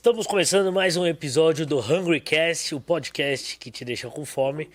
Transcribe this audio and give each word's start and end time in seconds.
Estamos 0.00 0.26
começando 0.26 0.72
mais 0.72 0.96
um 0.96 1.06
episódio 1.06 1.66
do 1.66 1.78
Hungry 1.78 2.22
Cast, 2.22 2.74
o 2.74 2.80
podcast 2.80 3.58
que 3.58 3.70
te 3.70 3.84
deixa 3.84 4.08
com 4.08 4.24
fome. 4.24 4.70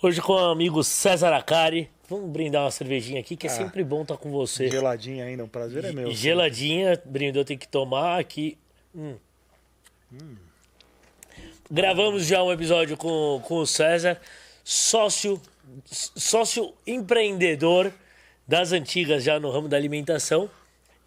Hoje 0.00 0.22
com 0.22 0.34
o 0.34 0.38
amigo 0.38 0.84
César 0.84 1.34
Acari. 1.34 1.90
Vamos 2.08 2.30
brindar 2.30 2.62
uma 2.62 2.70
cervejinha 2.70 3.18
aqui, 3.18 3.36
que 3.36 3.48
é 3.48 3.50
sempre 3.50 3.82
bom 3.82 4.02
estar 4.02 4.16
com 4.16 4.30
você. 4.30 4.68
Geladinha 4.68 5.24
ainda, 5.24 5.42
um 5.42 5.48
prazer 5.48 5.84
é 5.86 5.90
meu. 5.90 6.12
Geladinha, 6.12 7.02
brindou, 7.04 7.44
tem 7.44 7.58
que 7.58 7.66
tomar 7.66 8.20
aqui. 8.20 8.56
Hum. 8.94 9.16
Gravamos 11.68 12.24
já 12.24 12.40
um 12.40 12.52
episódio 12.52 12.96
com, 12.96 13.42
com 13.44 13.56
o 13.56 13.66
César, 13.66 14.16
sócio, 14.62 15.42
sócio 15.84 16.72
empreendedor 16.86 17.92
das 18.46 18.70
antigas 18.70 19.24
já 19.24 19.40
no 19.40 19.50
ramo 19.50 19.66
da 19.66 19.76
alimentação. 19.76 20.48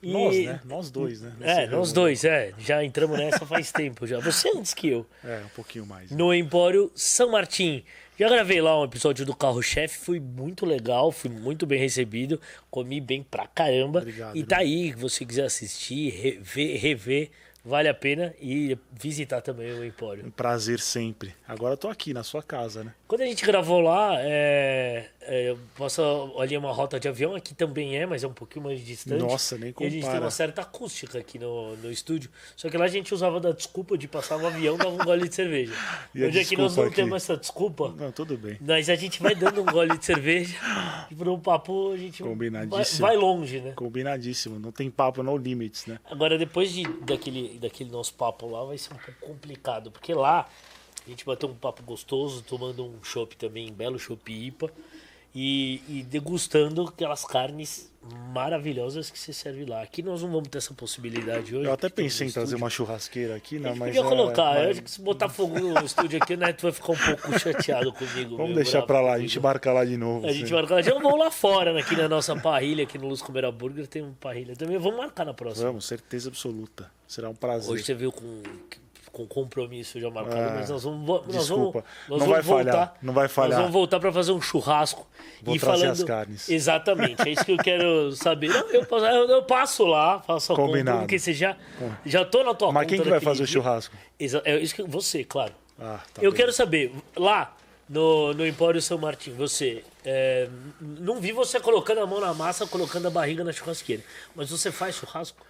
E- 0.02 0.12
Nós, 0.13 0.38
né? 0.45 0.59
Nós 0.66 0.89
dois, 0.91 1.21
né? 1.21 1.34
Nesse 1.39 1.52
É, 1.62 1.67
nós 1.67 1.89
né? 1.89 1.95
dois, 1.95 2.23
é. 2.23 2.53
Já 2.59 2.84
entramos 2.84 3.17
nessa 3.17 3.45
faz 3.45 3.71
tempo 3.71 4.07
já. 4.07 4.20
Você 4.20 4.49
antes 4.49 4.73
que 4.73 4.88
eu. 4.88 5.05
É, 5.23 5.41
um 5.45 5.49
pouquinho 5.55 5.85
mais. 5.85 6.09
No 6.12 6.34
Empório 6.34 6.91
São 6.95 7.31
Martim. 7.31 7.84
Já 8.17 8.27
gravei 8.27 8.59
lá 8.62 8.77
um 8.81 8.84
episódio 8.84 9.26
do 9.26 9.34
Carro 9.34 9.62
Chefe, 9.62 9.98
foi 9.98 10.20
muito 10.20 10.66
legal, 10.66 11.09
fui 11.09 11.30
muito 11.30 11.66
bem 11.66 11.80
recebido, 11.80 12.38
comi 12.70 12.99
bem 12.99 13.23
pra 13.23 13.48
caramba. 13.48 13.99
Obrigado, 13.99 14.35
e 14.35 14.43
tá 14.43 14.57
aí, 14.57 14.90
se 14.90 14.95
você 14.99 15.26
quiser 15.26 15.45
assistir, 15.45 16.09
rever, 16.12 16.81
rever, 16.81 17.31
vale 17.63 17.88
a 17.90 17.94
pena 17.94 18.34
e 18.41 18.77
visitar 18.91 19.41
também 19.41 19.72
o 19.73 19.84
Empório. 19.86 20.26
Um 20.26 20.31
prazer 20.31 20.80
sempre. 20.80 21.34
Agora 21.48 21.73
eu 21.73 21.77
tô 21.77 21.88
aqui 21.88 22.13
na 22.13 22.23
sua 22.23 22.41
casa, 22.41 22.84
né? 22.84 22.94
Quando 23.08 23.22
a 23.22 23.26
gente 23.26 23.45
gravou 23.45 23.80
lá, 23.82 24.16
é, 24.20 25.08
é, 25.22 25.49
eu 25.49 25.59
passo 25.77 26.02
ali 26.40 26.55
uma 26.58 26.72
rota 26.72 26.99
de 26.99 27.08
avião, 27.08 27.35
aqui 27.35 27.54
também 27.54 27.98
é, 27.98 28.05
mas 28.05 28.23
é 28.23 28.27
um 28.27 28.34
pouquinho 28.34 28.66
mais 28.66 28.79
distante. 28.84 29.21
Nossa, 29.21 29.57
nem 29.57 29.70
E 29.77 29.84
a 29.84 29.84
gente 29.84 29.91
tem 29.93 30.01
compara. 30.01 30.21
uma 30.26 30.32
certa 30.32 30.62
acústica 30.62 31.18
aqui 31.20 31.38
no, 31.40 31.76
no 31.77 31.91
estúdio. 31.91 32.29
Só 32.55 32.70
que 32.70 32.77
lá 32.77 32.85
a 32.85 32.90
gente 32.90 33.13
usava 33.13 33.40
da 33.40 33.51
desculpa 33.51 33.98
de 33.98 34.07
passar 34.07 34.38
no 34.38 34.48
avião 34.48 34.76
e 34.76 34.77
dava 34.77 34.90
um 34.91 34.98
gole 34.98 35.27
de 35.27 35.35
cerveja. 35.35 35.73
E 36.16 36.23
Hoje 36.23 36.40
aqui 36.40 36.57
nós 36.57 36.76
não 36.76 36.85
aqui? 36.85 36.96
temos 36.96 37.16
essa 37.23 37.38
desculpa. 37.38 37.94
Não, 37.98 38.12
tudo 38.12 38.38
bem. 38.38 38.57
Mas 38.62 38.90
a 38.90 38.96
gente 38.96 39.21
vai 39.21 39.35
dando 39.35 39.62
um 39.62 39.66
gole 39.66 39.98
de 39.98 40.04
cerveja 40.05 40.55
e 41.12 41.16
por 41.16 41.27
um 41.27 41.40
papo 41.40 41.91
a 41.94 41.98
gente 41.98 42.21
vai, 42.23 42.32
Combinadíssimo. 42.32 43.01
vai 43.07 43.16
longe, 43.16 43.60
né? 43.62 43.73
Combinadíssimo. 43.76 44.60
Não 44.60 44.71
tem 44.71 44.90
papo, 44.90 45.21
no 45.23 45.38
limits, 45.38 45.85
né? 45.85 45.99
Agora, 46.10 46.38
depois 46.38 46.71
de, 46.71 46.84
daquele, 47.04 47.59
daquele 47.60 47.90
nosso 47.90 48.13
papo 48.13 48.48
lá, 48.49 48.63
vai 48.63 48.77
ser 48.77 48.93
um 48.93 48.98
pouco 48.98 49.20
complicado, 49.20 49.91
porque 49.91 50.13
lá 50.13 50.49
a 51.05 51.10
gente 51.10 51.26
bateu 51.26 51.49
um 51.49 51.55
papo 51.55 51.84
gostoso, 51.84 52.41
tomando 52.41 52.85
um 52.85 53.04
chopp 53.04 53.35
também, 53.35 53.71
belo 53.71 53.99
chopp 53.99 54.32
IPA, 54.32 54.71
e, 55.34 55.82
e 55.88 56.04
degustando 56.04 56.84
aquelas 56.84 57.24
carnes 57.24 57.90
maravilhosas 58.34 59.10
que 59.10 59.20
você 59.20 59.34
serve 59.34 59.66
lá. 59.66 59.82
Aqui 59.82 60.02
nós 60.02 60.22
não 60.24 60.32
vamos 60.32 60.48
ter 60.48 60.58
essa 60.58 60.74
possibilidade 60.74 61.55
hoje. 61.55 61.66
Eu 61.66 61.74
até 61.74 61.90
pensei 61.90 62.27
em 62.27 62.32
trazer 62.32 62.55
uma 62.55 62.70
churrasqueira 62.70 63.35
aqui, 63.35 63.57
A 63.57 63.60
né? 63.60 63.70
Mas 63.76 63.90
podia 63.90 64.02
é, 64.02 64.03
colocar, 64.03 64.56
eu 64.56 64.62
mas 64.62 64.69
acho 64.72 64.81
que 64.84 64.91
se 64.91 65.02
botar 65.02 65.30
fogo 65.30 65.59
no 65.59 65.80
estúdio 65.85 66.22
aqui, 66.22 66.34
o 66.34 66.38
Neto 66.38 66.62
vai 66.62 66.72
ficar 66.72 66.94
um 66.94 66.97
pouco 66.97 67.40
chateado 67.40 67.91
comigo. 67.91 68.38
Vamos 68.38 68.53
meu, 68.53 68.56
deixar 68.56 68.81
pra 68.84 69.02
lá, 69.02 69.09
a 69.09 69.13
comigo. 69.13 69.28
gente 69.28 69.40
marca 69.40 69.74
lá 69.74 69.85
de 69.85 69.97
novo. 69.97 70.25
A 70.25 70.31
gente 70.31 70.52
marca 70.52 70.75
lá. 70.75 70.81
Já 70.81 70.94
vamos 70.97 71.19
lá 71.19 71.30
fora, 71.30 71.74
né, 71.74 71.81
aqui 71.81 71.96
na 71.96 72.07
nossa 72.07 72.35
parrilha, 72.35 72.84
aqui 72.84 72.97
no 72.97 73.07
Luz 73.07 73.22
Comer 73.22 73.52
Burger, 73.52 73.85
tem 73.88 74.02
uma 74.02 74.16
parrilha 74.19 74.56
também. 74.56 74.78
Vamos 74.78 74.97
marcar 74.97 75.25
na 75.25 75.34
próxima. 75.34 75.68
Vamos, 75.68 75.85
certeza 75.85 76.30
absoluta. 76.30 76.90
Será 77.07 77.30
um 77.30 77.35
prazer. 77.35 77.72
Hoje 77.72 77.84
você 77.84 77.94
viu 77.94 78.12
com, 78.12 78.44
com 79.19 79.28
compromisso 79.28 80.00
já 80.00 80.09
marcado, 80.09 80.39
Ah, 80.39 80.53
mas 80.56 80.69
nós 80.69 80.84
vamos, 80.84 81.06
nós 81.06 81.25
desculpa. 81.28 81.79
vamos, 81.79 81.89
nós 82.07 82.09
Não 82.09 82.17
vamos 82.19 82.31
vai 82.34 82.41
voltar. 82.41 82.72
falhar, 82.72 82.94
não 83.01 83.13
vai 83.13 83.28
falhar. 83.28 83.50
Nós 83.50 83.57
vamos 83.59 83.73
voltar 83.73 84.00
para 84.00 84.13
fazer 84.13 84.31
um 84.31 84.41
churrasco 84.41 85.06
Vou 85.41 85.56
e 85.56 85.59
falando 85.59 85.91
as 85.91 86.03
carnes. 86.03 86.47
Exatamente, 86.50 87.22
é 87.28 87.31
isso 87.31 87.44
que 87.44 87.51
eu 87.51 87.57
quero 87.57 88.11
saber. 88.13 88.50
Eu, 88.72 88.85
passo, 88.85 89.06
eu, 89.06 89.28
eu 89.29 89.44
passo 89.44 89.85
lá, 89.85 90.19
faço 90.22 90.53
a 90.53 90.56
Combinado. 90.56 90.85
compra, 90.85 91.00
porque 91.01 91.19
você 91.19 91.34
já 91.34 91.57
já 92.06 92.23
tô 92.23 92.44
na 92.44 92.53
tua 92.53 92.71
Mas 92.71 92.83
conta 92.85 92.95
quem 92.95 93.03
que 93.03 93.09
vai 93.09 93.19
fazer 93.19 93.44
o 93.44 93.45
dia. 93.45 93.53
churrasco? 93.53 93.95
Exa- 94.17 94.41
é 94.45 94.57
isso 94.57 94.73
que 94.73 94.83
você, 94.83 95.23
claro. 95.25 95.53
Ah, 95.77 95.99
tá 96.13 96.21
eu 96.21 96.31
bem. 96.31 96.38
quero 96.39 96.53
saber, 96.53 96.94
lá 97.17 97.55
no, 97.89 98.33
no 98.33 98.47
Empório 98.47 98.81
São 98.81 98.97
Martim, 98.97 99.31
você. 99.33 99.83
é, 100.05 100.47
não 100.79 101.19
vi 101.19 101.31
você 101.33 101.59
colocando 101.59 101.99
a 101.99 102.07
mão 102.07 102.21
na 102.21 102.33
massa, 102.33 102.65
colocando 102.65 103.07
a 103.07 103.09
barriga 103.09 103.44
na 103.44 103.51
churrasqueira. 103.51 104.01
Mas 104.35 104.49
você 104.49 104.71
faz 104.71 104.95
churrasco? 104.95 105.45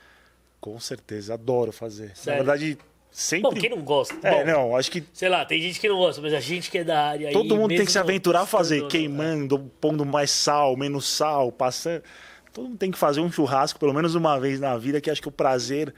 Com 0.61 0.77
certeza, 0.79 1.35
adoro 1.35 1.71
fazer. 1.71 2.11
Sério? 2.15 2.43
Na 2.43 2.51
verdade, 2.51 2.77
sempre. 3.11 3.49
Bom, 3.49 3.55
quem 3.55 3.69
não 3.69 3.81
gosta? 3.81 4.15
É, 4.27 4.31
Bom, 4.31 4.51
não, 4.51 4.75
acho 4.75 4.91
que 4.91 5.03
Sei 5.13 5.29
lá, 5.29 5.45
tem 5.45 5.61
gente 5.61 5.79
que 5.79 5.87
não 5.87 5.97
gosta, 5.97 6.21
mas 6.21 6.33
a 6.33 6.39
gente 6.39 6.69
que 6.69 6.79
é 6.79 6.83
da 6.83 7.07
área 7.07 7.27
aí, 7.27 7.33
Todo 7.33 7.55
mundo 7.55 7.69
tem 7.69 7.85
que 7.85 7.91
se 7.91 7.99
aventurar 7.99 8.41
a 8.41 8.45
fazer, 8.45 8.87
queimando, 8.87 9.59
pondo 9.79 10.05
mais 10.05 10.31
sal, 10.31 10.75
menos 10.75 11.07
sal, 11.07 11.51
passando. 11.51 12.03
Todo 12.53 12.65
mundo 12.65 12.77
tem 12.77 12.91
que 12.91 12.97
fazer 12.97 13.21
um 13.21 13.31
churrasco 13.31 13.79
pelo 13.79 13.93
menos 13.93 14.15
uma 14.15 14.39
vez 14.39 14.59
na 14.59 14.77
vida, 14.77 14.99
que 14.99 15.09
acho 15.09 15.21
que 15.21 15.27
o 15.27 15.31
prazer 15.31 15.93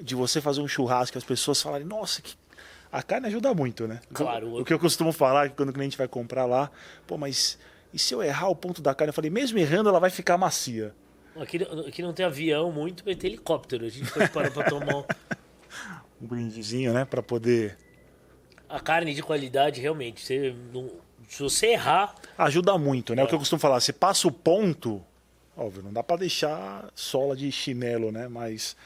de 0.00 0.14
você 0.14 0.40
fazer 0.40 0.60
um 0.60 0.68
churrasco, 0.68 1.18
as 1.18 1.24
pessoas 1.24 1.60
falarem, 1.60 1.86
nossa, 1.86 2.22
que... 2.22 2.34
a 2.90 3.02
carne 3.02 3.26
ajuda 3.26 3.52
muito, 3.52 3.86
né? 3.86 4.00
Claro. 4.12 4.60
O 4.60 4.64
que 4.64 4.72
eu 4.72 4.78
costumo 4.78 5.12
falar 5.12 5.50
que 5.50 5.56
quando 5.56 5.70
o 5.70 5.72
cliente 5.72 5.96
vai 5.96 6.08
comprar 6.08 6.46
lá, 6.46 6.70
pô, 7.06 7.18
mas 7.18 7.58
e 7.92 7.98
se 7.98 8.14
eu 8.14 8.22
errar 8.22 8.48
o 8.48 8.56
ponto 8.56 8.80
da 8.80 8.94
carne? 8.94 9.10
Eu 9.10 9.14
falei, 9.14 9.30
mesmo 9.30 9.58
errando, 9.58 9.88
ela 9.88 9.98
vai 9.98 10.10
ficar 10.10 10.38
macia. 10.38 10.94
Aqui, 11.36 11.58
aqui 11.86 12.02
não 12.02 12.12
tem 12.12 12.24
avião 12.24 12.70
muito, 12.70 13.02
mas 13.04 13.16
tem 13.16 13.30
helicóptero. 13.30 13.84
A 13.84 13.88
gente 13.88 14.10
pode 14.12 14.30
parar 14.30 14.50
pra 14.50 14.64
tomar 14.64 15.04
um- 16.20 16.24
Um 16.24 16.26
brindezinho, 16.28 16.92
né, 16.92 17.04
Pra 17.04 17.22
poder. 17.22 17.76
a 18.68 18.78
carne 18.80 19.14
de 19.14 19.22
qualidade, 19.22 19.80
realmente. 19.80 20.20
Você 20.24 20.54
não- 20.72 20.90
se 21.28 21.42
você 21.42 21.68
errar, 21.68 22.14
Ajuda 22.36 22.76
muito, 22.78 23.12
É. 23.12 23.16
né? 23.16 23.24
O 23.24 23.26
que 23.26 23.34
eu 23.34 23.38
costumo 23.38 23.60
falar, 23.60 23.80
você 23.80 23.92
passa 23.92 24.26
o 24.26 24.32
ponto, 24.32 25.02
óbvio, 25.56 25.82
não 25.82 25.92
dá 25.92 26.02
pra 26.02 26.16
deixar 26.16 26.88
sola 26.94 27.36
de 27.36 27.50
chinelo, 27.52 28.10
né? 28.10 28.28
Mas 28.28 28.76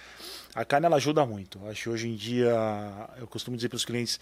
a 0.54 0.64
carne 0.64 0.86
ela 0.86 0.96
ajuda 0.96 1.24
muito. 1.24 1.60
Acho 1.68 1.84
que 1.84 1.88
hoje 1.90 2.08
em 2.08 2.14
dia 2.16 2.52
eu 3.18 3.26
costumo 3.26 3.56
dizer 3.56 3.68
para 3.68 3.76
os 3.76 3.84
clientes 3.84 4.18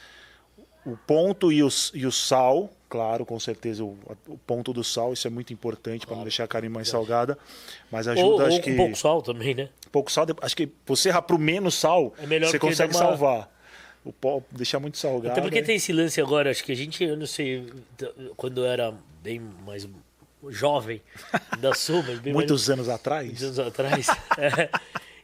o 0.84 0.96
ponto 0.96 1.50
e 1.52 1.62
o, 1.62 1.68
e 1.94 2.04
o 2.06 2.12
sal, 2.12 2.68
claro, 2.88 3.24
com 3.24 3.38
certeza 3.40 3.84
o, 3.84 3.96
o 4.28 4.36
ponto 4.36 4.72
do 4.72 4.82
sal, 4.84 5.12
isso 5.12 5.26
é 5.26 5.30
muito 5.30 5.52
importante 5.52 6.06
para 6.06 6.16
não 6.16 6.24
deixar 6.24 6.44
a 6.44 6.48
carne 6.48 6.68
mais 6.68 6.88
salgada, 6.88 7.38
mas 7.90 8.06
ajuda, 8.08 8.26
ou, 8.26 8.40
ou 8.40 8.46
acho 8.46 8.60
que 8.60 8.74
pouco 8.76 8.96
sal 8.96 9.22
também, 9.22 9.54
né? 9.54 9.68
Pouco 9.92 10.10
sal, 10.10 10.26
acho 10.40 10.56
que 10.56 10.68
você 10.86 11.10
errar 11.10 11.22
pro 11.22 11.38
menos 11.38 11.74
sal, 11.76 12.12
É 12.18 12.26
melhor 12.26 12.50
você 12.50 12.58
consegue 12.58 12.92
uma- 12.94 12.98
salvar. 12.98 13.52
O 14.04 14.12
pó 14.12 14.42
deixar 14.50 14.80
muito 14.80 14.98
salgado. 14.98 15.30
Até 15.30 15.40
porque 15.40 15.58
é- 15.60 15.62
tem 15.62 15.76
esse 15.76 15.92
lance 15.92 16.20
agora, 16.20 16.50
acho 16.50 16.64
que 16.64 16.72
a 16.72 16.74
gente, 16.74 17.04
eu 17.04 17.16
não 17.16 17.26
sei, 17.26 17.72
quando 18.36 18.62
eu 18.64 18.66
era 18.66 18.92
bem 19.22 19.38
mais 19.64 19.86
jovem 20.48 21.00
da 21.60 21.72
Sul, 21.72 21.98
mas 21.98 22.18
bem 22.18 22.32
mais- 22.32 22.34
muitos 22.34 22.68
anos 22.68 22.88
atrás. 22.88 23.26
muitos 23.26 23.44
anos 23.44 23.58
atrás. 23.60 24.06
é, 24.38 24.68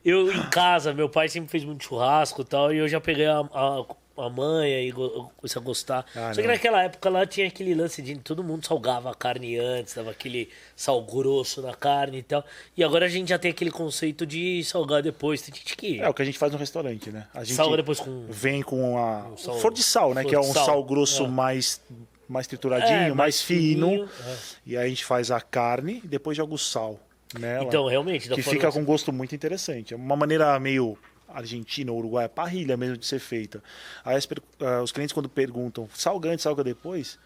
eu 0.04 0.30
em 0.32 0.48
casa, 0.48 0.94
meu 0.94 1.08
pai 1.08 1.28
sempre 1.28 1.50
fez 1.50 1.64
muito 1.64 1.82
churrasco 1.84 2.42
e 2.42 2.44
tal, 2.44 2.72
e 2.72 2.76
eu 2.78 2.86
já 2.86 3.00
peguei 3.00 3.26
a, 3.26 3.40
a, 3.40 3.84
a 4.20 4.30
manha 4.30 4.80
e 4.80 4.92
comecei 4.92 5.60
a 5.60 5.64
gostar. 5.64 6.04
Ah, 6.14 6.32
Só 6.34 6.40
que 6.40 6.46
não. 6.46 6.54
naquela 6.54 6.82
época 6.82 7.08
lá 7.08 7.26
tinha 7.26 7.46
aquele 7.46 7.74
lance 7.74 8.00
de 8.02 8.16
todo 8.18 8.42
mundo 8.44 8.66
salgava 8.66 9.10
a 9.10 9.14
carne 9.14 9.56
antes, 9.58 9.94
dava 9.94 10.10
aquele 10.10 10.48
sal 10.76 11.02
grosso 11.02 11.62
na 11.62 11.74
carne 11.74 12.18
e 12.18 12.22
tal. 12.22 12.44
E 12.76 12.82
agora 12.84 13.06
a 13.06 13.08
gente 13.08 13.28
já 13.28 13.38
tem 13.38 13.50
aquele 13.50 13.70
conceito 13.70 14.26
de 14.26 14.62
salgar 14.64 15.02
depois. 15.02 15.42
Tem 15.42 15.54
gente 15.54 15.76
que 15.76 16.00
É 16.00 16.08
o 16.08 16.14
que 16.14 16.22
a 16.22 16.24
gente 16.24 16.38
faz 16.38 16.52
no 16.52 16.58
restaurante, 16.58 17.10
né? 17.10 17.26
A 17.34 17.44
gente 17.44 17.56
salga 17.56 17.76
depois 17.76 18.00
com. 18.00 18.26
vem 18.28 18.62
com 18.62 18.98
a 18.98 19.26
sal- 19.36 19.58
flor 19.58 19.72
de 19.72 19.82
sal, 19.82 20.14
né? 20.14 20.22
flor 20.22 20.30
Que 20.30 20.36
é 20.36 20.40
um 20.40 20.52
sal, 20.52 20.66
sal, 20.66 20.84
grosso 20.84 21.24
é. 21.24 21.28
mais 21.28 21.80
mais 22.28 22.46
trituradinho, 22.46 22.92
É, 22.92 23.00
mais, 23.04 23.14
mais 23.16 23.42
fino. 23.42 23.88
fininho, 23.88 24.04
é. 24.26 24.36
E 24.66 24.76
aí 24.76 24.84
a 24.84 24.88
gente 24.88 25.02
faz 25.04 25.30
a 25.30 25.40
carne 25.40 26.02
e 26.04 26.06
depois 26.08 26.36
joga 26.36 26.52
o 26.52 26.58
sal 26.58 27.00
nela. 27.38 27.64
Então, 27.64 27.86
realmente, 27.86 28.28
que 28.28 28.42
fica 28.42 28.70
com 28.70 28.80
um 28.80 28.84
gosto 28.84 29.10
muito 29.12 29.34
interessante. 29.34 29.94
É 29.94 29.96
uma 29.96 30.14
maneira 30.14 30.58
meio 30.60 30.98
argentina 31.28 31.90
ou 31.92 31.98
uruguaia, 31.98 32.28
parrilha 32.28 32.76
mesmo 32.76 32.96
de 32.96 33.06
ser 33.06 33.18
feita. 33.18 33.62
Aí 34.04 34.16
as 34.16 34.28
ah, 34.60 34.82
os 34.82 34.92
clientes 34.92 35.12
quando 35.12 35.28
perguntam, 35.28 35.88
salga 35.94 36.30
antes, 36.30 36.42
salga 36.42 36.64
depois? 36.64 37.18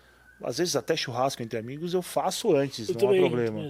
Às 0.43 0.59
vezes 0.59 0.75
até 0.75 0.97
churrasco 0.97 1.43
entre 1.43 1.59
amigos 1.59 1.95
eu 1.95 2.03
faço 2.03 2.55
antes, 2.57 2.89
Eu 2.89 2.95
não 2.95 3.01
também, 3.01 3.19
há 3.19 3.28
problema. 3.28 3.69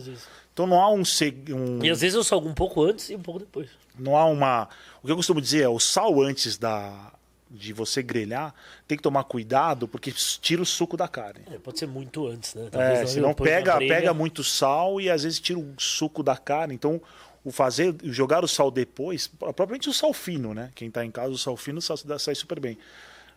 Então 0.55 0.67
não 0.67 0.81
há 0.81 0.91
um, 0.91 1.05
seg- 1.05 1.51
um 1.55 1.85
E 1.85 1.91
às 1.91 2.01
vezes 2.01 2.15
eu 2.15 2.25
salgo 2.25 2.49
um 2.49 2.55
pouco 2.55 2.83
antes 2.83 3.11
e 3.11 3.15
um 3.15 3.21
pouco 3.21 3.41
depois. 3.41 3.69
não 3.99 4.17
há 4.17 4.25
uma. 4.25 4.69
O 5.03 5.07
que 5.07 5.13
eu 5.13 5.17
costumo 5.17 5.41
dizer 5.41 5.63
é 5.63 5.69
o 5.69 5.79
sal 5.79 6.23
antes 6.23 6.57
da 6.57 7.13
de 7.55 7.71
você 7.75 8.03
grelhar, 8.03 8.55
tem 8.89 8.97
que 8.97 9.03
tomar 9.03 9.25
cuidado 9.25 9.87
porque 9.87 10.11
tira 10.11 10.63
o 10.63 10.65
suco 10.65 10.97
da 10.97 11.07
carne. 11.07 11.43
É, 11.53 11.59
pode 11.59 11.79
ser 11.79 11.87
muito 11.87 12.27
antes, 12.27 12.55
né? 12.55 12.67
É, 12.73 13.01
não, 13.01 13.07
senão 13.07 13.29
depois 13.29 13.51
na 13.51 13.57
pega, 13.59 13.79
pega 13.79 14.15
muito 14.15 14.43
sal 14.43 14.99
e 14.99 15.11
às 15.11 15.23
vezes 15.25 15.39
tira 15.39 15.59
o 15.59 15.75
suco 15.77 16.23
da 16.23 16.35
carne. 16.35 16.73
Então, 16.75 16.99
o 17.45 17.51
fazer, 17.51 17.95
jogar 18.05 18.45
o 18.45 18.49
sal 18.49 18.71
depois, 18.71 19.27
propriamente 19.27 19.89
o 19.89 19.93
sal 19.93 20.13
fino, 20.13 20.55
né? 20.55 20.71
Quem 20.75 20.89
está 20.89 21.05
em 21.05 21.11
casa, 21.11 21.33
o 21.33 21.39
sal 21.39 21.57
fino 21.57 21.81
sai 21.81 22.35
super 22.35 22.61
bem. 22.61 22.79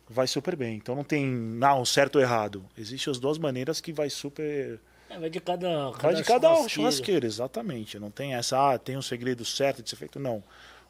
Vai 0.07 0.27
super 0.27 0.55
bem. 0.55 0.75
Então 0.77 0.95
não 0.95 1.03
tem 1.03 1.25
não, 1.25 1.83
certo 1.83 2.17
ou 2.17 2.21
errado. 2.21 2.63
Existem 2.77 3.11
as 3.11 3.19
duas 3.19 3.37
maneiras 3.37 3.81
que 3.81 3.91
vai 3.91 4.09
super. 4.09 4.79
É, 5.09 5.19
vai 5.19 5.29
de 5.29 5.39
cada, 5.39 5.91
Vai 5.91 6.13
de 6.15 6.23
cada 6.23 6.47
churrasqueiro. 6.47 6.69
churrasqueira, 6.69 7.25
exatamente. 7.25 7.97
Não 7.97 8.11
tem 8.11 8.35
essa, 8.35 8.73
ah, 8.73 8.77
tem 8.77 8.97
um 8.97 9.01
segredo 9.01 9.43
certo 9.43 9.81
de 9.81 9.89
ser 9.89 9.95
feito, 9.95 10.19
não. 10.19 10.43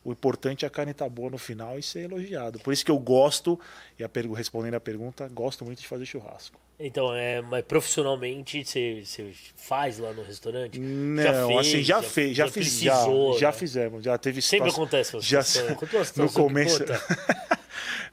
O 0.05 0.11
importante 0.11 0.63
é 0.63 0.67
a 0.67 0.71
carne 0.71 0.91
estar 0.91 1.09
boa 1.09 1.31
no 1.31 1.37
final 1.39 1.79
e 1.79 1.83
ser 1.83 2.01
elogiado. 2.01 2.59
Por 2.59 2.71
isso 2.71 2.85
que 2.85 2.91
eu 2.91 2.99
gosto, 2.99 3.59
e 3.97 4.03
a 4.03 4.07
pergu- 4.07 4.35
respondendo 4.35 4.75
a 4.75 4.79
pergunta, 4.79 5.27
gosto 5.27 5.65
muito 5.65 5.81
de 5.81 5.87
fazer 5.87 6.05
churrasco. 6.05 6.59
Então, 6.79 7.11
é, 7.13 7.41
mas 7.41 7.63
profissionalmente 7.65 8.63
você, 8.63 9.01
você 9.03 9.31
faz 9.55 9.97
lá 9.97 10.13
no 10.13 10.21
restaurante? 10.21 10.77
Não, 10.79 11.57
assim, 11.57 11.81
já, 11.81 12.03
fez, 12.03 12.35
já, 12.37 12.47
fiz, 12.47 12.65
já, 12.67 12.93
precisou, 12.99 13.39
já 13.39 13.47
né? 13.47 13.53
fizemos, 13.53 14.03
já 14.03 14.17
teve 14.17 14.41
Sempre 14.41 14.69
acontece 14.69 15.19
já 15.21 15.41
situação. 15.43 15.87
uma 15.91 16.05
no 16.17 16.27
que, 16.29 16.33
começo, 16.35 16.79
puta, 16.79 17.01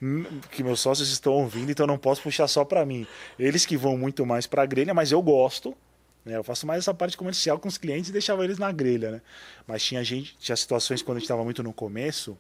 que 0.50 0.62
meus 0.62 0.80
sócios 0.80 1.10
estão 1.10 1.32
ouvindo, 1.34 1.70
então 1.70 1.86
não 1.86 1.98
posso 1.98 2.22
puxar 2.22 2.46
só 2.48 2.64
para 2.64 2.86
mim. 2.86 3.06
Eles 3.38 3.66
que 3.66 3.76
vão 3.76 3.98
muito 3.98 4.24
mais 4.24 4.46
para 4.46 4.62
a 4.62 4.66
grelha, 4.66 4.94
mas 4.94 5.12
eu 5.12 5.20
gosto. 5.20 5.76
Né? 6.24 6.36
Eu 6.36 6.44
faço 6.44 6.66
mais 6.66 6.80
essa 6.80 6.94
parte 6.94 7.16
comercial 7.16 7.58
com 7.58 7.68
os 7.68 7.78
clientes 7.78 8.10
e 8.10 8.12
deixava 8.12 8.44
eles 8.44 8.58
na 8.58 8.70
grelha, 8.70 9.10
né? 9.10 9.22
Mas 9.66 9.82
tinha 9.84 10.02
gente, 10.04 10.36
tinha 10.38 10.56
situações 10.56 11.02
quando 11.02 11.16
a 11.16 11.20
gente 11.20 11.26
estava 11.26 11.44
muito 11.44 11.62
no 11.62 11.72
começo, 11.72 12.38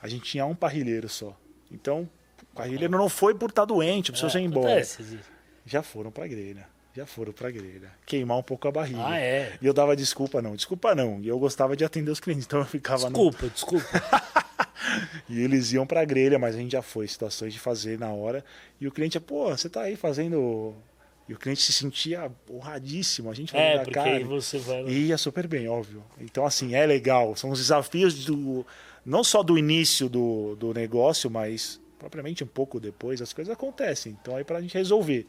a 0.00 0.08
gente 0.08 0.24
tinha 0.24 0.46
um 0.46 0.54
parrilheiro 0.54 1.08
só. 1.08 1.36
Então, 1.70 2.08
o 2.42 2.56
parrilheiro 2.56 2.96
não 2.96 3.08
foi 3.08 3.34
por 3.34 3.50
estar 3.50 3.64
doente, 3.64 4.12
precisou 4.12 4.28
é, 4.28 4.32
ser 4.32 4.40
embora. 4.40 4.82
Já 5.66 5.82
foram 5.82 6.10
para 6.10 6.24
a 6.24 6.28
grelha 6.28 6.74
já 6.94 7.04
foram 7.04 7.32
pra 7.32 7.50
grelha. 7.50 7.90
Queimar 8.06 8.38
um 8.38 8.42
pouco 8.42 8.68
a 8.68 8.70
barriga. 8.70 9.04
Ah, 9.04 9.18
é? 9.18 9.58
E 9.60 9.66
eu 9.66 9.74
dava 9.74 9.96
desculpa, 9.96 10.40
não. 10.40 10.54
Desculpa, 10.54 10.94
não. 10.94 11.20
E 11.20 11.26
eu 11.26 11.38
gostava 11.40 11.76
de 11.76 11.84
atender 11.84 12.10
os 12.10 12.20
clientes, 12.20 12.46
então 12.46 12.60
eu 12.60 12.64
ficava... 12.64 13.08
Desculpa, 13.08 13.42
no... 13.42 13.50
desculpa. 13.50 14.02
e 15.28 15.42
eles 15.42 15.72
iam 15.72 15.84
pra 15.84 16.04
grelha, 16.04 16.38
mas 16.38 16.54
a 16.54 16.58
gente 16.58 16.70
já 16.70 16.82
foi. 16.82 17.08
Situações 17.08 17.52
de 17.52 17.58
fazer 17.58 17.98
na 17.98 18.10
hora. 18.10 18.44
E 18.80 18.86
o 18.86 18.92
cliente, 18.92 19.18
pô, 19.18 19.50
você 19.50 19.68
tá 19.68 19.82
aí 19.82 19.96
fazendo... 19.96 20.72
E 21.28 21.32
o 21.32 21.38
cliente 21.38 21.62
se 21.62 21.72
sentia 21.72 22.30
honradíssimo. 22.50 23.30
A 23.30 23.34
gente 23.34 23.52
vai 23.52 23.62
é, 23.62 23.78
porque 23.78 23.92
cara. 23.92 24.24
você 24.24 24.58
vai... 24.58 24.84
E 24.84 25.06
ia 25.06 25.16
super 25.16 25.46
bem, 25.46 25.68
óbvio. 25.68 26.04
Então, 26.20 26.44
assim, 26.44 26.74
é 26.74 26.84
legal. 26.84 27.34
São 27.34 27.50
os 27.50 27.58
desafios 27.58 28.24
do... 28.24 28.66
Não 29.06 29.24
só 29.24 29.42
do 29.42 29.58
início 29.58 30.08
do, 30.08 30.54
do 30.56 30.72
negócio, 30.72 31.30
mas 31.30 31.80
propriamente 31.98 32.44
um 32.44 32.46
pouco 32.46 32.78
depois 32.78 33.22
as 33.22 33.32
coisas 33.32 33.52
acontecem. 33.52 34.16
Então 34.20 34.36
aí 34.36 34.44
para 34.44 34.58
a 34.58 34.60
gente 34.60 34.74
resolver. 34.74 35.26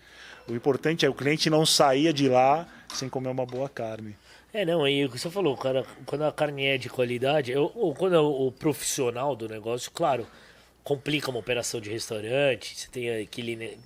O 0.48 0.54
importante 0.54 1.06
é 1.06 1.10
o 1.10 1.14
cliente 1.14 1.50
não 1.50 1.66
sair 1.66 2.12
de 2.14 2.28
lá 2.28 2.68
sem 2.94 3.08
comer 3.08 3.30
uma 3.30 3.46
boa 3.46 3.70
carne. 3.70 4.16
É, 4.54 4.66
não, 4.66 4.84
aí 4.84 5.04
o 5.04 5.10
que 5.10 5.20
você 5.20 5.30
falou, 5.30 5.58
cara, 5.58 5.86
quando 6.06 6.24
a 6.24 6.32
carne 6.32 6.66
é 6.66 6.78
de 6.78 6.90
qualidade, 6.90 7.54
ou 7.56 7.94
quando 7.94 8.16
é 8.16 8.20
o, 8.20 8.48
o 8.48 8.52
profissional 8.52 9.36
do 9.36 9.50
negócio, 9.50 9.92
claro, 9.92 10.26
complica 10.84 11.30
uma 11.30 11.40
operação 11.40 11.82
de 11.82 11.90
restaurante, 11.90 12.78
você 12.78 12.88
tem 12.90 13.10
aquele 13.22 13.78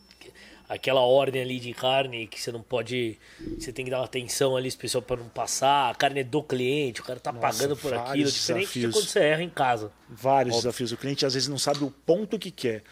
aquela 0.69 1.01
ordem 1.01 1.41
ali 1.41 1.59
de 1.59 1.73
carne 1.73 2.27
que 2.27 2.39
você 2.39 2.51
não 2.51 2.61
pode. 2.61 3.17
Você 3.57 3.73
tem 3.73 3.83
que 3.83 3.91
dar 3.91 3.97
uma 3.97 4.05
atenção 4.05 4.55
ali 4.55 4.67
especial 4.67 5.01
para 5.01 5.17
não 5.17 5.27
passar. 5.27 5.89
A 5.89 5.95
carne 5.95 6.19
é 6.19 6.23
do 6.23 6.43
cliente, 6.43 7.01
o 7.01 7.03
cara 7.03 7.19
tá 7.19 7.31
Nossa, 7.31 7.47
pagando 7.47 7.75
por 7.75 7.91
aquilo. 7.91 8.29
Diferente 8.29 8.65
desafios. 8.65 8.93
de 8.93 8.99
quando 9.01 9.09
você 9.09 9.19
erra 9.19 9.43
em 9.43 9.49
casa. 9.49 9.91
Vários 10.07 10.55
Óbvio. 10.55 10.69
desafios. 10.69 10.91
O 10.91 10.97
cliente 10.97 11.25
às 11.25 11.33
vezes 11.33 11.49
não 11.49 11.57
sabe 11.57 11.83
o 11.83 11.89
ponto 11.89 12.37
que 12.37 12.51
quer. 12.51 12.83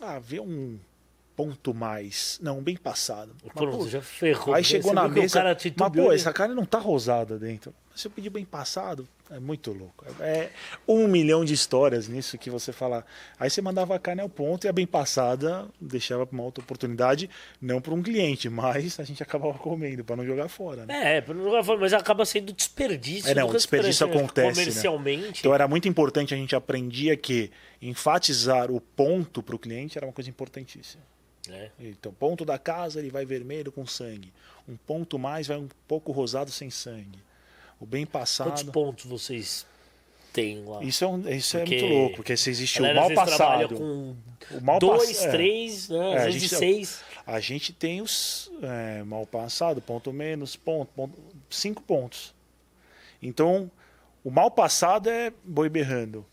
Ah, 0.00 0.18
vê 0.18 0.40
um 0.40 0.78
ponto 1.36 1.74
mais. 1.74 2.38
Não, 2.42 2.62
bem 2.62 2.76
passado. 2.76 3.36
Pronto, 3.54 3.78
pô, 3.78 3.88
já 3.88 4.00
ferrou. 4.00 4.54
Aí 4.54 4.64
chegou 4.64 4.94
na 4.94 5.06
mesa. 5.06 5.44
Mas, 5.44 5.92
pô, 5.92 6.12
essa 6.12 6.32
carne 6.32 6.54
não 6.54 6.64
tá 6.64 6.78
rosada 6.78 7.38
dentro. 7.38 7.74
Se 7.98 8.06
eu 8.06 8.12
pedir 8.12 8.30
bem 8.30 8.44
passado, 8.44 9.08
é 9.28 9.40
muito 9.40 9.72
louco. 9.72 10.04
É 10.20 10.50
um 10.86 11.08
milhão 11.08 11.44
de 11.44 11.52
histórias 11.52 12.06
nisso 12.06 12.38
que 12.38 12.48
você 12.48 12.72
fala. 12.72 13.04
Aí 13.40 13.50
você 13.50 13.60
mandava 13.60 13.96
a 13.96 13.98
carne 13.98 14.22
ao 14.22 14.28
ponto 14.28 14.64
e 14.64 14.68
a 14.68 14.72
bem 14.72 14.86
passada 14.86 15.66
deixava 15.80 16.24
para 16.24 16.32
uma 16.32 16.44
outra 16.44 16.62
oportunidade, 16.62 17.28
não 17.60 17.80
para 17.80 17.92
um 17.92 18.00
cliente, 18.00 18.48
mas 18.48 19.00
a 19.00 19.02
gente 19.02 19.20
acabava 19.20 19.58
comendo 19.58 20.04
para 20.04 20.14
não 20.14 20.24
jogar 20.24 20.48
fora. 20.48 20.86
Né? 20.86 21.16
É, 21.16 21.20
para 21.20 21.34
não 21.34 21.42
jogar 21.42 21.64
fora, 21.64 21.80
mas 21.80 21.92
acaba 21.92 22.24
sendo 22.24 22.52
desperdício. 22.52 23.28
É, 23.28 23.34
não, 23.34 23.50
desperdício 23.50 24.06
acontece. 24.06 24.46
Né? 24.46 24.54
Comercialmente. 24.54 25.24
Né? 25.24 25.32
Então 25.40 25.52
era 25.52 25.66
muito 25.66 25.88
importante, 25.88 26.32
a 26.32 26.36
gente 26.36 26.54
aprendia 26.54 27.16
que 27.16 27.50
enfatizar 27.82 28.70
o 28.70 28.80
ponto 28.80 29.42
para 29.42 29.56
o 29.56 29.58
cliente 29.58 29.98
era 29.98 30.06
uma 30.06 30.12
coisa 30.12 30.30
importantíssima. 30.30 31.02
É. 31.50 31.70
Então, 31.80 32.12
ponto 32.12 32.44
da 32.44 32.58
casa 32.58 33.00
ele 33.00 33.10
vai 33.10 33.26
vermelho 33.26 33.72
com 33.72 33.84
sangue. 33.84 34.32
Um 34.68 34.76
ponto 34.76 35.18
mais 35.18 35.48
vai 35.48 35.56
um 35.56 35.68
pouco 35.88 36.12
rosado 36.12 36.52
sem 36.52 36.70
sangue 36.70 37.26
o 37.80 37.86
bem 37.86 38.04
passado. 38.04 38.48
Quantos 38.48 38.62
pontos 38.64 39.04
vocês 39.04 39.66
têm 40.32 40.64
lá? 40.64 40.82
Isso 40.82 41.04
é, 41.04 41.06
um, 41.06 41.28
isso 41.28 41.56
é 41.56 41.64
muito 41.64 41.86
louco, 41.86 42.16
porque 42.16 42.36
se 42.36 42.50
existe 42.50 42.80
o 42.80 42.94
mal 42.94 43.12
passado. 43.14 43.76
Com 43.76 44.16
o 44.50 44.60
mal 44.62 44.78
dois, 44.78 45.18
pass... 45.18 45.30
três, 45.30 45.90
é. 45.90 45.94
né? 45.94 46.16
às 46.16 46.22
é, 46.22 46.24
vezes 46.26 46.42
gente, 46.42 46.56
seis. 46.56 47.00
A 47.26 47.40
gente 47.40 47.72
tem 47.72 48.00
os 48.00 48.50
é, 48.62 49.02
mal 49.02 49.26
passado, 49.26 49.80
ponto 49.80 50.12
menos, 50.12 50.56
ponto, 50.56 50.90
ponto, 50.94 51.18
cinco 51.50 51.82
pontos. 51.82 52.34
Então, 53.22 53.70
o 54.24 54.30
mal 54.30 54.50
passado 54.50 55.08
é 55.08 55.32
boi 55.44 55.68
berrando. 55.68 56.24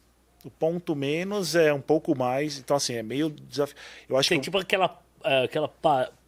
O 0.43 0.49
ponto 0.49 0.95
menos 0.95 1.55
é 1.55 1.73
um 1.73 1.81
pouco 1.81 2.15
mais. 2.15 2.59
Então, 2.59 2.77
assim, 2.77 2.93
é 2.93 3.03
meio 3.03 3.29
desafio. 3.29 3.75
Eu 4.07 4.15
acho 4.15 4.29
tem 4.29 4.39
que... 4.39 4.43
tipo 4.43 4.57
aquela, 4.57 5.01
é, 5.23 5.43
aquela 5.43 5.67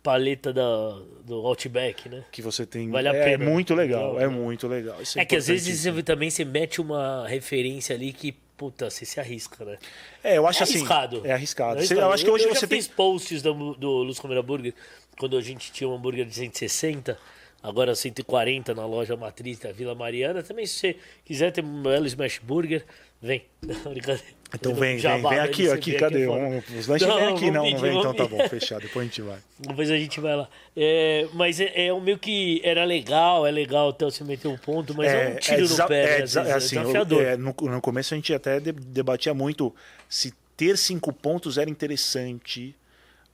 paleta 0.08 0.54
da, 0.54 1.02
do 1.26 1.46
Outback, 1.46 2.08
né? 2.08 2.24
Que 2.32 2.42
você 2.42 2.66
tem. 2.66 2.90
Vale 2.90 3.10
a 3.10 3.14
é, 3.14 3.26
pena. 3.26 3.44
É 3.44 3.46
muito 3.46 3.76
legal, 3.76 4.18
é 4.18 4.26
muito 4.26 4.66
legal. 4.66 4.96
é, 5.18 5.20
é 5.20 5.26
que 5.26 5.36
às 5.36 5.48
vezes 5.48 5.84
você, 5.84 6.02
também 6.02 6.30
você 6.30 6.46
mete 6.46 6.80
uma 6.80 7.28
referência 7.28 7.94
ali 7.94 8.14
que, 8.14 8.32
puta, 8.56 8.90
você 8.90 9.04
se 9.04 9.20
arrisca, 9.20 9.66
né? 9.66 9.78
É, 10.24 10.38
eu 10.38 10.48
acho 10.48 10.62
é 10.62 10.64
assim. 10.64 10.78
Arriscado. 10.78 11.28
É 11.28 11.34
arriscado. 11.34 11.76
É 11.76 11.78
arriscado. 11.80 12.02
Eu, 12.02 12.14
acho 12.14 12.24
que 12.24 12.32
hoje 12.32 12.46
eu 12.46 12.56
você 12.56 12.66
fiz 12.66 12.88
posts 12.88 13.42
do, 13.42 13.76
do 13.76 13.90
Luz 14.04 14.18
Comer 14.18 14.42
Burger, 14.42 14.74
quando 15.20 15.38
a 15.38 15.42
gente 15.42 15.74
tinha 15.74 15.90
um 15.90 15.96
hambúrguer 15.96 16.26
de 16.26 16.34
160 16.34 17.18
agora 17.62 17.94
140 17.94 18.74
na 18.74 18.86
loja 18.86 19.18
matriz 19.18 19.60
da 19.60 19.74
Vila 19.74 19.94
Mariana. 19.94 20.42
Também, 20.42 20.66
se 20.66 20.76
você 20.76 20.96
quiser 21.26 21.52
ter 21.52 21.66
um 21.66 21.84
belo 21.84 22.06
smash 22.06 22.40
burger, 22.42 22.86
vem. 23.22 23.46
Brincadeira. 23.62 24.38
Então 24.54 24.74
vem, 24.74 24.98
vem, 24.98 25.22
vem 25.22 25.40
aqui, 25.40 25.70
aqui, 25.70 25.94
cadê? 25.94 26.26
Um, 26.26 26.60
os 26.60 26.88
lanches 26.88 27.06
não, 27.06 27.18
vem 27.18 27.28
aqui, 27.28 27.52
não, 27.52 27.70
não 27.70 27.78
vem, 27.78 28.00
então 28.00 28.14
tá 28.14 28.26
bom, 28.26 28.40
fechado, 28.48 28.84
depois 28.84 29.04
a 29.04 29.08
gente 29.08 29.22
vai. 29.22 29.40
Depois 29.60 29.92
a 29.92 29.98
gente 29.98 30.20
vai 30.22 30.36
lá. 30.38 30.50
É, 30.76 31.28
mas 31.34 31.60
é, 31.60 31.88
é 31.88 31.94
o 31.94 32.00
meio 32.00 32.18
que 32.18 32.62
era 32.64 32.86
legal, 32.86 33.46
é 33.46 33.52
legal 33.52 33.90
até 33.90 34.06
você 34.06 34.24
meter 34.24 34.48
um 34.48 34.58
ponto, 34.58 34.96
mas 34.96 35.12
é, 35.12 35.32
é 35.32 35.34
um 35.34 35.36
tiro 35.36 35.68
no 35.68 35.88
pé, 35.88 36.04
é, 36.04 36.18
vezes, 36.20 36.36
é 36.38 36.54
assim, 36.54 36.78
desafiador. 36.78 37.22
Eu, 37.22 37.38
no, 37.38 37.54
no 37.60 37.82
começo 37.82 38.14
a 38.14 38.18
gente 38.18 38.34
até 38.34 38.62
debatia 38.62 39.34
muito 39.34 39.76
se 40.08 40.34
ter 40.56 40.78
cinco 40.78 41.12
pontos 41.12 41.58
era 41.58 41.70
interessante, 41.70 42.74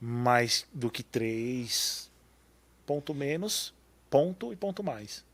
mais 0.00 0.66
do 0.72 0.90
que 0.90 1.04
três, 1.04 2.10
ponto 2.84 3.14
menos, 3.14 3.72
ponto 4.10 4.52
e 4.52 4.56
ponto 4.56 4.82
mais. 4.82 5.24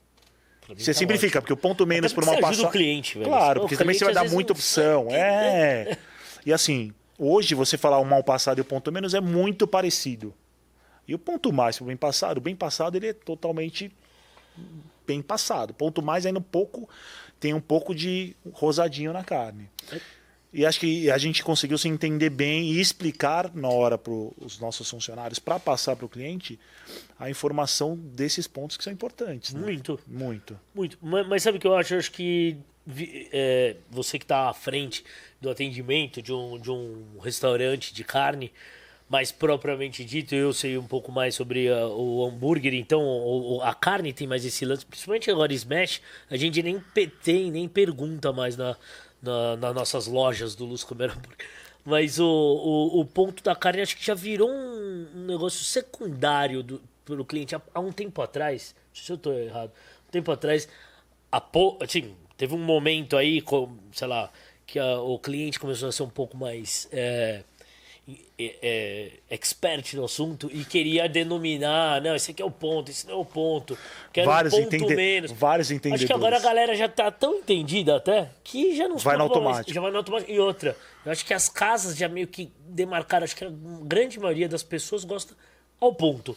Você 0.77 0.93
tá 0.93 0.99
simplifica, 0.99 1.39
ótimo. 1.39 1.43
porque 1.43 1.53
o 1.53 1.57
ponto 1.57 1.87
menos 1.87 2.13
por 2.13 2.25
uma 2.25 2.39
passagem. 2.41 2.67
o 2.67 2.71
cliente, 2.71 3.19
velho. 3.19 3.31
Claro, 3.31 3.61
porque 3.61 3.77
também 3.77 3.95
você 3.97 4.05
vai 4.05 4.15
dar 4.15 4.29
muita 4.29 4.53
opção. 4.53 5.09
É. 5.11 5.97
E 6.45 6.53
assim, 6.53 6.93
hoje 7.19 7.55
você 7.55 7.77
falar 7.77 7.99
o 7.99 8.05
mal 8.05 8.25
passado 8.25 8.59
e 8.59 8.61
o 8.63 8.65
ponto 8.65 8.91
menos 8.91 9.15
é 9.15 9.21
muito 9.21 9.67
parecido. 9.67 10.35
E 11.07 11.15
o 11.15 11.19
ponto 11.19 11.53
mais 11.53 11.77
para 11.77 11.85
o 11.85 11.87
bem 11.89 11.97
passado, 11.97 12.39
o 12.39 12.41
bem 12.41 12.57
passado 12.57 12.97
ele 12.97 13.09
é 13.09 13.13
totalmente 13.13 13.93
bem 15.07 15.21
passado. 15.21 15.75
Ponto 15.75 16.01
mais 16.01 16.25
ainda 16.25 16.39
um 16.39 16.43
pouco 16.43 16.89
tem 17.41 17.55
um 17.55 17.61
pouco 17.61 17.95
de 17.95 18.37
rosadinho 18.53 19.13
na 19.13 19.25
carne. 19.25 19.69
É. 19.91 20.01
E 20.53 20.67
acho 20.67 20.81
que 20.81 21.09
a 21.11 21.17
gente 21.17 21.45
conseguiu 21.45 21.79
se 21.79 21.89
entender 21.89 22.29
bem 22.29 22.73
e 22.73 22.81
explicar 22.81 23.55
na 23.55 23.69
hora 23.69 23.97
para 23.97 24.13
os 24.13 24.59
nossos 24.59 24.91
funcionários, 24.91 25.39
para 25.39 25.61
passar 25.61 25.95
para 25.95 26.07
o 26.07 26.09
cliente, 26.09 26.59
a 27.19 27.31
informação 27.31 27.97
desses 27.97 28.49
pontos 28.49 28.77
que 28.77 28.83
são 28.83 28.93
importantes. 28.93 29.55
Né? 29.55 29.61
Muito. 29.61 30.01
Muito. 30.09 30.59
Muito. 30.75 30.99
Mas, 31.01 31.27
mas, 31.29 31.43
sabe 31.43 31.59
o 31.59 31.61
que 31.61 31.67
eu 31.67 31.77
acho? 31.77 31.95
Eu 31.95 31.99
acho 31.99 32.11
que 32.11 32.57
é, 33.33 33.77
você 33.91 34.19
que 34.19 34.25
está 34.25 34.49
à 34.49 34.53
frente 34.53 35.05
do 35.41 35.49
atendimento 35.49 36.21
de 36.21 36.33
um, 36.33 36.59
de 36.59 36.71
um 36.71 37.19
restaurante 37.23 37.95
de 37.95 38.03
carne, 38.03 38.53
mais 39.09 39.33
propriamente 39.33 40.05
dito, 40.05 40.35
eu 40.35 40.53
sei 40.53 40.79
um 40.79 40.87
pouco 40.87 41.11
mais 41.11 41.35
sobre 41.35 41.69
a, 41.69 41.87
o 41.89 42.25
hambúrguer, 42.25 42.75
então 42.75 43.03
o, 43.03 43.61
a 43.61 43.75
carne 43.75 44.13
tem 44.13 44.27
mais 44.27 44.45
esse 44.45 44.65
lance, 44.65 44.87
principalmente 44.87 45.29
agora 45.31 45.53
Smash, 45.53 46.01
a 46.31 46.37
gente 46.37 46.63
nem 46.63 46.81
tem, 47.23 47.51
nem 47.51 47.69
pergunta 47.69 48.33
mais 48.33 48.57
na 48.57 48.77
na, 49.23 49.57
nas 49.57 49.75
nossas 49.75 50.07
lojas 50.07 50.55
do 50.55 50.65
Luz 50.65 50.85
Comer 50.85 51.11
Hambúrguer. 51.11 51.47
Mas 51.85 52.19
o, 52.19 52.27
o, 52.27 53.01
o, 53.01 53.05
ponto 53.05 53.43
da 53.43 53.57
carne 53.57 53.81
acho 53.83 53.97
que 53.97 54.05
já 54.05 54.15
virou 54.15 54.51
um, 54.51 55.09
um 55.15 55.27
negócio 55.27 55.65
secundário 55.65 56.63
do, 56.63 56.81
pelo 57.05 57.25
cliente. 57.25 57.55
Há, 57.55 57.61
há, 57.75 57.81
um 57.81 57.93
tempo 57.93 58.21
atrás, 58.21 58.75
se 58.93 59.11
eu 59.11 59.17
estou 59.17 59.33
errado, 59.33 59.73
um 60.09 60.11
tempo 60.11 60.31
atrás, 60.31 60.69
a, 61.33 61.43
assim, 61.81 62.15
teve 62.37 62.55
um 62.55 62.59
momento 62.59 63.17
aí, 63.17 63.41
com, 63.41 63.77
sei 63.93 64.09
lá, 64.09 64.31
que 64.67 64.79
a, 64.79 65.01
o 65.01 65.19
cliente 65.19 65.59
começou 65.59 65.89
a 65.89 65.93
ser 65.93 66.03
um 66.03 66.11
pouco 66.11 66.37
mais 66.37 66.87
é, 66.93 67.43
é, 68.39 69.11
expert 69.29 69.95
no 69.95 70.05
assunto 70.05 70.51
e 70.53 70.65
queria 70.65 71.09
denominar, 71.09 72.01
não, 72.01 72.15
esse 72.15 72.31
aqui 72.31 72.41
é 72.41 72.45
o 72.45 72.51
ponto, 72.51 72.91
esse 72.91 73.07
não 73.07 73.15
é 73.15 73.17
o 73.17 73.25
ponto, 73.25 73.77
quero 74.13 74.27
vários 74.27 74.55
um 74.55 74.63
ponto 74.63 74.77
entende... 74.77 74.97
menos. 74.97 75.33
Vários 75.33 75.71
entendedores. 75.71 76.03
Acho 76.03 76.07
que 76.07 76.13
agora 76.13 76.37
a 76.37 76.41
galera 76.41 76.75
já 76.75 76.89
tá 76.89 77.11
tão 77.11 77.37
entendida 77.37 77.97
até 77.97 78.31
que 78.43 78.75
já 78.77 78.89
não 78.89 78.97
vai 78.97 79.17
no 79.17 79.25
automático. 79.25 79.73
já 79.73 79.81
vai 79.81 79.91
no 79.91 79.99
automático. 79.99 80.31
E 80.31 80.39
outra, 80.39 80.77
eu 81.05 81.13
acho 81.13 81.25
que 81.25 81.35
as 81.35 81.49
casas 81.49 81.97
já 81.97 82.09
meio 82.09 82.27
que 82.27 82.51
demarcaram, 82.61 83.25
acho 83.25 83.37
que 83.37 83.45
a 83.45 83.53
grande 83.83 84.19
maioria 84.19 84.49
das 84.49 84.63
pessoas 84.63 85.05
gosta 85.05 85.35
ao 85.81 85.95
ponto. 85.95 86.37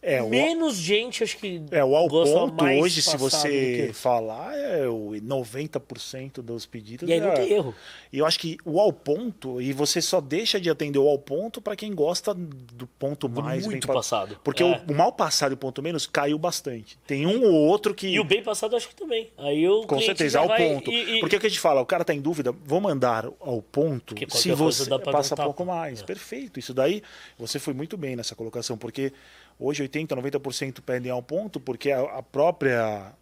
É, 0.00 0.22
o- 0.22 0.28
Menos 0.28 0.76
gente, 0.76 1.22
acho 1.24 1.36
que. 1.38 1.62
É, 1.70 1.84
o 1.84 1.96
ao 1.96 2.08
ponto 2.08 2.64
hoje, 2.64 3.02
se 3.02 3.16
você 3.16 3.90
falar, 3.92 4.54
é 4.56 4.86
o 4.88 5.14
90% 5.20 6.42
dos 6.42 6.66
pedidos. 6.66 7.08
E 7.08 7.12
aí 7.12 7.20
não 7.20 7.28
é- 7.28 7.34
tem 7.34 7.52
erro. 7.52 7.74
E 8.12 8.18
eu 8.18 8.26
acho 8.26 8.38
que 8.38 8.56
o 8.64 8.78
ao 8.80 8.92
ponto, 8.92 9.60
e 9.60 9.72
você 9.72 10.00
só 10.00 10.20
deixa 10.20 10.60
de 10.60 10.70
atender 10.70 10.98
o 10.98 11.08
ao 11.08 11.18
ponto 11.18 11.60
para 11.60 11.74
quem 11.76 11.94
gosta 11.94 12.32
do 12.34 12.86
ponto 12.86 13.28
mais 13.28 13.64
muito 13.66 13.86
bem 13.86 13.86
pa- 13.88 13.94
passado. 13.94 14.38
Porque 14.44 14.62
É. 14.62 14.66
o, 14.88 14.92
o 14.92 14.96
mal 14.96 15.12
passado 15.12 15.52
e 15.52 15.54
o 15.54 15.56
ponto 15.56 15.82
menos 15.82 16.06
caiu 16.06 16.38
bastante. 16.38 16.96
Tem 17.06 17.26
um 17.26 17.44
ou 17.44 17.54
outro 17.54 17.94
que. 17.94 18.06
E 18.08 18.20
o 18.20 18.24
bem 18.24 18.42
passado, 18.42 18.76
acho 18.76 18.88
que 18.88 18.94
também. 18.94 19.30
Aí 19.38 19.68
o 19.68 19.82
Com 19.86 20.00
certeza, 20.00 20.38
ao 20.40 20.48
ponto. 20.48 20.90
e- 20.90 21.16
e- 21.16 21.20
Porque 21.20 21.36
o 21.36 21.40
que 21.40 21.46
a 21.46 21.48
gente 21.48 21.60
fala, 21.60 21.80
o 21.80 21.86
cara 21.86 22.04
tá 22.04 22.14
em 22.14 22.20
dúvida, 22.20 22.52
vou 22.64 22.80
mandar 22.80 23.26
ao 23.40 23.60
ponto 23.62 24.14
se 24.30 24.52
você 24.52 24.88
passa 24.98 25.34
um 25.34 25.38
pouco 25.44 25.64
mais. 25.64 26.00
É. 26.00 26.04
Perfeito. 26.04 26.58
Isso 26.60 26.72
daí, 26.74 27.02
você 27.38 27.58
foi 27.58 27.74
muito 27.74 27.96
bem 27.96 28.14
nessa 28.16 28.34
colocação, 28.34 28.76
porque 28.76 29.12
hoje 29.58 29.82
80%, 29.86 30.08
90% 30.08 30.80
pedem 30.80 31.10
ao 31.10 31.22
ponto, 31.22 31.58
porque 31.60 31.90
a, 31.90 32.00
a 32.18 32.22
própria 32.22 33.12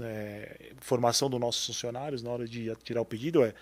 é, 0.00 0.70
formação 0.80 1.28
dos 1.28 1.40
nossos 1.40 1.66
funcionários 1.66 2.22
na 2.22 2.30
hora 2.30 2.46
de 2.46 2.74
tirar 2.82 3.00
o 3.00 3.04
pedido 3.04 3.44
é 3.44 3.52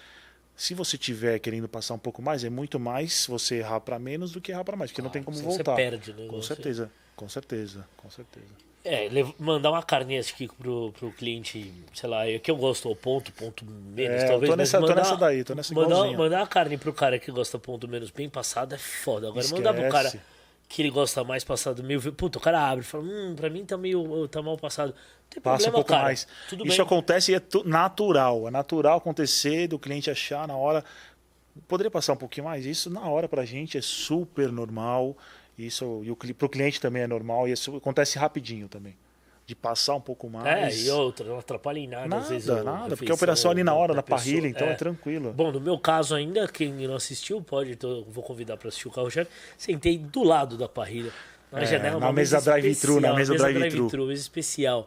se 0.56 0.74
você 0.74 0.98
tiver 0.98 1.38
querendo 1.38 1.68
passar 1.68 1.94
um 1.94 1.98
pouco 1.98 2.20
mais, 2.20 2.42
é 2.42 2.50
muito 2.50 2.80
mais 2.80 3.26
você 3.28 3.56
errar 3.58 3.80
para 3.80 3.98
menos 3.98 4.32
do 4.32 4.40
que 4.40 4.50
errar 4.50 4.64
para 4.64 4.76
mais, 4.76 4.90
porque 4.90 5.02
não 5.02 5.10
tem 5.10 5.22
como 5.22 5.36
senão 5.36 5.50
você 5.50 5.58
voltar. 5.58 5.76
perde, 5.76 6.12
né? 6.12 6.26
Com 6.26 6.42
certeza, 6.42 6.90
com 7.14 7.28
certeza, 7.28 7.86
com 7.96 8.10
certeza. 8.10 8.46
É, 8.84 9.08
mandar 9.38 9.70
uma 9.70 9.82
carninha 9.82 10.20
aqui 10.20 10.48
pro, 10.48 10.92
pro 10.92 11.12
cliente, 11.12 11.72
sei 11.94 12.08
lá, 12.08 12.26
é 12.26 12.38
que 12.38 12.50
eu 12.50 12.56
gosto 12.56 12.88
ao 12.88 12.96
ponto, 12.96 13.30
ponto 13.32 13.64
menos, 13.64 14.22
É, 14.22 14.24
eu 14.24 14.28
talvez. 14.30 14.50
tô 14.50 14.56
nessa- 14.56 14.78
tô 14.78 14.86
mandar- 14.86 14.96
nessa 14.96 15.16
daí, 15.16 15.44
tô 15.44 15.54
nessa 15.54 15.74
mandar, 15.74 15.90
igualzinha. 15.94 16.18
mandar 16.18 16.42
a 16.42 16.46
carne 16.46 16.78
pro 16.78 16.92
cara 16.92 17.18
que 17.18 17.30
gosta 17.30 17.58
ponto 17.58 17.86
menos 17.86 18.10
bem 18.10 18.28
passado 18.28 18.74
é 18.74 18.78
foda. 18.78 19.28
Agora 19.28 19.46
mandar 19.48 19.74
pro 19.74 19.88
cara 19.90 20.08
Esquece. 20.08 20.24
Que 20.68 20.82
ele 20.82 20.90
gosta 20.90 21.24
mais 21.24 21.42
passado 21.44 21.82
meio. 21.82 22.12
Puta, 22.12 22.38
o 22.38 22.40
cara 22.40 22.60
abre 22.70 22.84
e 22.84 22.86
fala, 22.86 23.04
hum, 23.04 23.34
pra 23.34 23.48
mim 23.48 23.64
tá 23.64 23.76
meio. 23.78 24.28
tá 24.28 24.42
mal 24.42 24.56
passado. 24.58 24.94
Não 25.34 25.42
Passa 25.42 25.68
um 25.68 25.72
problema, 25.72 25.72
pouco 25.72 25.88
cara. 25.90 26.02
mais. 26.04 26.26
Tudo 26.48 26.66
Isso 26.66 26.76
bem. 26.76 26.86
acontece 26.86 27.32
e 27.32 27.34
é 27.34 27.40
tu- 27.40 27.64
natural. 27.66 28.48
É 28.48 28.50
natural 28.50 28.98
acontecer 28.98 29.66
do 29.68 29.78
cliente 29.78 30.10
achar 30.10 30.46
na 30.46 30.56
hora. 30.56 30.84
Poderia 31.66 31.90
passar 31.90 32.12
um 32.12 32.16
pouquinho 32.16 32.44
mais? 32.44 32.64
Isso 32.66 32.88
na 32.90 33.02
hora 33.08 33.28
pra 33.28 33.44
gente 33.44 33.76
é 33.78 33.80
super 33.82 34.52
normal. 34.52 35.16
Isso 35.58 36.02
e 36.04 36.10
o, 36.10 36.16
pro 36.34 36.48
cliente 36.48 36.80
também 36.80 37.02
é 37.02 37.06
normal. 37.06 37.48
E 37.48 37.52
isso 37.52 37.76
acontece 37.76 38.18
rapidinho 38.18 38.68
também. 38.68 38.96
De 39.48 39.54
passar 39.54 39.94
um 39.94 40.00
pouco 40.02 40.26
É, 40.26 40.30
mais. 40.30 40.86
e 40.86 40.90
outra, 40.90 41.26
não 41.26 41.38
atrapalha 41.38 41.78
em 41.78 41.88
nada, 41.88 42.04
às 42.04 42.10
Nada, 42.10 42.28
vezes. 42.28 42.48
o- 42.50 42.62
nada. 42.62 42.94
Porque 42.98 43.10
a 43.10 43.14
operação 43.14 43.50
ali 43.50 43.64
na 43.64 43.72
hora 43.72 43.94
da, 43.94 44.02
parrilha, 44.02 44.46
então 44.46 44.66
é, 44.68 44.74
tranquilo. 44.74 45.32
Bom, 45.32 45.50
no 45.50 45.58
meu 45.58 45.78
caso 45.78 46.14
ainda, 46.14 46.46
quem 46.46 46.70
não 46.86 46.94
assistiu 46.94 47.40
pode, 47.40 47.72
então 47.72 48.04
vou 48.10 48.22
convidar 48.22 48.58
para 48.58 48.68
assistir 48.68 48.88
o 48.88 48.90
carro-chefe. 48.90 49.30
Sentei 49.56 49.96
do 49.96 50.22
lado 50.22 50.58
da 50.58 50.68
parrilha, 50.68 51.10
na 51.50 51.62
É, 51.62 51.64
janela, 51.64 51.98
na 51.98 52.12
mesa 52.12 52.42
drive-thru, 52.42 53.00
na 53.00 53.08
especial, 53.08 53.16
mesa 53.16 53.34
drive-thru. 53.36 53.70
drive-thru, 53.70 54.06
mesa 54.08 54.20
especial. 54.20 54.86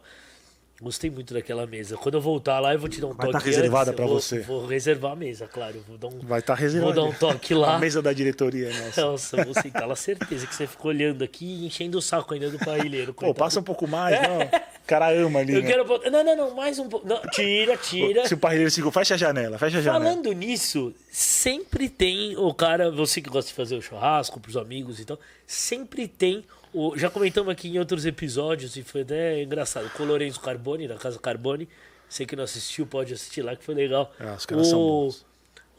Gostei 0.82 1.08
muito 1.10 1.32
daquela 1.32 1.64
mesa. 1.64 1.96
Quando 1.96 2.16
eu 2.16 2.20
voltar 2.20 2.58
lá, 2.58 2.72
eu 2.72 2.78
vou 2.80 2.88
te 2.88 3.00
dar 3.00 3.06
um 3.06 3.12
Vai 3.12 3.26
toque. 3.28 3.32
tá 3.38 3.38
reservada 3.38 3.90
antes, 3.90 3.94
pra 3.94 4.04
eu 4.04 4.08
vou- 4.08 4.20
você. 4.20 4.40
Vou 4.40 4.66
reservar 4.66 5.12
a 5.12 5.16
mesa, 5.16 5.46
claro. 5.46 5.80
Vou 5.86 5.96
dar 5.96 6.08
um, 6.08 6.18
Vai 6.18 6.40
estar 6.40 6.54
vou 6.54 6.60
reservado. 6.60 6.94
dar 6.94 7.02
um 7.04 7.12
toque 7.12 7.54
lá. 7.54 7.76
A 7.76 7.78
mesa 7.78 8.02
da 8.02 8.12
diretoria 8.12 8.68
nossa. 8.68 9.00
Nossa, 9.02 9.44
vou 9.44 9.54
sentar 9.54 9.86
lá, 9.86 9.94
certeza 9.94 10.44
que 10.44 10.52
você 10.54 10.66
ficou 10.66 10.90
olhando 10.90 11.22
aqui 11.22 11.44
e 11.46 11.66
enchendo 11.66 11.98
o 11.98 12.02
saco 12.02 12.34
ainda 12.34 12.50
do 12.50 12.58
parrilheiro. 12.58 13.14
Pô, 13.14 13.32
passa 13.32 13.60
um 13.60 13.62
pouco 13.62 13.86
mais, 13.86 14.20
não. 14.22 14.40
O 14.40 14.86
cara 14.86 15.08
ama 15.12 15.38
ali. 15.38 15.54
Eu 15.54 15.62
né? 15.62 15.68
quero. 15.68 16.10
Não, 16.10 16.24
não, 16.24 16.36
não, 16.36 16.54
mais 16.56 16.76
um 16.80 16.88
pouco. 16.88 17.06
Tira, 17.30 17.76
tira. 17.76 18.26
Se 18.26 18.34
o 18.34 18.38
parrilheiro 18.38 18.70
se 18.70 18.82
fecha 18.90 19.14
a 19.14 19.16
janela, 19.16 19.56
fecha 19.58 19.78
a 19.78 19.80
janela. 19.80 20.04
Falando 20.04 20.32
nisso, 20.32 20.92
sempre 21.12 21.88
tem 21.88 22.36
o 22.36 22.52
cara, 22.52 22.90
você 22.90 23.20
que 23.20 23.30
gosta 23.30 23.48
de 23.48 23.54
fazer 23.54 23.76
o 23.76 23.80
churrasco 23.82 24.40
pros 24.40 24.56
amigos 24.56 24.98
e 24.98 25.04
tal, 25.04 25.18
sempre 25.46 26.08
tem 26.08 26.44
o, 26.72 26.96
já 26.96 27.10
comentamos 27.10 27.50
aqui 27.52 27.68
em 27.68 27.78
outros 27.78 28.06
episódios 28.06 28.76
e 28.76 28.82
foi 28.82 29.02
até 29.02 29.42
engraçado, 29.42 29.90
com 29.90 30.02
o 30.02 30.06
Lourenço 30.06 30.40
Carboni, 30.40 30.88
da 30.88 30.96
Casa 30.96 31.18
Carboni, 31.18 31.68
você 32.08 32.26
que 32.26 32.36
não 32.36 32.44
assistiu 32.44 32.86
pode 32.86 33.12
assistir 33.12 33.42
lá 33.42 33.56
que 33.56 33.64
foi 33.64 33.74
legal. 33.74 34.12
É, 34.18 34.32
os 34.32 34.46
caras 34.46 34.66
são 34.68 34.78
bons. 34.78 35.26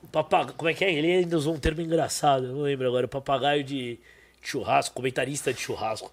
O 0.01 0.07
papagaio, 0.07 0.53
como 0.57 0.69
é 0.69 0.73
que 0.73 0.83
é? 0.83 0.93
Ele 0.93 1.12
ainda 1.12 1.38
usou 1.38 1.53
um 1.53 1.59
termo 1.59 1.81
engraçado, 1.81 2.45
eu 2.45 2.53
não 2.53 2.62
lembro 2.62 2.88
agora, 2.88 3.07
papagaio 3.07 3.63
de 3.63 4.00
churrasco, 4.41 4.93
comentarista 4.95 5.53
de 5.53 5.62
churrasco. 5.62 6.12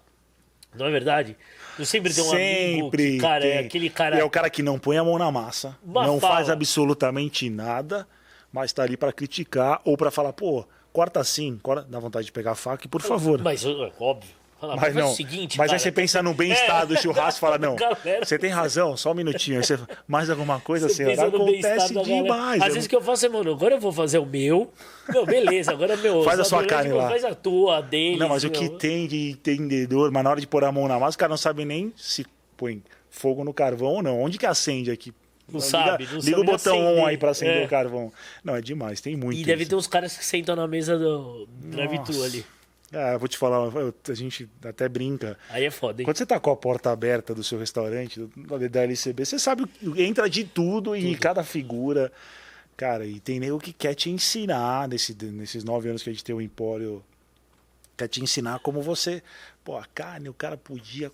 Não 0.73 0.85
é 0.85 0.91
verdade? 0.91 1.35
Eu 1.77 1.85
sempre 1.85 2.13
tenho 2.13 2.27
um 2.27 2.31
amigo 2.31 2.85
Sempre 2.85 3.11
que, 3.11 3.17
cara, 3.17 3.45
é 3.45 3.57
tem. 3.57 3.65
aquele 3.65 3.89
cara... 3.89 4.15
E 4.15 4.19
é 4.19 4.23
o 4.23 4.29
cara 4.29 4.49
que 4.49 4.63
não 4.63 4.79
põe 4.79 4.97
a 4.97 5.03
mão 5.03 5.17
na 5.17 5.29
massa, 5.29 5.77
Mas 5.83 6.07
não 6.07 6.19
fala. 6.19 6.35
faz 6.35 6.49
absolutamente 6.49 7.49
nada, 7.49 8.07
mas 8.53 8.71
tá 8.71 8.83
ali 8.83 8.95
para 8.95 9.11
criticar 9.11 9.81
ou 9.83 9.97
para 9.97 10.09
falar, 10.09 10.31
pô, 10.31 10.65
corta 10.93 11.19
assim, 11.19 11.59
corta, 11.61 11.85
dá 11.89 11.99
vontade 11.99 12.25
de 12.25 12.31
pegar 12.31 12.51
a 12.51 12.55
faca, 12.55 12.85
e 12.85 12.87
por 12.89 13.01
favor. 13.01 13.41
Mas, 13.41 13.65
é 13.65 13.69
óbvio. 13.99 14.40
Fala, 14.61 14.75
Mas 14.75 14.93
não, 14.95 15.11
o 15.11 15.15
seguinte, 15.15 15.57
mas 15.57 15.67
cara, 15.67 15.75
aí 15.75 15.79
você 15.79 15.91
pensa 15.91 16.21
no 16.21 16.35
bem-estar 16.35 16.85
do 16.85 16.95
churrasco 17.01 17.39
e 17.39 17.41
fala, 17.41 17.57
não, 17.57 17.75
Galera. 17.81 18.23
você 18.23 18.37
tem 18.37 18.51
razão, 18.51 18.95
só 18.95 19.09
um 19.11 19.15
minutinho. 19.15 19.57
Aí 19.57 19.63
você, 19.63 19.79
mais 20.07 20.29
alguma 20.29 20.59
coisa, 20.59 20.87
Você 20.87 21.03
bem-estar 21.03 21.27
Acontece 21.27 21.93
demais. 22.03 22.61
Às 22.61 22.67
Eu 22.67 22.73
vezes 22.75 22.87
que 22.87 22.95
eu 22.95 23.01
faço 23.01 23.25
é, 23.25 23.29
mano, 23.29 23.51
agora 23.51 23.73
eu 23.75 23.79
vou 23.79 23.91
fazer 23.91 24.19
o 24.19 24.25
meu. 24.25 24.71
Meu, 25.09 25.25
beleza, 25.25 25.71
agora 25.71 25.95
é 25.95 25.97
meu. 25.97 26.21
Faz 26.23 26.39
a 26.39 26.43
sua 26.43 26.63
carne 26.63 26.93
lá. 26.93 27.09
Faz 27.09 27.25
a 27.25 27.33
tua, 27.33 27.79
a 27.79 27.81
dele. 27.81 28.17
Não, 28.17 28.29
mas 28.29 28.43
o 28.43 28.49
que 28.51 28.69
tem 28.69 29.07
de 29.07 29.31
entendedor, 29.31 30.11
mas 30.11 30.23
na 30.23 30.29
hora 30.29 30.39
de 30.39 30.45
pôr 30.45 30.63
a 30.63 30.71
mão 30.71 30.87
na 30.87 30.99
massa, 30.99 31.15
o 31.15 31.19
cara 31.19 31.31
não 31.31 31.37
sabe 31.37 31.65
nem 31.65 31.91
se 31.97 32.23
põe 32.55 32.83
fogo 33.09 33.43
no 33.43 33.53
carvão 33.53 33.93
ou 33.95 34.03
não. 34.03 34.21
Onde 34.21 34.37
que 34.37 34.45
acende 34.45 34.91
aqui? 34.91 35.11
Não 35.51 35.59
Liga- 35.59 35.69
sabe, 35.69 36.05
não 36.05 36.19
Liga 36.19 36.23
sabe 36.37 36.41
o 36.41 36.43
botão 36.45 36.77
on 36.77 36.87
acender. 36.91 37.05
aí 37.07 37.17
pra 37.17 37.29
acender 37.31 37.61
É. 37.63 37.65
o 37.65 37.67
carvão. 37.67 38.13
Não, 38.43 38.55
é 38.55 38.61
demais, 38.61 39.01
tem 39.01 39.17
muito. 39.17 39.37
E 39.39 39.43
deve 39.43 39.63
isso. 39.63 39.71
ter 39.71 39.75
uns 39.75 39.87
caras 39.87 40.15
que 40.15 40.23
sentam 40.23 40.55
na 40.55 40.67
mesa 40.67 40.97
do 40.97 41.45
drive-thru 41.63 42.23
ali. 42.23 42.45
Ah, 42.93 43.17
vou 43.17 43.27
te 43.27 43.37
falar, 43.37 43.71
a 44.09 44.13
gente 44.13 44.49
até 44.65 44.89
brinca. 44.89 45.37
Aí 45.49 45.63
é 45.63 45.71
foda, 45.71 46.01
hein? 46.01 46.05
Quando 46.05 46.17
você 46.17 46.25
tá 46.25 46.39
com 46.39 46.51
a 46.51 46.55
porta 46.57 46.91
aberta 46.91 47.33
do 47.33 47.43
seu 47.43 47.57
restaurante, 47.57 48.19
da 48.69 48.83
LCB, 48.83 49.25
você 49.25 49.39
sabe, 49.39 49.65
entra 49.95 50.29
de 50.29 50.43
tudo 50.43 50.95
e 50.95 51.15
cada 51.15 51.43
figura. 51.43 52.11
Cara, 52.75 53.05
e 53.05 53.19
tem 53.19 53.39
nego 53.39 53.59
que 53.59 53.71
quer 53.71 53.93
te 53.93 54.09
ensinar, 54.09 54.89
nesse, 54.89 55.15
nesses 55.25 55.63
nove 55.63 55.87
anos 55.87 56.03
que 56.03 56.09
a 56.09 56.13
gente 56.13 56.23
tem 56.23 56.35
o 56.35 56.41
Empório, 56.41 57.03
quer 57.95 58.07
te 58.07 58.21
ensinar 58.21 58.59
como 58.59 58.81
você. 58.81 59.23
Pô, 59.63 59.77
a 59.77 59.85
carne, 59.85 60.27
o 60.27 60.33
cara 60.33 60.57
podia 60.57 61.11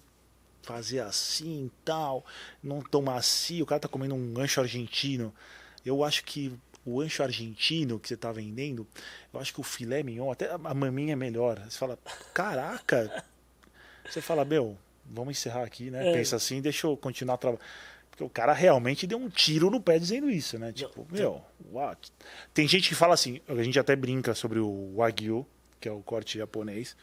fazer 0.64 1.00
assim 1.00 1.66
e 1.66 1.72
tal, 1.86 2.26
não 2.64 2.82
tão 2.82 3.02
macio, 3.02 3.64
o 3.64 3.68
cara 3.68 3.80
tá 3.80 3.88
comendo 3.88 4.16
um 4.16 4.40
ancho 4.40 4.60
argentino. 4.62 5.34
Eu 5.86 6.04
acho 6.04 6.24
que 6.24 6.52
o 6.88 7.02
ancho 7.02 7.22
argentino 7.22 8.00
que 8.00 8.08
você 8.08 8.16
tá 8.16 8.32
vendendo, 8.32 8.88
eu 9.34 9.40
acho 9.40 9.54
que 9.54 9.60
o 9.60 9.64
filé 9.64 10.02
mignon, 10.02 10.32
até 10.32 10.50
a 10.52 10.58
maminha 10.58 11.14
é 11.14 11.16
melhor. 11.16 11.60
Você 11.60 11.78
fala, 11.78 12.00
caraca, 12.34 13.24
você 14.10 14.22
fala, 14.22 14.46
meu, 14.46 14.78
vamos 15.06 15.38
encerrar 15.38 15.64
aqui, 15.64 15.92
né? 15.92 16.10
É. 16.10 16.14
Pensa 16.14 16.38
assim, 16.38 16.62
deixa 16.62 16.88
eu 16.88 16.96
continuar 16.96 17.38
trabalhando. 17.38 17.66
Porque 18.10 18.24
o 18.24 18.30
cara 18.30 18.54
realmente 18.54 19.06
deu 19.06 19.20
um 19.20 19.30
tiro 19.30 19.70
no 19.70 19.80
pé 19.80 20.00
dizendo 20.00 20.30
isso, 20.30 20.58
né? 20.58 20.72
Tipo, 20.72 21.06
meu, 21.12 21.44
what? 21.72 22.12
Tem 22.54 22.68
gente 22.68 22.90
que 22.90 22.96
fala 22.96 23.14
assim, 23.14 23.42
a 23.48 23.64
gente 23.64 23.78
até 23.78 23.96
brinca 23.96 24.34
sobre 24.34 24.58
o 24.58 24.96
Wagyu, 24.96 25.46
que 25.80 25.88
é 25.88 25.92
o 25.92 26.02
corte 26.02 26.40
japonês. 26.40 26.96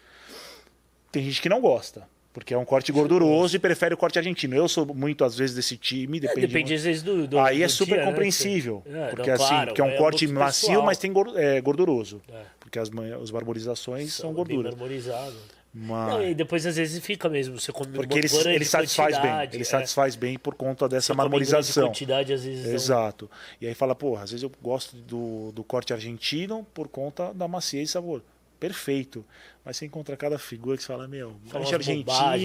Tem 1.12 1.22
gente 1.22 1.40
que 1.40 1.48
não 1.48 1.60
gosta, 1.60 2.08
porque 2.34 2.52
é 2.52 2.58
um 2.58 2.64
corte 2.64 2.90
gorduroso 2.90 3.54
e 3.54 3.58
prefere 3.60 3.94
o 3.94 3.96
corte 3.96 4.18
argentino. 4.18 4.56
Eu 4.56 4.68
sou 4.68 4.84
muito, 4.92 5.24
às 5.24 5.36
vezes, 5.36 5.54
desse 5.54 5.76
time, 5.76 6.18
É, 6.18 6.20
depende. 6.22 6.46
depende 6.48 6.74
às 6.74 6.82
vezes 6.82 7.02
do. 7.02 7.28
do 7.28 7.38
Aí 7.38 7.62
é 7.62 7.66
do 7.66 7.72
super 7.72 7.94
dia, 7.94 8.04
né? 8.04 8.10
compreensível. 8.10 8.82
É, 8.84 9.06
porque 9.06 9.28
não, 9.30 9.34
assim, 9.36 9.46
claro, 9.46 9.66
porque 9.68 9.80
é 9.80 9.84
um 9.84 9.88
é 9.90 9.96
corte 9.96 10.26
macio, 10.26 10.68
pessoal. 10.68 10.84
mas 10.84 10.98
tem 10.98 11.12
é, 11.36 11.60
gorduroso. 11.60 12.20
É. 12.28 12.42
Porque 12.58 12.78
as, 12.78 12.90
as 13.22 13.30
barborizações 13.30 14.12
são, 14.12 14.30
Bem 14.30 14.36
gordura. 14.36 14.70
marmorizado. 14.70 15.36
Mas... 15.72 16.08
Não, 16.12 16.24
e 16.24 16.34
depois 16.34 16.66
às 16.66 16.76
vezes 16.76 17.04
fica 17.04 17.28
mesmo. 17.28 17.58
Você 17.60 17.72
come 17.72 17.92
Porque 17.92 18.18
ele, 18.18 18.28
ele 18.46 18.64
satisfaz 18.64 19.16
bem. 19.20 19.30
Ele 19.52 19.62
é. 19.62 19.64
satisfaz 19.64 20.16
bem 20.16 20.36
por 20.38 20.54
conta 20.54 20.88
dessa 20.88 21.08
Você 21.12 21.16
marmorização. 21.16 21.86
quantidade, 21.86 22.32
às 22.32 22.44
vezes. 22.44 22.66
não- 22.66 22.74
Exato. 22.74 23.30
E 23.60 23.66
aí 23.66 23.74
fala, 23.74 23.94
porra, 23.94 24.24
às 24.24 24.30
vezes 24.30 24.42
eu 24.42 24.50
gosto 24.62 24.96
do, 24.96 25.50
do 25.52 25.62
corte 25.64 25.92
argentino 25.92 26.66
por 26.74 26.88
conta 26.88 27.32
da 27.32 27.46
maciez 27.48 27.88
e 27.90 27.92
sabor. 27.92 28.22
Perfeito. 28.68 29.24
Mas 29.64 29.76
você 29.76 29.86
encontra 29.86 30.16
cada 30.16 30.38
figura 30.38 30.76
que 30.76 30.82
você 30.82 30.88
fala, 30.88 31.06
meu, 31.08 31.36
lanche 31.52 31.72
bobagem, 31.76 32.04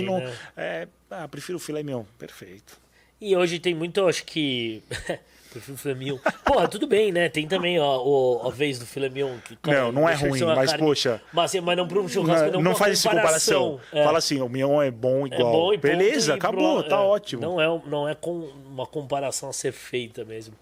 argentino. 0.09 0.17
né? 0.19 0.33
É, 0.57 0.87
ah, 1.11 1.27
prefiro 1.27 1.57
o 1.57 1.61
filé 1.61 1.81
mignon. 1.83 2.03
Perfeito. 2.17 2.77
E 3.21 3.35
hoje 3.35 3.59
tem 3.59 3.73
muito, 3.73 4.05
acho 4.07 4.23
que. 4.25 4.83
Prefiro 5.49 5.75
filé 5.79 5.95
mignon. 5.95 6.19
Porra, 6.45 6.67
tudo 6.67 6.85
bem, 6.85 7.11
né? 7.11 7.27
Tem 7.27 7.47
também 7.47 7.79
ó, 7.79 8.03
o- 8.05 8.47
a 8.47 8.51
vez 8.51 8.77
do 8.77 8.85
filé 8.85 9.09
mignon. 9.09 9.35
Que, 9.39 9.55
cara, 9.55 9.81
Não, 9.85 9.91
não 9.91 10.07
é 10.09 10.13
ruim, 10.13 10.39
mas, 10.43 10.69
carne- 10.69 10.85
poxa, 10.85 11.19
Mas, 11.33 11.53
mas 11.55 11.75
não 11.75 11.87
para 11.87 11.99
um 11.99 12.07
churrasco, 12.07 12.45
não, 12.45 12.51
não, 12.53 12.61
não 12.61 12.71
uma 12.71 12.77
faz 12.77 12.93
essa 12.99 13.09
comparação. 13.09 13.79
É. 13.91 14.03
Fala 14.03 14.19
assim, 14.19 14.39
o 14.41 14.47
mignon 14.47 14.79
é 14.79 14.91
bom 14.91 15.25
É 15.25 15.33
igual. 15.33 15.51
bom 15.51 15.73
e 15.73 15.77
ponto, 15.79 15.81
Beleza, 15.81 16.33
e 16.33 16.35
acabou, 16.35 16.81
pro- 16.81 16.89
tá 16.89 16.97
é, 16.97 16.99
ótimo. 16.99 17.41
Não 17.41 17.59
é, 17.59 17.81
não 17.87 18.07
é 18.07 18.13
com 18.13 18.41
uma 18.67 18.85
comparação 18.85 19.49
a 19.49 19.53
ser 19.53 19.71
feita 19.71 20.23
mesmo. 20.23 20.53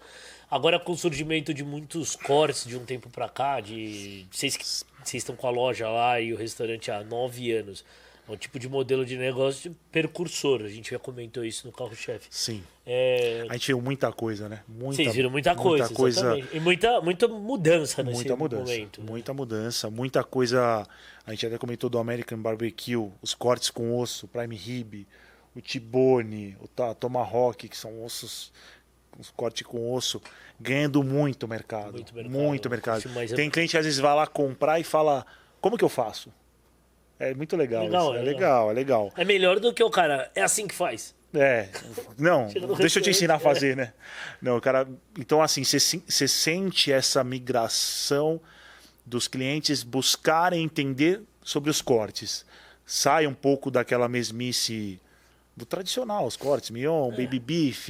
Agora, 0.50 0.78
com 0.78 0.92
o 0.92 0.96
surgimento 0.96 1.52
de 1.52 1.62
muitos 1.62 2.16
cortes 2.16 2.64
de 2.64 2.76
um 2.76 2.84
tempo 2.84 3.10
pra 3.10 3.28
cá, 3.28 3.60
de 3.60 4.26
vocês 4.30 4.56
que 4.56 4.64
vocês 4.64 5.22
estão 5.22 5.36
com 5.36 5.46
a 5.46 5.50
loja 5.50 5.88
lá 5.88 6.20
e 6.20 6.32
o 6.32 6.36
restaurante 6.36 6.90
há 6.90 7.04
nove 7.04 7.52
anos, 7.52 7.84
É 8.28 8.32
um 8.32 8.36
tipo 8.36 8.58
de 8.58 8.68
modelo 8.68 9.06
de 9.06 9.16
negócio 9.16 9.74
percursor. 9.90 10.62
A 10.62 10.68
gente 10.68 10.90
já 10.90 10.98
comentou 10.98 11.44
isso 11.44 11.66
no 11.66 11.72
carro-chefe. 11.72 12.28
Sim. 12.30 12.62
É... 12.86 13.46
A 13.48 13.54
gente 13.54 13.68
viu 13.68 13.80
muita 13.80 14.12
coisa, 14.12 14.48
né? 14.48 14.62
Muita, 14.68 15.02
Vocês 15.02 15.14
viram 15.14 15.30
muita 15.30 15.54
coisa, 15.54 15.84
muita 15.84 15.94
coisa. 15.94 16.38
E 16.52 16.60
muita, 16.60 17.00
muita 17.00 17.26
mudança 17.26 18.02
nesse 18.02 18.16
muita 18.16 18.36
mudança, 18.36 18.72
momento. 18.72 19.00
né? 19.00 19.06
muita 19.10 19.34
mudança, 19.34 19.90
muita 19.90 20.24
coisa. 20.24 20.86
A 21.26 21.30
gente 21.30 21.46
até 21.46 21.56
comentou 21.56 21.88
do 21.88 21.98
American 21.98 22.38
Barbecue, 22.40 22.96
os 23.22 23.34
cortes 23.34 23.70
com 23.70 23.98
osso, 23.98 24.26
o 24.26 24.28
Prime 24.28 24.56
Rib, 24.56 25.06
o 25.56 25.62
T-bone, 25.62 26.56
o 26.60 26.68
Tomahawk, 26.94 27.66
que 27.66 27.76
são 27.76 28.04
ossos, 28.04 28.52
os 29.18 29.30
cortes 29.30 29.66
com 29.66 29.92
osso, 29.92 30.22
ganhando 30.60 31.02
muito 31.02 31.46
mercado, 31.48 31.92
Muito 31.92 32.14
mercado. 32.14 32.32
muito 32.32 32.70
mercado. 32.70 33.08
Mais- 33.10 33.32
Tem 33.32 33.50
cliente 33.50 33.72
que 33.72 33.76
às 33.78 33.84
vezes 33.84 33.98
vai 34.00 34.14
lá 34.14 34.26
comprar 34.26 34.78
e 34.80 34.84
fala: 34.84 35.26
como 35.60 35.76
que 35.76 35.84
eu 35.84 35.88
faço? 35.88 36.32
É 37.18 37.34
muito 37.34 37.56
legal, 37.56 37.82
Legal, 37.84 38.14
é 38.14 38.18
é 38.20 38.22
legal, 38.22 38.70
é 38.70 38.74
legal. 38.74 39.12
É 39.16 39.24
melhor 39.24 39.58
do 39.58 39.74
que 39.74 39.82
o 39.82 39.90
cara. 39.90 40.30
É 40.36 40.42
assim 40.42 40.68
que 40.68 40.74
faz. 40.74 41.16
É, 41.34 41.68
não, 42.16 42.46
deixa 42.78 43.00
eu 43.00 43.02
te 43.02 43.10
ensinar 43.10 43.34
a 43.34 43.36
é. 43.36 43.40
fazer, 43.40 43.76
né? 43.76 43.92
Não, 44.40 44.58
cara, 44.60 44.88
então 45.18 45.42
assim, 45.42 45.62
você 45.64 46.26
sente 46.28 46.90
essa 46.92 47.22
migração 47.24 48.40
dos 49.04 49.26
clientes 49.28 49.82
buscarem 49.82 50.62
entender 50.64 51.20
sobre 51.42 51.70
os 51.70 51.82
cortes. 51.82 52.46
Sai 52.86 53.26
um 53.26 53.34
pouco 53.34 53.70
daquela 53.70 54.08
mesmice 54.08 54.98
do 55.56 55.66
tradicional, 55.66 56.24
os 56.24 56.36
cortes, 56.36 56.70
mignon, 56.70 57.12
É. 57.12 57.16
baby 57.16 57.38
beef, 57.38 57.88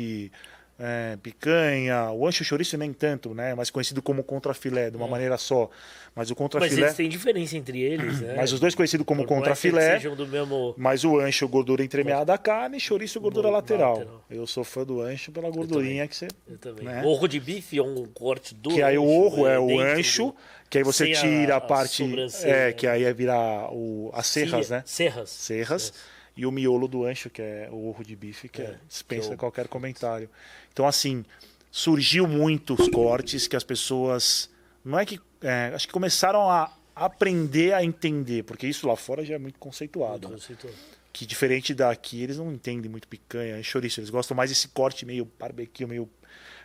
é, 0.78 1.16
picanha, 1.20 2.10
o 2.12 2.26
ancho 2.26 2.44
chouriço 2.44 2.76
nem 2.78 2.92
tanto, 2.92 3.34
né? 3.34 3.54
Mais 3.54 3.68
conhecido 3.70 4.00
como 4.00 4.22
contrafilé, 4.22 4.90
de 4.90 4.96
uma 4.96 5.08
maneira 5.08 5.36
só. 5.36 5.68
Mas 6.14 6.30
o 6.30 6.32
Mas 6.32 6.38
contrafilé, 6.38 6.82
eles 6.82 6.94
têm 6.94 7.08
diferença 7.08 7.56
entre 7.56 7.80
eles, 7.80 8.20
né? 8.20 8.34
mas 8.36 8.52
os 8.52 8.58
dois 8.58 8.74
conhecidos 8.74 9.06
como 9.06 9.22
Por 9.22 9.28
contrafilé, 9.28 9.92
sejam 9.92 10.16
do 10.16 10.26
mesmo... 10.26 10.74
mas 10.76 11.04
o 11.04 11.18
ancho, 11.18 11.46
gordura 11.48 11.84
entremeada 11.84 12.24
da 12.26 12.38
carne, 12.38 12.78
chouriço, 12.80 13.20
gordura 13.20 13.48
Gordura 13.48 13.62
lateral. 13.62 13.98
lateral. 13.98 14.24
Eu 14.30 14.46
sou 14.46 14.64
fã 14.64 14.84
do 14.84 15.00
ancho 15.00 15.30
pela 15.32 15.48
gordurinha 15.50 16.06
que 16.08 16.16
você. 16.16 16.28
Eu 16.48 16.58
também. 16.58 16.84
Né? 16.84 17.02
Orro 17.04 17.28
de 17.28 17.38
bife 17.38 17.78
é 17.78 17.82
um 17.82 18.04
corte 18.06 18.54
do 18.54 18.70
Que 18.70 18.82
aí 18.82 18.98
o 18.98 19.02
ancho, 19.04 19.12
orro 19.26 19.46
é 19.46 19.58
o 19.60 19.80
ancho, 19.80 20.34
que 20.68 20.78
aí 20.78 20.84
você 20.84 21.12
tira 21.12 21.54
a, 21.54 21.58
a 21.58 21.60
parte. 21.60 22.02
É, 22.42 22.66
né? 22.66 22.72
que 22.72 22.86
aí 22.86 23.04
é 23.04 23.12
virar 23.12 23.68
o, 23.72 24.10
as 24.12 24.26
serras, 24.26 24.66
Cia- 24.66 24.76
né? 24.76 24.82
Serras. 24.86 25.30
Serras. 25.30 25.92
E 26.38 26.46
o 26.46 26.52
miolo 26.52 26.86
do 26.86 27.04
ancho, 27.04 27.28
que 27.28 27.42
é 27.42 27.68
o 27.70 27.88
orro 27.88 28.04
de 28.04 28.14
bife, 28.14 28.48
que 28.48 28.62
é, 28.62 28.66
É, 28.66 28.78
dispensa 28.88 29.34
é 29.34 29.36
qualquer 29.36 29.66
comentário. 29.68 30.30
Então, 30.72 30.86
assim, 30.86 31.24
surgiu 31.70 32.26
muitos 32.28 32.88
cortes 32.88 33.46
que 33.48 33.56
as 33.56 33.64
pessoas. 33.64 34.48
Não 34.84 34.98
é 34.98 35.04
que. 35.04 35.20
é, 35.42 35.72
acho 35.74 35.86
que 35.88 35.92
começaram 35.92 36.48
a 36.48 36.72
aprender 36.94 37.74
a 37.74 37.82
entender, 37.84 38.44
porque 38.44 38.66
isso 38.66 38.86
lá 38.86 38.96
fora 38.96 39.24
já 39.24 39.34
é 39.34 39.38
muito 39.38 39.58
conceituado. 39.58 40.28
né? 40.28 40.34
Conceitual. 40.34 40.72
que 41.12 41.26
diferente 41.26 41.74
daqui, 41.74 42.22
eles 42.22 42.36
não 42.38 42.52
entendem 42.52 42.88
muito 42.90 43.08
picanha 43.08 43.60
chouriço, 43.62 43.98
eles 43.98 44.10
gostam 44.10 44.36
mais 44.36 44.50
desse 44.50 44.68
corte 44.68 45.04
meio 45.04 45.24
barbecue, 45.38 45.84
meio, 45.86 46.08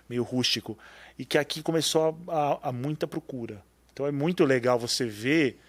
meio 0.07 0.21
rústico. 0.23 0.77
E 1.17 1.25
que 1.25 1.37
aqui 1.39 1.63
começou 1.63 2.15
a, 2.27 2.33
a- 2.53 2.59
a 2.69 2.71
muita 2.71 3.07
procura. 3.07 3.63
Então 3.91 4.05
é 4.05 4.11
muito 4.11 4.43
legal 4.45 4.77
você 4.77 5.05
ver 5.05 5.59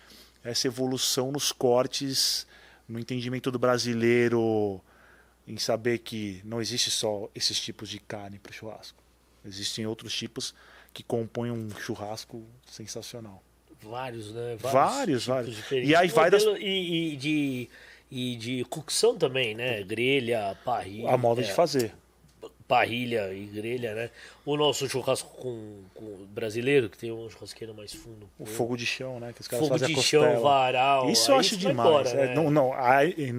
essa 0.42 0.66
evolução 0.66 1.32
nos 1.32 1.52
cortes, 1.52 2.46
no 2.88 2.98
entendimento 2.98 3.50
do 3.50 3.58
brasileiro, 3.58 4.80
em 5.46 5.56
saber 5.56 5.98
que 5.98 6.40
não 6.44 6.60
existe 6.60 6.90
só 6.90 7.28
esses 7.34 7.60
tipos 7.60 7.88
de 7.88 7.98
carne 7.98 8.38
para 8.38 8.50
o 8.50 8.54
churrasco. 8.54 9.02
Existem 9.44 9.86
outros 9.86 10.14
tipos 10.14 10.54
que 10.92 11.02
compõem 11.02 11.50
um 11.50 11.68
churrasco 11.70 12.42
sensacional. 12.66 13.42
Vários, 13.82 14.32
né? 14.32 14.56
Vários, 14.58 15.26
vários. 15.26 15.54
diferentes. 15.56 15.90
E 15.90 15.94
aí 15.96 16.08
vai 16.08 16.30
das- 16.30 16.44
E, 16.44 17.12
e 17.12 17.16
de, 17.16 17.68
e 18.10 18.36
de 18.36 18.64
cocção 18.64 19.16
também, 19.18 19.54
né? 19.54 19.82
Grelha, 19.82 20.56
parrilha. 20.64 21.10
A 21.10 21.18
moda 21.18 21.42
é, 21.42 21.44
de 21.44 21.52
fazer. 21.52 21.92
Parrilha 22.66 23.30
e 23.34 23.44
grelha, 23.44 23.94
né? 23.94 24.10
O 24.44 24.56
nosso 24.56 24.88
churrasco 24.88 25.28
com, 25.36 25.82
com 25.94 26.24
brasileiro, 26.30 26.88
que 26.88 26.96
tem 26.96 27.12
um 27.12 27.28
churrasqueiro 27.28 27.74
mais 27.74 27.92
fundo. 27.92 28.28
O 28.38 28.46
fogo 28.46 28.74
de 28.74 28.86
chão, 28.86 29.20
né? 29.20 29.34
Que 29.34 29.42
os 29.42 29.48
caras 29.48 29.66
Fogo 29.66 29.78
fazem 29.78 29.94
de 29.94 30.02
chão, 30.02 30.40
varal. 30.40 31.10
Isso 31.10 31.30
eu 31.30 31.36
acho 31.36 31.58
demais. 31.58 31.88
embora, 31.88 32.08
é, 32.08 32.26
né? 32.28 32.34
não, 32.34 32.50
não, 32.50 32.70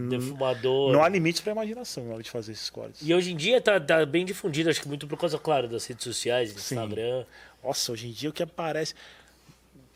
Defumador. 0.10 0.94
não 0.94 1.03
há 1.03 1.10
limites 1.10 1.41
para 1.41 1.53
imaginação 1.53 2.05
na 2.05 2.13
hora 2.13 2.24
de 2.24 2.29
fazer 2.29 2.51
esses 2.51 2.70
cortes. 2.70 3.01
E 3.01 3.13
hoje 3.15 3.32
em 3.32 3.36
dia 3.36 3.60
tá, 3.60 3.79
tá 3.79 4.05
bem 4.05 4.25
difundido, 4.25 4.70
acho 4.70 4.82
que 4.82 4.88
muito 4.88 5.08
por 5.08 5.17
causa, 5.17 5.39
claro, 5.39 5.67
das 5.67 5.88
redes 5.88 6.03
sociais, 6.03 6.51
Sim. 6.51 6.75
Instagram. 6.75 7.25
Nossa, 7.63 7.91
hoje 7.91 8.08
em 8.08 8.12
dia 8.12 8.29
o 8.29 8.34
que 8.34 8.44
aparece. 8.44 8.94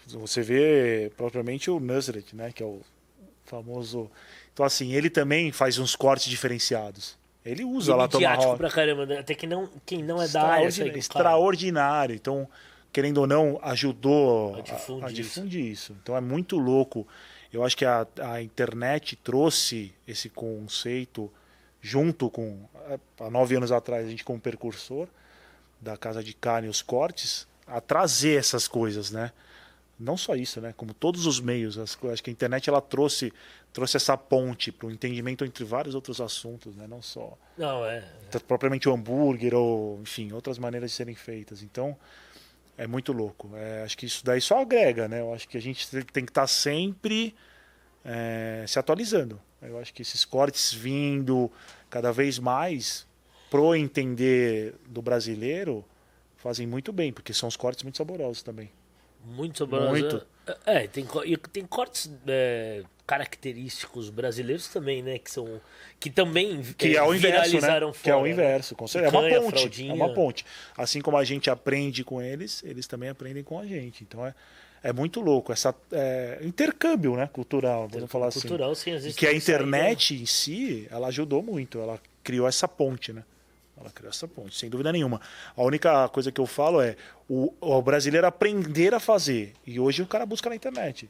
Você 0.07 0.41
vê 0.41 1.11
propriamente 1.15 1.69
o 1.69 1.79
Nuzret, 1.79 2.35
né? 2.35 2.51
Que 2.51 2.63
é 2.63 2.65
o 2.65 2.81
famoso. 3.45 4.09
Então, 4.51 4.65
assim, 4.65 4.93
ele 4.93 5.09
também 5.09 5.51
faz 5.51 5.77
uns 5.77 5.95
cortes 5.95 6.27
diferenciados. 6.27 7.18
Ele 7.49 7.63
usa 7.65 7.95
lá 7.95 8.03
midiático 8.03 8.41
Tomahawk. 8.41 8.57
pra 8.57 8.69
caramba, 8.69 9.05
né? 9.05 9.19
até 9.19 9.33
que 9.33 9.47
não, 9.47 9.69
quem 9.85 10.03
não 10.03 10.21
é 10.21 10.27
da 10.27 10.41
área 10.43 10.67
Extraordinário, 10.67 10.71
segue 10.71 10.99
extraordinário. 10.99 12.15
Então, 12.15 12.47
querendo 12.93 13.19
ou 13.19 13.27
não, 13.27 13.59
ajudou 13.63 14.55
A 14.55 14.59
a 14.59 14.61
difundir 14.61 15.05
a 15.05 15.11
difundir 15.11 15.65
isso. 15.65 15.95
Então 16.01 16.15
é 16.15 16.21
muito 16.21 16.57
louco. 16.57 17.07
Eu 17.51 17.63
acho 17.63 17.75
que 17.75 17.85
a, 17.85 18.05
a 18.21 18.41
internet 18.41 19.15
trouxe 19.15 19.91
esse 20.07 20.29
conceito 20.29 21.31
junto 21.81 22.29
com. 22.29 22.59
Há 23.19 23.29
nove 23.29 23.55
anos 23.55 23.71
atrás, 23.71 24.05
a 24.05 24.09
gente, 24.09 24.23
como 24.23 24.39
percursor 24.39 25.07
da 25.81 25.97
Casa 25.97 26.23
de 26.23 26.33
Carne 26.33 26.67
e 26.67 26.69
os 26.69 26.81
Cortes, 26.81 27.47
a 27.65 27.79
trazer 27.81 28.37
essas 28.37 28.67
coisas, 28.67 29.11
né? 29.11 29.31
Não 29.99 30.15
só 30.15 30.33
isso, 30.35 30.61
né? 30.61 30.73
Como 30.77 30.93
todos 30.93 31.25
os 31.25 31.41
meios. 31.41 31.77
Acho 31.77 31.97
que 32.23 32.29
a 32.29 32.31
internet 32.31 32.69
ela 32.69 32.79
trouxe, 32.79 33.33
trouxe 33.73 33.97
essa 33.97 34.17
ponte 34.17 34.71
para 34.71 34.87
o 34.87 34.91
entendimento 34.91 35.43
entre 35.43 35.63
vários 35.65 35.93
outros 35.93 36.21
assuntos, 36.21 36.73
né? 36.75 36.87
Não 36.87 37.01
só 37.01 37.37
Não, 37.57 37.85
é. 37.85 37.99
t- 38.31 38.39
propriamente 38.39 38.87
o 38.87 38.93
hambúrguer 38.93 39.53
ou, 39.53 39.99
enfim, 40.01 40.31
outras 40.31 40.57
maneiras 40.57 40.91
de 40.91 40.95
serem 40.95 41.15
feitas. 41.15 41.61
Então, 41.61 41.97
é 42.77 42.87
muito 42.87 43.11
louco. 43.11 43.49
É, 43.55 43.83
acho 43.83 43.97
que 43.97 44.05
isso 44.05 44.23
daí 44.23 44.39
só 44.39 44.61
agrega, 44.61 45.09
né? 45.09 45.19
Eu 45.19 45.33
acho 45.33 45.49
que 45.49 45.57
a 45.57 45.61
gente 45.61 45.85
te- 45.89 46.05
tem 46.05 46.23
que 46.23 46.31
estar 46.31 46.47
sempre 46.47 47.35
é, 48.05 48.63
se 48.67 48.79
atualizando. 48.79 49.39
Eu 49.61 49.77
acho 49.79 49.93
que 49.93 50.01
esses 50.01 50.23
cortes 50.23 50.73
vindo 50.73 51.51
cada 51.89 52.13
vez 52.13 52.39
mais 52.39 53.05
pro 53.49 53.75
entender 53.75 54.75
do 54.87 55.01
brasileiro 55.01 55.83
fazem 56.37 56.65
muito 56.65 56.93
bem, 56.93 57.11
porque 57.11 57.33
são 57.33 57.49
os 57.49 57.57
cortes 57.57 57.83
muito 57.83 57.97
saborosos 57.97 58.41
também. 58.41 58.71
Muito 59.25 59.59
saboroso. 59.59 59.89
Muito. 59.91 60.25
É, 60.65 60.87
tem, 60.87 61.05
co- 61.05 61.23
e 61.23 61.37
tem 61.37 61.63
cortes 61.65 62.09
é, 62.27 62.81
característicos 63.05 64.09
brasileiros 64.09 64.67
também, 64.67 65.01
né? 65.03 65.19
Que 65.19 65.29
são. 65.29 65.61
Que 65.99 66.09
também 66.09 66.61
Que 66.77 66.95
é 66.97 67.03
o 67.03 67.13
inverso, 67.13 67.35
né? 67.35 67.37
viralizaram 67.59 67.91
Que 67.91 68.09
é 68.09 68.15
o 68.15 68.19
fora, 68.19 68.27
né? 68.27 68.33
inverso. 68.33 68.75
com 68.75 68.87
certeza. 68.87 69.15
É 69.15 69.19
uma 69.19 69.41
ponte. 69.51 69.87
É 69.89 69.93
uma 69.93 70.13
ponte. 70.13 70.45
Assim 70.77 71.01
como 71.01 71.17
a 71.17 71.23
gente 71.23 71.49
aprende 71.49 72.03
com 72.03 72.21
eles, 72.21 72.63
eles 72.63 72.87
também 72.87 73.09
aprendem 73.09 73.43
com 73.43 73.59
a 73.59 73.65
gente. 73.65 74.03
Então 74.03 74.25
é, 74.25 74.33
é 74.81 74.91
muito 74.93 75.21
louco. 75.21 75.51
Essa 75.51 75.75
é, 75.91 76.39
intercâmbio 76.41 77.15
né, 77.15 77.29
cultural, 77.31 77.87
vamos 77.87 78.09
falar 78.09 78.27
assim. 78.27 78.41
Cultural, 78.41 78.73
sim, 78.73 78.91
vezes 78.91 79.15
Que 79.15 79.27
a 79.27 79.29
tem 79.29 79.39
sair, 79.39 79.55
internet 79.55 80.15
em 80.15 80.25
si, 80.25 80.87
ela 80.89 81.07
ajudou 81.07 81.43
muito. 81.43 81.79
Ela 81.79 81.99
criou 82.23 82.47
essa 82.47 82.67
ponte, 82.67 83.13
né? 83.13 83.23
Ela 83.79 83.89
criou 83.89 84.09
essa 84.09 84.27
ponte, 84.27 84.57
sem 84.57 84.69
dúvida 84.69 84.91
nenhuma. 84.91 85.21
A 85.55 85.63
única 85.63 86.07
coisa 86.09 86.31
que 86.31 86.41
eu 86.41 86.45
falo 86.45 86.81
é 86.81 86.95
o, 87.27 87.53
o 87.61 87.81
brasileiro 87.81 88.27
aprender 88.27 88.93
a 88.93 88.99
fazer. 88.99 89.53
E 89.65 89.79
hoje 89.79 90.01
o 90.01 90.07
cara 90.07 90.25
busca 90.25 90.49
na 90.49 90.55
internet. 90.55 91.09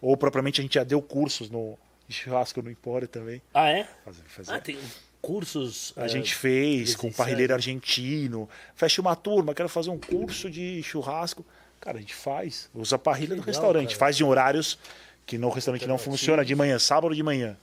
Ou 0.00 0.16
propriamente 0.16 0.60
a 0.60 0.62
gente 0.62 0.74
já 0.74 0.84
deu 0.84 1.02
cursos 1.02 1.50
no 1.50 1.78
de 2.06 2.14
churrasco 2.14 2.60
no 2.62 2.70
Empório 2.70 3.08
também. 3.08 3.40
Ah, 3.52 3.68
é? 3.68 3.88
Fazer, 4.04 4.22
fazer. 4.26 4.52
Ah, 4.52 4.60
tem 4.60 4.78
cursos. 5.20 5.94
A 5.96 6.04
é, 6.04 6.08
gente 6.08 6.34
fez 6.34 6.94
com 6.94 7.02
presenciais. 7.02 7.16
parrilheiro 7.16 7.54
argentino. 7.54 8.48
Fecha 8.74 9.00
uma 9.00 9.16
turma, 9.16 9.54
quero 9.54 9.68
fazer 9.68 9.90
um 9.90 9.98
curso 9.98 10.50
de 10.50 10.82
churrasco. 10.82 11.44
Cara, 11.80 11.96
a 11.96 12.00
gente 12.00 12.14
faz. 12.14 12.68
Usa 12.74 12.96
a 12.96 12.98
parrilha 12.98 13.34
do 13.34 13.42
restaurante. 13.42 13.88
cara. 13.88 13.98
Faz 13.98 14.20
em 14.20 14.24
horários 14.24 14.78
que 15.26 15.38
no 15.38 15.48
restaurante 15.48 15.86
não 15.86 15.94
Alternativos. 15.94 16.20
funciona, 16.20 16.44
de 16.44 16.54
manhã, 16.54 16.78
sábado 16.78 17.14
de 17.14 17.22
manhã. 17.22 17.56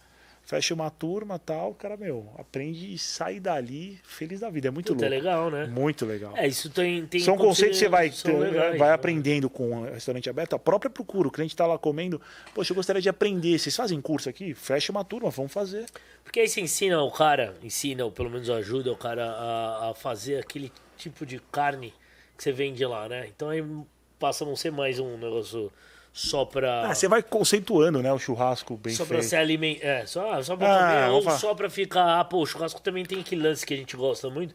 Fecha 0.51 0.73
uma 0.73 0.89
turma 0.89 1.39
tal, 1.39 1.73
cara, 1.73 1.95
meu, 1.95 2.29
aprende 2.37 2.93
e 2.93 2.97
sai 2.97 3.39
dali 3.39 3.97
feliz 4.03 4.41
da 4.41 4.49
vida. 4.49 4.67
É 4.67 4.71
muito 4.71 4.93
Puta, 4.93 5.05
é 5.05 5.07
louco. 5.07 5.23
legal, 5.23 5.49
né? 5.49 5.65
Muito 5.67 6.05
legal. 6.05 6.33
É, 6.35 6.45
isso 6.45 6.69
tem. 6.69 7.05
tem 7.05 7.21
São 7.21 7.37
conceitos 7.37 7.77
que 7.77 7.85
você 7.85 7.89
vai, 7.89 8.11
são 8.11 8.37
legais, 8.37 8.77
vai 8.77 8.89
né? 8.89 8.93
aprendendo 8.93 9.49
com 9.49 9.71
o 9.71 9.83
restaurante 9.85 10.29
aberto. 10.29 10.53
A 10.53 10.59
própria 10.59 10.89
procura. 10.89 11.29
O 11.29 11.31
cliente 11.31 11.53
está 11.53 11.65
lá 11.65 11.77
comendo. 11.77 12.19
Poxa, 12.53 12.73
eu 12.73 12.75
gostaria 12.75 13.01
de 13.01 13.07
aprender. 13.07 13.57
Vocês 13.57 13.73
fazem 13.73 14.01
curso 14.01 14.27
aqui? 14.27 14.53
Fecha 14.53 14.91
uma 14.91 15.05
turma, 15.05 15.29
vamos 15.29 15.53
fazer. 15.53 15.85
Porque 16.21 16.41
aí 16.41 16.49
você 16.49 16.59
ensina 16.59 17.01
o 17.01 17.09
cara, 17.09 17.55
ensina, 17.63 18.03
ou 18.03 18.11
pelo 18.11 18.29
menos 18.29 18.49
ajuda 18.49 18.91
o 18.91 18.97
cara 18.97 19.23
a, 19.25 19.91
a 19.91 19.93
fazer 19.93 20.37
aquele 20.37 20.69
tipo 20.97 21.25
de 21.25 21.39
carne 21.49 21.93
que 22.37 22.43
você 22.43 22.51
vende 22.51 22.85
lá, 22.85 23.07
né? 23.07 23.25
Então 23.33 23.47
aí 23.47 23.63
passa 24.19 24.43
a 24.43 24.47
não 24.47 24.57
ser 24.57 24.73
mais 24.73 24.99
um 24.99 25.15
negócio 25.17 25.71
só 26.13 26.43
pra. 26.45 26.88
Ah, 26.89 26.95
você 26.95 27.08
vai 27.08 27.24
conceituando, 27.24 28.02
né? 28.02 28.12
O 28.12 28.19
churrasco 28.19 28.76
bem 28.78 28.93
só 28.93 29.06
pra 29.06 29.17
feito. 29.19 29.30
se 29.30 29.36
alimentar. 29.36 29.86
É, 29.88 30.06
só, 30.06 30.41
só 30.43 30.56
pra 30.58 30.67
Ah, 30.67 31.06
comer, 31.06 31.10
ou 31.15 31.21
falar. 31.21 31.38
só 31.39 31.56
pra 31.56 31.69
ficar. 31.69 32.19
Ah, 32.19 32.24
pô, 32.26 32.41
o 32.41 32.45
churrasco 32.45 32.82
também 32.82 33.06
tem 33.06 33.19
aquele 33.21 33.41
lance 33.43 33.65
que 33.65 33.74
a 33.74 33.78
gente 33.78 33.95
gosta 33.95 34.30
muito, 34.30 34.54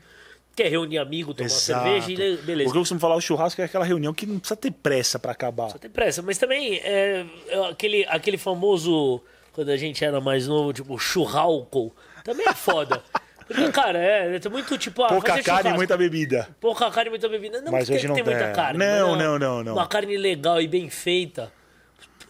que 0.55 0.63
é 0.63 0.69
reunir 0.69 0.99
amigo, 0.99 1.33
tomar 1.35 1.47
Exato. 1.47 1.83
cerveja 1.85 2.13
e 2.13 2.17
le- 2.17 2.37
beleza. 2.43 2.69
O 2.69 2.73
que 2.73 2.79
eu 2.79 2.83
costumo 2.83 3.01
falar, 3.01 3.17
o 3.17 3.21
churrasco 3.21 3.61
é 3.61 3.65
aquela 3.65 3.85
reunião 3.85 4.13
que 4.13 4.27
não 4.27 4.39
precisa 4.39 4.57
ter 4.57 4.71
pressa 4.71 5.19
para 5.19 5.33
acabar. 5.33 5.71
Só 5.71 5.79
tem 5.79 5.91
pressa, 5.91 6.21
mas 6.23 6.37
também 6.39 6.77
é, 6.85 7.25
é 7.49 7.69
aquele, 7.71 8.05
aquele 8.09 8.37
famoso 8.39 9.23
quando 9.53 9.71
a 9.71 9.77
gente 9.79 10.05
era 10.05 10.21
mais 10.21 10.47
novo, 10.47 10.73
tipo, 10.75 10.99
churralco. 10.99 11.95
Também 12.23 12.47
é 12.47 12.53
foda. 12.55 13.03
Porque, 13.47 13.71
cara, 13.73 13.99
é, 13.99 14.37
é 14.37 14.49
muito 14.49 14.77
tipo. 14.77 15.03
Ah, 15.05 15.09
Pouca 15.09 15.43
carne 15.43 15.71
e 15.71 15.75
muita 15.75 15.97
bebida. 15.97 16.49
Pouca 16.61 16.91
carne 16.91 17.09
e 17.09 17.11
muita 17.11 17.29
bebida. 17.29 17.61
Não 17.61 17.73
Mas 17.73 17.89
hoje 17.89 18.07
não 18.07 18.15
tem 18.15 18.25
muita 18.25 18.53
carne. 18.53 18.79
Não, 18.79 19.11
mas 19.11 19.19
não, 19.19 19.39
não, 19.39 19.65
não. 19.65 19.73
Uma 19.75 19.87
carne 19.87 20.17
legal 20.17 20.61
e 20.61 20.67
bem 20.69 20.91
feita. 20.91 21.53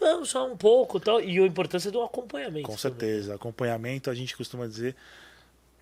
Não, 0.01 0.25
só 0.25 0.47
um 0.47 0.57
pouco 0.57 1.01
tal. 1.01 1.21
E 1.21 1.39
a 1.39 1.47
importância 1.47 1.91
do 1.91 2.03
acompanhamento. 2.03 2.69
Com 2.69 2.77
também. 2.77 2.79
certeza. 2.79 3.35
Acompanhamento, 3.35 4.11
a 4.11 4.15
gente 4.15 4.37
costuma 4.37 4.67
dizer. 4.67 4.95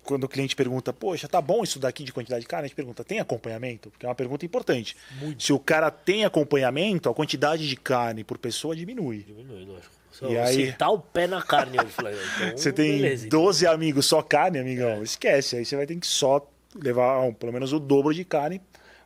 Quando 0.03 0.25
o 0.25 0.29
cliente 0.29 0.55
pergunta, 0.55 0.93
poxa, 0.93 1.27
tá 1.27 1.41
bom 1.41 1.63
isso 1.63 1.79
daqui 1.79 2.03
de 2.03 2.13
quantidade 2.13 2.41
de 2.41 2.47
carne? 2.47 2.65
A 2.65 2.67
gente 2.67 2.75
pergunta, 2.75 3.03
tem 3.03 3.19
acompanhamento? 3.19 3.89
Porque 3.89 4.05
é 4.05 4.09
uma 4.09 4.13
pergunta 4.13 4.45
importante. 4.45 4.95
Se 5.39 5.51
o 5.51 5.57
cara 5.57 5.89
tem 5.89 6.23
acompanhamento, 6.23 7.09
a 7.09 7.13
quantidade 7.13 7.67
de 7.67 7.75
carne 7.75 8.23
por 8.23 8.37
pessoa 8.37 8.75
diminui. 8.75 9.23
Diminui, 9.23 9.65
lógico. 9.65 9.91
Só 10.17 10.29
E 10.29 10.37
aí- 10.37 10.67
sentar 10.67 10.91
o 10.91 10.99
pé 10.99 11.27
na 11.27 11.41
carne 11.41 11.77
hoje. 11.77 11.91
Falei, 11.91 12.15
então, 12.15 12.57
Você 12.57 12.71
tem 12.71 13.01
beleza, 13.01 13.27
então. 13.27 13.41
12 13.41 13.67
amigos 13.67 14.05
só 14.05 14.21
carne, 14.21 14.59
amigão, 14.59 15.03
esquece. 15.03 15.57
Aí 15.57 15.65
você 15.65 15.75
vai 15.75 15.85
ter 15.85 15.95
que 15.97 16.07
só 16.07 16.47
levar 16.73 17.19
um, 17.21 17.33
pelo 17.33 17.51
menos 17.51 17.73
o 17.73 17.79
dobro 17.79 18.13
de 18.13 18.23
carne, 18.23 18.61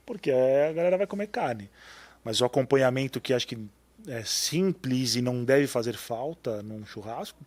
porque 0.05 0.31
a 0.31 0.71
galera 0.71 0.97
vai 0.97 1.07
comer 1.07 1.27
carne. 1.27 1.69
Mas 2.23 2.41
o 2.41 2.45
acompanhamento 2.45 3.19
que 3.19 3.33
acho 3.33 3.47
que 3.47 3.57
é 4.07 4.23
simples 4.23 5.15
e 5.15 5.21
não 5.21 5.43
deve 5.43 5.65
fazer 5.65 5.95
falta 5.95 6.61
num 6.61 6.85
churrasco, 6.85 7.39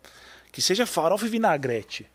que 0.50 0.60
seja 0.60 0.84
farofa 0.84 1.24
e 1.24 1.28
vinagrete. 1.28 2.06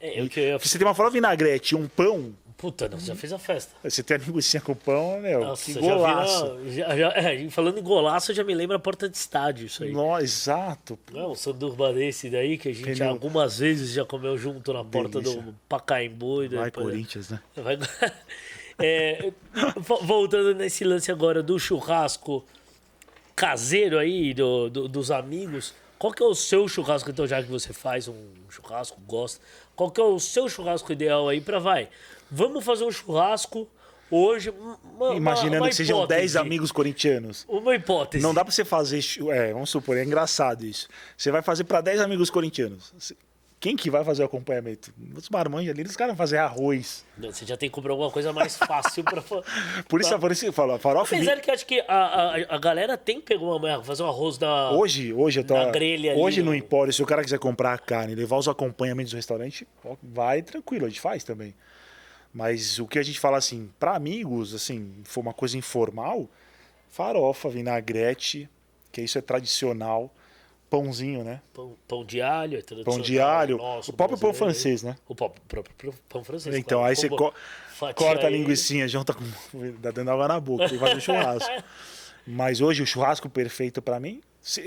É, 0.00 0.20
eu 0.20 0.28
que 0.28 0.40
eu 0.40 0.58
você 0.58 0.78
tem 0.78 0.86
uma 0.86 0.94
farofa 0.94 1.16
e 1.16 1.18
vinagrete 1.20 1.74
e 1.74 1.78
um 1.78 1.86
pão, 1.86 2.34
Puta, 2.58 2.88
não, 2.88 2.98
você 2.98 3.06
já 3.08 3.14
fez 3.14 3.32
a 3.34 3.38
festa. 3.38 3.74
você 3.84 4.02
tem 4.02 4.16
a 4.16 4.20
linguiça 4.20 4.58
com 4.62 4.74
pão, 4.74 5.20
meu, 5.20 5.40
Nossa, 5.40 5.64
que 5.66 5.72
já 5.74 5.80
vi 5.80 5.86
golaço. 5.86 6.54
na- 6.54 6.70
já- 6.70 6.96
já- 6.96 7.08
é, 7.12 7.50
falando 7.50 7.78
em 7.78 7.82
golaço, 7.82 8.32
já 8.32 8.42
me 8.42 8.54
lembra 8.54 8.76
a 8.76 8.80
porta 8.80 9.08
de 9.10 9.16
estádio, 9.16 9.66
isso 9.66 9.84
aí. 9.84 9.92
Nó, 9.92 10.18
exato. 10.18 10.98
Não 11.12 11.20
é 11.20 11.26
um 11.28 11.34
sanduba 11.34 11.92
desse 11.92 12.30
daí 12.30 12.56
que 12.56 12.70
a 12.70 12.72
gente 12.74 12.94
Pneu. 12.96 13.10
algumas 13.10 13.58
vezes 13.58 13.90
já 13.92 14.06
comeu 14.06 14.38
junto 14.38 14.72
na 14.72 14.82
porta 14.82 15.20
Delícia. 15.20 15.42
do 15.42 15.54
Pacaembu. 15.68 16.44
E 16.44 16.48
Vai, 16.48 16.64
depois- 16.66 16.86
Corinthians, 16.86 17.28
né? 17.28 17.40
Vai- 17.56 17.78
É, 18.78 19.32
vo- 19.76 20.00
voltando 20.02 20.54
nesse 20.54 20.82
lance 20.84 21.10
agora 21.12 21.42
do 21.42 21.58
churrasco 21.58 22.44
caseiro 23.34 23.98
aí, 23.98 24.32
do, 24.34 24.68
do- 24.70 24.88
dos 24.88 25.10
amigos, 25.10 25.74
qual 25.98 26.12
que 26.12 26.22
é 26.22 26.26
o 26.26 26.34
seu 26.34 26.66
churrasco, 26.68 27.10
então, 27.10 27.26
já 27.26 27.42
que 27.42 27.48
você 27.50 27.72
faz 27.72 28.08
um 28.08 28.14
churrasco, 28.50 28.98
gosta, 29.06 29.40
qual 29.74 29.90
que 29.90 30.00
é 30.00 30.04
o 30.04 30.18
seu 30.18 30.48
churrasco 30.48 30.92
ideal 30.92 31.28
aí 31.28 31.40
pra 31.40 31.58
vai? 31.58 31.88
Vamos 32.30 32.64
fazer 32.64 32.84
um 32.84 32.90
churrasco 32.90 33.68
hoje, 34.10 34.50
uma- 34.50 34.78
uma- 34.94 35.14
Imaginando 35.14 35.62
uma 35.62 35.68
que 35.68 35.74
sejam 35.74 35.98
hipótese. 35.98 36.20
10 36.20 36.36
amigos 36.36 36.72
corintianos. 36.72 37.44
Uma 37.48 37.74
hipótese. 37.74 38.22
Não 38.22 38.32
dá 38.34 38.44
pra 38.44 38.52
você 38.52 38.64
fazer. 38.64 39.00
É, 39.30 39.52
vamos 39.52 39.70
supor, 39.70 39.96
é 39.96 40.04
engraçado 40.04 40.64
isso. 40.64 40.88
Você 41.16 41.30
vai 41.30 41.42
fazer 41.42 41.64
pra 41.64 41.80
10 41.80 42.00
amigos 42.00 42.30
corintianos. 42.30 42.92
Quem 43.58 43.74
que 43.74 43.90
vai 43.90 44.04
fazer 44.04 44.22
o 44.22 44.26
acompanhamento? 44.26 44.92
Os 45.16 45.30
marmanjos 45.30 45.70
ali, 45.70 45.82
os 45.82 45.96
caras 45.96 46.14
fazer 46.16 46.36
arroz. 46.36 47.04
Não, 47.16 47.32
Você 47.32 47.46
já 47.46 47.56
tem 47.56 47.70
que 47.70 47.74
comprar 47.74 47.92
alguma 47.92 48.10
coisa 48.10 48.30
mais 48.30 48.54
fácil 48.54 49.02
pra... 49.02 49.22
fa- 49.22 49.42
Por 49.88 49.98
isso, 50.00 50.16
por 50.18 50.30
isso 50.30 50.42
que 50.42 50.48
eu 50.48 50.52
falo, 50.52 50.72
a 50.74 50.78
farofa. 50.78 51.16
Apesar 51.16 51.40
que 51.40 51.50
acho 51.50 51.66
que 51.66 51.80
a, 51.80 51.84
a, 51.88 52.36
a 52.54 52.58
galera 52.58 52.98
tem 52.98 53.18
que 53.18 53.26
pegar 53.28 53.42
uma 53.46 53.82
fazer 53.82 54.02
um 54.02 54.08
arroz 54.08 54.36
da... 54.36 54.70
Hoje, 54.72 55.12
hoje 55.14 55.40
eu 55.40 55.44
tô. 55.44 55.54
Grelha 55.72 56.12
ali, 56.12 56.20
hoje 56.20 56.42
no 56.42 56.50
ó. 56.50 56.54
Empório, 56.54 56.92
se 56.92 57.02
o 57.02 57.06
cara 57.06 57.24
quiser 57.24 57.38
comprar 57.38 57.72
a 57.72 57.78
carne 57.78 58.12
e 58.12 58.14
levar 58.16 58.36
os 58.36 58.46
acompanhamentos 58.46 59.12
do 59.12 59.16
restaurante, 59.16 59.66
vai 60.02 60.42
tranquilo, 60.42 60.84
a 60.84 60.88
gente 60.90 61.00
faz 61.00 61.24
também. 61.24 61.54
Mas 62.36 62.78
o 62.78 62.86
que 62.86 62.98
a 62.98 63.02
gente 63.02 63.18
fala 63.18 63.38
assim, 63.38 63.70
para 63.80 63.96
amigos, 63.96 64.52
assim, 64.52 64.92
for 65.04 65.22
uma 65.22 65.32
coisa 65.32 65.56
informal, 65.56 66.28
farofa, 66.90 67.48
vinagrete, 67.48 68.46
que 68.92 69.00
isso 69.00 69.16
é 69.16 69.22
tradicional, 69.22 70.14
pãozinho, 70.68 71.24
né? 71.24 71.40
Pão, 71.54 71.74
pão 71.88 72.04
de 72.04 72.20
alho, 72.20 72.58
é 72.58 72.84
Pão 72.84 73.00
de 73.00 73.18
alho, 73.18 73.56
nosso 73.56 73.90
o 73.90 73.94
próprio 73.94 74.18
pão 74.18 74.34
francês, 74.34 74.82
né? 74.82 74.98
O 75.08 75.14
próprio, 75.14 75.42
próprio 75.48 75.94
pão 76.10 76.22
francês. 76.22 76.54
Então, 76.54 76.80
claro. 76.80 76.90
aí 76.90 76.96
você 76.96 77.08
co- 77.08 77.32
corta 77.94 78.26
a 78.26 78.30
ele. 78.30 78.40
linguiça, 78.40 78.86
junta 78.86 79.14
com. 79.14 79.24
dá 79.80 79.90
dando 79.90 80.10
água 80.10 80.28
na 80.28 80.38
boca, 80.38 80.68
tem 80.68 80.78
que 80.78 80.84
fazer 80.84 81.00
churrasco. 81.00 81.50
Mas 82.26 82.60
hoje 82.60 82.82
o 82.82 82.86
churrasco 82.86 83.30
perfeito 83.30 83.80
pra 83.80 83.98
mim, 83.98 84.20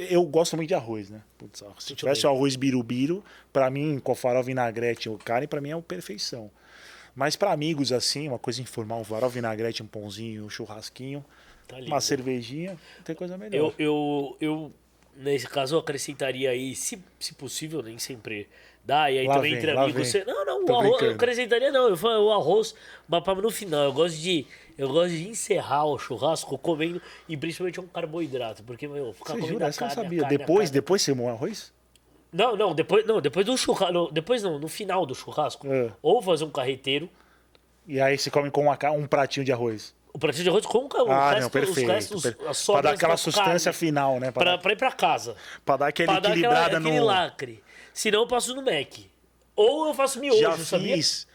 eu 0.10 0.24
gosto 0.26 0.56
muito 0.56 0.70
de 0.70 0.74
arroz, 0.74 1.12
né? 1.12 1.22
Putz, 1.38 1.64
se 1.78 1.94
tivesse 1.94 2.26
o 2.26 2.30
arroz 2.32 2.56
birubiru, 2.56 3.24
pra 3.54 3.70
mim, 3.70 4.00
com 4.00 4.16
farofa 4.16 4.48
vinagrete 4.48 5.08
ou 5.08 5.20
carne, 5.20 5.46
pra 5.46 5.62
mim 5.62 5.70
é 5.70 5.76
uma 5.76 5.84
perfeição. 5.84 6.50
Mas 7.15 7.36
pra 7.36 7.52
amigos 7.52 7.91
assim, 7.91 8.28
uma 8.28 8.39
coisa 8.39 8.62
informal, 8.62 9.02
um 9.02 9.04
farofa 9.04 9.34
vinagrete, 9.34 9.84
um 9.84 9.88
pãozinho, 9.88 10.45
um 10.45 10.50
churrasquinho, 10.50 11.24
Tá 11.69 11.78
uma 11.78 12.02
cervejinha, 12.02 12.72
não 12.98 13.04
tem 13.04 13.15
coisa 13.15 13.38
melhor. 13.38 13.56
Eu, 13.56 13.74
eu, 13.78 14.38
eu, 14.41 14.72
nesse 15.15 15.48
caso, 15.48 15.76
eu 15.76 15.80
acrescentaria 15.80 16.50
aí, 16.50 16.74
se, 16.76 17.00
se 17.19 17.36
possível, 17.36 17.84
nem 17.84 18.00
sempre 18.00 18.50
dá, 18.84 19.12
e 19.12 19.19
aí 19.19 19.28
Lá 19.28 19.36
também 19.36 19.52
vem, 19.52 19.60
entre 19.60 19.72
amigos 19.78 20.08
você. 20.08 20.26
Não, 20.26 20.45
não, 20.45 20.63
o 20.63 20.65
Tô 20.65 20.74
arroz, 20.74 20.86
eu 20.86 20.98
brincando. 20.98 21.13
acrescentaria 21.13 21.72
não, 21.72 21.89
eu 21.89 21.95
falo 21.95 22.26
o 22.26 22.32
arroz, 22.32 22.74
mas 23.08 23.24
no 23.38 23.52
final, 23.52 23.84
eu 23.84 23.93
gosto 23.93 24.17
de. 24.17 24.48
Eu 24.76 24.89
gosto 24.89 25.12
de 25.12 25.28
encerrar 25.28 25.86
o 25.86 26.00
churrasco 26.00 26.58
comendo 26.58 27.02
e 27.28 27.36
principalmente 27.36 27.80
um 27.80 27.86
carboidrato, 27.86 28.63
porque, 28.63 28.88
meu, 28.88 29.13
ficar 29.13 29.34
Você 29.34 29.41
comendo 29.41 29.54
jura? 29.54 29.67
Essa 29.67 29.84
eu 29.84 29.88
não 29.88 29.95
carne, 29.95 30.04
sabia. 30.04 30.22
carne, 30.22 30.38
depois, 30.38 30.69
carne. 30.69 30.74
depois 30.74 31.02
você 31.02 31.12
arroz? 31.12 31.74
Não, 32.32 32.56
não, 32.56 32.76
depois, 32.76 33.06
não, 33.06 33.20
depois 33.20 33.46
do 33.46 33.58
churrasco. 33.58 34.10
Depois 34.12 34.44
não, 34.44 34.60
no 34.60 34.68
final 34.68 35.06
do 35.06 35.15
churrasco. 35.15 35.68
É. 35.72 35.92
Ou 36.02 36.22
fazer 36.22 36.44
um 36.46 36.50
carreteiro. 36.52 37.10
E 37.88 38.00
aí 38.00 38.18
você 38.18 38.30
come 38.30 38.52
com 38.52 38.62
uma, 38.63 38.78
um 38.92 39.08
pratinho 39.08 39.44
de 39.46 39.52
arroz. 39.52 39.94
O 40.13 40.20
pratinho 40.20 40.44
de 40.44 40.50
arroz 40.50 40.65
com 40.65 40.80
o 40.86 41.12
Ah, 41.12 41.30
resto, 41.32 41.42
não, 41.44 41.50
perfeito. 41.50 41.88
os 41.88 41.94
restos, 41.94 42.22
per- 42.24 42.36
Pra 42.38 42.82
dar 42.82 42.92
aquela 42.94 43.18
sustância 43.18 43.74
final, 43.74 44.20
né? 44.20 44.32
Pra, 44.32 44.44
Pra, 44.44 44.52
dar, 44.52 44.58
pra 44.60 44.74
ir 44.74 44.76
pra 44.76 44.92
casa. 44.92 45.36
pra 45.65 45.78
dar 45.78 45.88
aquela 45.88 46.13
Pra 46.13 46.20
dar 46.20 46.30
aquela, 46.30 46.36
equilibrada 46.54 46.78
aquele 46.78 47.00
no. 47.00 47.06
lacre. 47.06 47.63
Senão 47.94 48.22
eu 48.22 48.28
passo 48.28 48.54
no 48.56 48.62
Mac. 48.62 48.94
Ou 49.56 49.88
eu 49.88 49.94
faço 49.94 50.20
miojo, 50.20 50.39
Já 50.39 50.58
sabia? 50.58 50.96
fiz. 50.96 51.28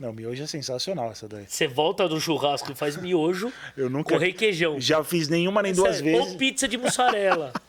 Não, 0.00 0.12
miojo 0.12 0.42
é 0.42 0.46
sensacional 0.46 1.10
essa 1.10 1.26
daí. 1.28 1.44
Você 1.48 1.66
volta 1.66 2.08
do 2.08 2.20
churrasco 2.20 2.70
e 2.72 2.74
faz 2.74 2.96
miojo 2.96 3.52
Eu 3.76 3.90
nunca. 3.90 4.14
com 4.14 4.18
requeijão. 4.20 4.80
Já 4.80 5.02
fiz 5.04 5.28
nenhuma 5.28 5.60
nem 5.62 5.72
duas 5.74 5.96
Sério. 5.96 6.12
vezes. 6.12 6.32
Ou 6.32 6.38
pizza 6.38 6.66
de 6.68 6.78
mussarela. 6.78 7.52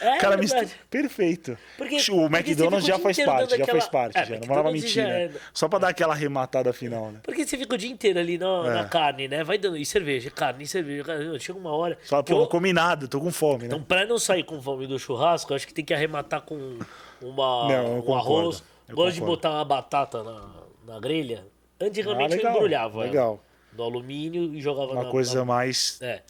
É 0.00 0.18
Cara, 0.18 0.36
mistura... 0.36 0.68
perfeito. 0.90 1.56
Porque- 1.78 1.96
o 2.10 2.26
McDonald's 2.26 2.86
já 2.86 2.98
faz 2.98 3.16
parte, 3.24 3.50
dando 3.50 3.58
já 3.58 3.66
faz 3.66 3.88
parte. 3.88 4.18
É, 4.18 4.24
já. 4.24 4.34
Não 4.34 4.40
vou 4.40 4.56
McDonald's 4.56 4.82
mentir, 4.84 5.02
já 5.02 5.08
né? 5.08 5.24
é- 5.26 5.30
Só 5.52 5.68
pra 5.68 5.78
dar 5.78 5.88
aquela 5.88 6.12
arrematada 6.14 6.72
final, 6.72 7.10
né? 7.12 7.20
Porque 7.22 7.46
você 7.46 7.56
fica 7.56 7.74
o 7.74 7.78
dia 7.78 7.90
inteiro 7.90 8.18
ali 8.18 8.36
na, 8.36 8.46
É. 8.66 8.70
na 8.74 8.84
carne, 8.84 9.28
né? 9.28 9.44
Vai 9.44 9.56
dando. 9.58 9.76
E 9.76 9.86
cerveja, 9.86 10.30
carne, 10.30 10.64
e 10.64 10.66
cerveja. 10.66 11.04
carne. 11.04 11.38
Chega 11.40 11.58
uma 11.58 11.72
hora. 11.72 11.98
Só, 12.04 12.22
pô, 12.22 12.32
eu- 12.34 12.38
não 12.40 12.46
comi 12.46 12.72
nada, 12.72 13.06
tô 13.08 13.20
com 13.20 13.30
fome, 13.30 13.62
né? 13.62 13.66
Então, 13.66 13.82
pra 13.82 14.04
não 14.04 14.18
sair 14.18 14.42
com 14.44 14.60
fome 14.60 14.86
do 14.86 14.98
churrasco, 14.98 15.54
acho 15.54 15.66
que 15.66 15.72
tem 15.74 15.84
que 15.84 15.94
arrematar 15.94 16.42
com 16.42 16.78
uma, 17.22 17.68
Não, 17.68 17.98
um 17.98 18.00
concordo, 18.02 18.20
arroz. 18.28 18.62
eu 18.88 18.94
Gosto 18.96 19.14
de 19.14 19.20
concordo. 19.20 19.36
botar 19.42 19.50
uma 19.50 19.64
batata 19.64 20.22
na, 20.22 20.50
na 20.86 21.00
grelha. 21.00 21.46
Antigamente 21.80 22.34
Ah, 22.34 22.36
legal, 22.36 22.52
eu 22.52 22.56
embrulhava 22.58 22.94
ela 23.00 23.04
legal. 23.06 23.44
no 23.76 23.82
alumínio 23.84 24.54
e 24.54 24.60
jogava 24.60 24.92
Uma 24.92 25.04
na, 25.04 25.10
coisa 25.10 25.38
na... 25.40 25.44
mais 25.44 25.98
É. 26.00 26.22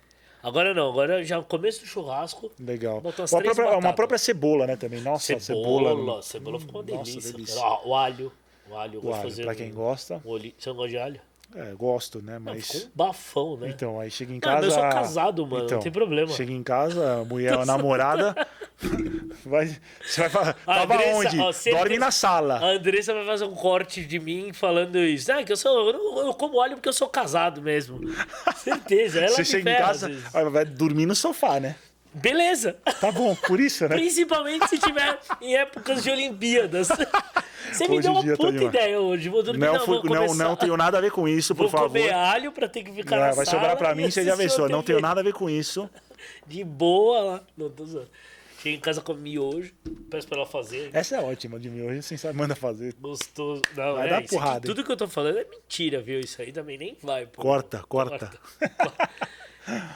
Agora 0.45 0.75
não, 0.75 0.91
agora 0.91 1.25
já 1.25 1.43
começo 1.43 1.81
do 1.81 1.87
churrasco. 1.87 2.51
legal. 2.61 2.99
Uma 2.99 3.13
própria, 3.13 3.79
uma 3.79 3.93
própria 3.95 4.19
cebola, 4.19 4.67
né, 4.67 4.77
também. 4.77 5.01
Nossa, 5.01 5.39
Cebola, 5.41 5.91
cebola. 5.91 6.23
cebola, 6.23 6.61
ficou 6.61 6.83
uma 6.83 6.93
Nossa, 6.93 7.11
delícia. 7.11 7.33
delícia. 7.33 7.55
cara. 7.61 7.67
Ó, 7.85 7.89
o 7.89 7.95
alho. 7.95 8.33
O 8.71 8.75
alho, 8.77 8.95
eu 9.03 9.05
O 9.05 9.13
alho, 9.15 9.23
fazer. 9.23 9.43
pra 9.45 9.53
um- 9.53 9.57
quem 9.57 9.73
gosta. 9.73 10.21
um 10.25 10.29
olhinho. 10.29 10.55
Você 10.59 10.69
não 10.69 10.77
gosta 10.77 10.91
de 10.91 10.99
alho? 10.99 11.21
É, 11.57 11.73
gosto, 11.75 12.21
né? 12.21 12.33
Não, 12.35 12.53
Mas. 12.53 12.67
ficou 12.67 12.81
um 12.89 12.91
bafão, 12.95 13.57
né? 13.57 13.69
Então, 13.69 14.01
aí 14.01 14.11
chega 14.11 14.33
em 14.35 14.41
casa. 14.41 14.57
mas 14.57 14.65
eu 14.65 14.71
sou 14.73 14.83
casado, 14.91 15.47
mano, 15.47 15.69
não 15.71 15.79
tem 15.79 15.93
problema. 15.93 16.27
Chega 16.33 16.53
em 16.53 16.63
casa, 16.65 17.21
a 17.21 17.25
mulher, 17.25 17.55
a 17.55 17.65
namorada. 17.65 18.35
vai, 19.47 19.67
você 20.05 20.23
vai 20.23 20.31
falar. 20.31 20.57
A 20.67 20.75
Tava 20.81 20.95
Andressa, 20.95 21.17
onde? 21.17 21.41
ó, 21.41 21.53
Dorme 21.79 21.99
na 21.99 22.11
sala. 22.11 22.59
A 22.59 22.71
Andressa 22.73 23.15
vai 23.15 23.25
fazer 23.25 23.45
um 23.45 23.55
corte 23.55 24.05
de 24.05 24.19
mim 24.19 24.53
falando 24.53 24.99
isso. 24.99 25.31
Ah, 25.31 25.45
que 25.45 25.53
eu 25.53 25.57
sou. 25.57 25.89
Eu, 25.89 25.93
não- 25.93 26.27
eu 26.27 26.35
como 26.35 26.61
alho 26.61 26.75
porque 26.75 26.89
eu 26.89 26.93
sou 26.93 27.09
casado 27.09 27.63
mesmo. 27.63 28.01
Certeza. 28.57 29.21
Ela 29.21 29.29
Você 29.29 29.45
chega 29.45 29.71
em 29.71 29.77
casa, 29.79 30.11
vai 30.51 30.65
dormir 30.65 31.07
no 31.07 31.15
sofá, 31.15 31.61
né? 31.61 31.77
Beleza. 32.15 32.77
Tá 33.01 33.11
bom, 33.11 33.35
por 33.35 33.59
isso, 33.61 33.89
né? 33.89 33.97
Principalmente 33.97 34.69
se 34.69 34.79
tiver 34.79 35.19
em 35.41 35.57
épocas 35.57 36.03
de 36.03 36.11
Olimpíadas. 36.11 36.89
Você 37.73 37.89
me 37.89 37.99
Hoje 37.99 38.03
deu 38.03 38.13
uma 38.13 38.23
tá 38.23 38.37
puta 38.37 38.65
ideia 38.65 39.01
hoje. 39.01 39.29
Vou 39.29 39.43
dormir, 39.43 39.61
Não, 39.67 39.73
não, 39.75 39.81
fui- 39.87 40.01
vou 40.03 40.15
não, 40.15 40.35
não 40.35 40.55
tenho 40.57 40.77
nada 40.77 40.99
a 40.99 41.01
ver 41.01 41.11
com 41.11 41.27
isso, 41.27 41.55
por 41.55 41.63
Vou 41.63 41.71
favor. 41.71 41.89
comer 41.89 42.13
alho 42.13 42.53
pra 42.53 42.69
ter 42.69 42.85
que 42.85 42.93
ficar 42.93 43.17
Não, 43.17 43.23
na 43.29 43.33
vai 43.33 43.45
sala 43.47 43.59
sobrar 43.59 43.77
pra 43.77 43.95
mim, 43.95 44.09
você 44.11 44.23
já 44.25 44.37
pensou. 44.37 44.69
Não 44.69 44.83
tenho 44.83 45.01
nada 45.01 45.21
a 45.21 45.25
ver 45.25 45.33
com 45.33 45.49
isso. 45.51 45.89
De 46.47 46.63
boa 46.63 47.21
lá. 47.21 47.41
Não, 47.57 47.69
tô 47.71 47.85
zoando. 47.87 48.11
Chego 48.63 48.77
em 48.77 48.81
casa 48.81 49.01
com 49.03 49.13
miojo, 49.13 49.75
peço 50.11 50.27
pra 50.29 50.39
ela 50.39 50.47
fazer. 50.47 50.89
Essa 50.93 51.17
é 51.17 51.21
ótima 51.21 51.59
de 51.59 51.69
mim 51.69 51.83
hoje, 51.83 52.03
sem 52.03 52.17
saber, 52.17 52.39
manda 52.39 52.55
fazer. 52.55 52.95
Gostoso. 52.99 53.61
Não, 53.77 53.95
Vai 53.95 54.07
é, 54.07 54.11
dar 54.11 54.19
aqui, 54.19 54.29
porrada, 54.29 54.57
hein? 54.57 54.75
tudo 54.75 54.83
que 54.85 54.91
eu 54.93 54.97
tô 54.97 55.07
falando 55.09 55.39
é 55.39 55.45
mentira, 55.45 56.01
viu? 56.01 56.19
Isso 56.21 56.41
aí 56.41 56.51
também 56.53 56.79
nem 56.79 56.97
vai. 57.03 57.27
Pô. 57.27 57.43
Corta, 57.43 57.83
corta. 57.87 58.31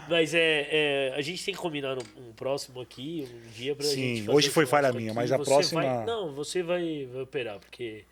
Mas 0.09 0.33
é, 0.35 0.69
é, 0.71 1.15
a 1.17 1.21
gente 1.21 1.45
tem 1.45 1.55
que 1.55 1.61
combinar 1.61 1.97
um, 1.99 2.29
um 2.29 2.33
próximo 2.33 2.81
aqui, 2.81 3.29
um 3.47 3.51
dia 3.51 3.75
pra 3.75 3.85
Sim, 3.85 3.95
gente 4.17 4.21
fazer 4.27 4.37
hoje 4.37 4.49
foi 4.51 4.65
falha 4.67 4.93
minha, 4.93 5.13
mas 5.13 5.31
a 5.31 5.39
próxima- 5.39 5.83
vai- 5.83 6.07
não, 6.07 6.33
você 6.33 6.63
vai, 6.63 7.07
vai 7.13 7.23
operar, 7.23 7.59
porque 7.59 8.05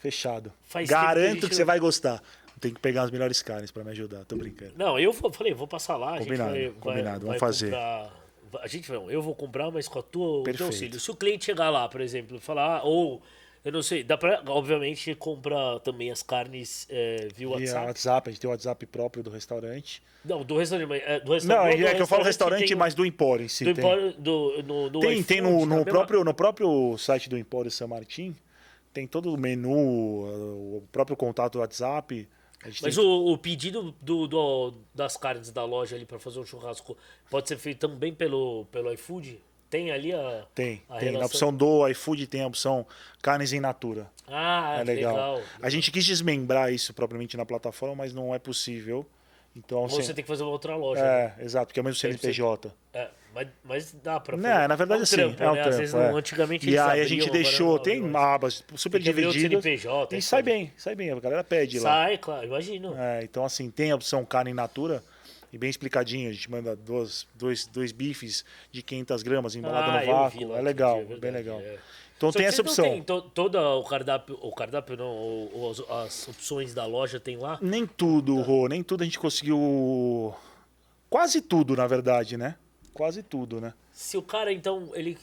Fechado. 0.00 0.52
Faz 0.64 0.88
que 0.88 0.94
Garanto 0.94 1.34
gente 1.34 1.48
que, 1.48 1.54
você 1.54 1.62
não- 1.62 1.66
vai 1.66 1.78
gostar. 1.80 2.22
Tem 2.60 2.72
que 2.72 2.80
pegar 2.80 3.02
as 3.02 3.10
melhores 3.10 3.40
carnes 3.42 3.70
pra 3.70 3.84
me 3.84 3.90
ajudar, 3.90 4.24
tô 4.24 4.36
brincando. 4.36 4.72
Não, 4.76 4.98
eu 4.98 5.12
fa- 5.12 5.30
falei, 5.32 5.54
vou 5.54 5.66
passar 5.68 5.96
lá. 5.96 6.18
Combinado, 6.18 6.50
a 6.50 6.54
gente 6.58 6.68
vai, 6.70 6.80
combinado, 6.80 7.04
vai, 7.04 7.18
vamos 7.18 7.28
vai 7.28 7.38
fazer. 7.38 7.66
Comprar, 7.66 8.10
a 8.60 8.66
gente 8.66 8.90
não, 8.92 9.10
eu 9.10 9.22
vou 9.22 9.34
comprar, 9.34 9.70
mas 9.70 9.86
com 9.88 9.98
a 9.98 10.02
tua, 10.02 10.40
o 10.40 10.42
teu 10.44 10.66
auxílio. 10.66 10.98
Se 10.98 11.10
o 11.10 11.14
cliente 11.14 11.44
chegar 11.44 11.70
lá, 11.70 11.88
por 11.88 12.00
exemplo, 12.00 12.40
falar, 12.40 12.78
ah, 12.78 12.82
ou 12.82 13.22
eu 13.64 13.72
não 13.72 13.82
sei, 13.82 14.02
dá 14.02 14.16
pra, 14.16 14.42
obviamente, 14.46 15.14
comprar 15.14 15.80
também 15.80 16.10
as 16.10 16.22
carnes 16.22 16.86
é, 16.90 17.28
via 17.34 17.46
Via 17.46 17.48
WhatsApp. 17.48 17.86
WhatsApp, 17.86 18.28
a 18.28 18.32
gente 18.32 18.40
tem 18.40 18.48
o 18.48 18.52
WhatsApp 18.52 18.86
próprio 18.86 19.22
do 19.22 19.30
restaurante. 19.30 20.02
Não, 20.24 20.44
do 20.44 20.56
restaurante, 20.58 20.88
mas, 20.88 21.02
é, 21.04 21.20
do 21.20 21.26
Não, 21.26 21.34
restaurante. 21.34 21.84
é 21.84 21.90
do 21.90 21.96
que 21.96 22.02
eu 22.02 22.06
falo 22.06 22.22
restaurante, 22.24 22.66
tem 22.66 22.76
um- 22.76 22.78
mas 22.78 22.94
do 22.94 23.04
Empório 23.06 23.44
em 23.44 23.48
si. 23.48 23.64
do. 23.64 23.70
Empório, 23.70 24.12
do, 24.14 24.62
no, 24.62 24.90
no 24.90 25.00
Tem, 25.00 25.22
tem 25.22 25.40
no, 25.40 25.64
no 25.66 25.84
próprio, 25.84 26.24
no 26.24 26.34
próprio 26.34 26.96
site 26.98 27.28
do 27.28 27.36
Empório 27.38 27.70
São 27.70 27.88
Martin, 27.88 28.34
tem 28.92 29.06
todo 29.06 29.32
o 29.32 29.36
menu, 29.38 29.70
o 29.70 30.82
próprio 30.90 31.16
contato 31.16 31.54
do 31.54 31.58
WhatsApp. 31.60 32.28
Mas 32.64 32.80
tem- 32.96 33.04
o, 33.04 33.32
o 33.32 33.38
pedido 33.38 33.94
do, 34.02 34.26
do- 34.26 34.74
das 34.94 35.16
carnes 35.16 35.50
da 35.52 35.64
loja 35.64 35.94
ali 35.94 36.04
para 36.04 36.18
fazer 36.18 36.40
um 36.40 36.44
churrasco 36.46 36.96
pode 37.30 37.46
ser 37.48 37.56
feito 37.56 37.78
também 37.78 38.12
pelo, 38.12 38.64
pelo 38.72 38.92
iFood? 38.92 39.40
Tem 39.70 39.90
ali 39.90 40.12
a. 40.12 40.44
Tem, 40.54 40.82
a 40.88 40.96
tem. 40.96 41.06
Na 41.06 41.18
relação? 41.18 41.26
opção 41.26 41.54
do 41.54 41.86
iFood 41.88 42.26
tem 42.26 42.42
a 42.42 42.46
opção 42.46 42.86
carnes 43.20 43.52
em 43.52 43.60
natura. 43.60 44.10
Ah, 44.26 44.78
é 44.80 44.84
legal. 44.84 45.14
legal. 45.14 45.42
A 45.60 45.70
gente 45.70 45.90
quis 45.90 46.04
desmembrar 46.04 46.72
isso 46.72 46.94
propriamente 46.94 47.36
na 47.36 47.44
plataforma, 47.44 47.94
mas 47.94 48.14
não 48.14 48.34
é 48.34 48.38
possível. 48.38 49.06
Então, 49.56 49.88
Você 49.88 50.00
assim, 50.02 50.14
tem 50.14 50.22
que 50.22 50.28
fazer 50.28 50.44
uma 50.44 50.52
outra 50.52 50.76
loja. 50.76 51.02
né? 51.02 51.34
é, 51.38 51.44
exato, 51.44 51.66
porque 51.66 51.80
é 51.80 51.82
o 51.82 51.84
mesmo 51.84 51.98
CNPJ. 51.98 52.72
É, 52.92 53.08
mas, 53.34 53.48
mas 53.64 53.96
dá 54.02 54.20
pra 54.20 54.36
Não, 54.36 54.68
na 54.68 54.76
verdade, 54.76 55.00
é 55.02 55.04
um 55.04 55.06
trampo, 55.06 55.42
é 55.42 55.50
um 55.50 55.54
né? 55.54 55.62
trampo. 55.62 55.68
Às 55.68 55.76
vezes, 55.78 55.94
é. 55.94 56.10
não, 56.10 56.16
antigamente 56.16 56.70
E 56.70 56.78
aí 56.78 57.00
a 57.00 57.04
gente 57.04 57.30
deixou, 57.30 57.76
não, 57.76 57.82
tem 57.82 58.16
abas 58.16 58.64
super 58.76 59.00
divididas. 59.00 59.62
CNPJ, 59.62 60.16
E 60.16 60.22
sai 60.22 60.42
bem, 60.42 60.72
sai 60.76 60.94
bem, 60.94 61.10
a 61.10 61.18
galera 61.18 61.42
pede 61.42 61.80
lá. 61.80 61.90
Sai, 61.90 62.18
claro, 62.18 62.46
imagino. 62.46 62.94
É, 62.96 63.24
então, 63.24 63.44
assim, 63.44 63.70
tem 63.70 63.90
a 63.90 63.96
opção 63.96 64.24
carne 64.24 64.50
in 64.52 64.54
natura 64.54 65.02
e 65.52 65.58
bem 65.58 65.70
explicadinho. 65.70 66.28
A 66.30 66.32
gente 66.32 66.50
manda 66.50 66.74
duas, 66.76 67.26
dois, 67.34 67.66
dois 67.66 67.92
bifes 67.92 68.44
de 68.72 68.82
500 68.82 69.22
gramas 69.22 69.54
embalado 69.54 69.90
Ah, 69.90 70.00
no 70.00 70.06
vácuo. 70.12 70.54
É 70.54 70.62
legal, 70.62 71.04
dia, 71.04 71.16
é 71.16 71.18
bem 71.18 71.30
legal. 71.30 71.60
é. 71.60 71.78
Então 72.16 72.32
Só 72.32 72.38
tem 72.38 72.46
essa 72.48 72.62
opção. 72.62 72.84
têm 72.84 73.00
to- 73.02 73.22
toda 73.22 73.60
o 73.76 73.84
cardápio, 73.84 74.36
o 74.42 74.52
cardápio 74.52 74.96
não, 74.96 75.70
as, 76.02 76.26
opções 76.26 76.74
da 76.74 76.84
loja 76.84 77.20
tem 77.20 77.36
lá? 77.36 77.58
Nem 77.62 77.86
tudo, 77.86 78.40
Rô, 78.40 78.66
nem 78.66 78.82
tudo 78.82 79.02
a 79.02 79.04
gente 79.04 79.20
conseguiu. 79.20 80.34
Quase 81.08 81.40
tudo, 81.40 81.76
na 81.76 81.86
verdade, 81.86 82.36
né? 82.36 82.56
Quase 82.92 83.22
tudo, 83.22 83.60
né? 83.60 83.72
Se 83.92 84.16
o 84.16 84.22
cara, 84.22 84.52
então, 84.52 84.90
ele 84.94 85.16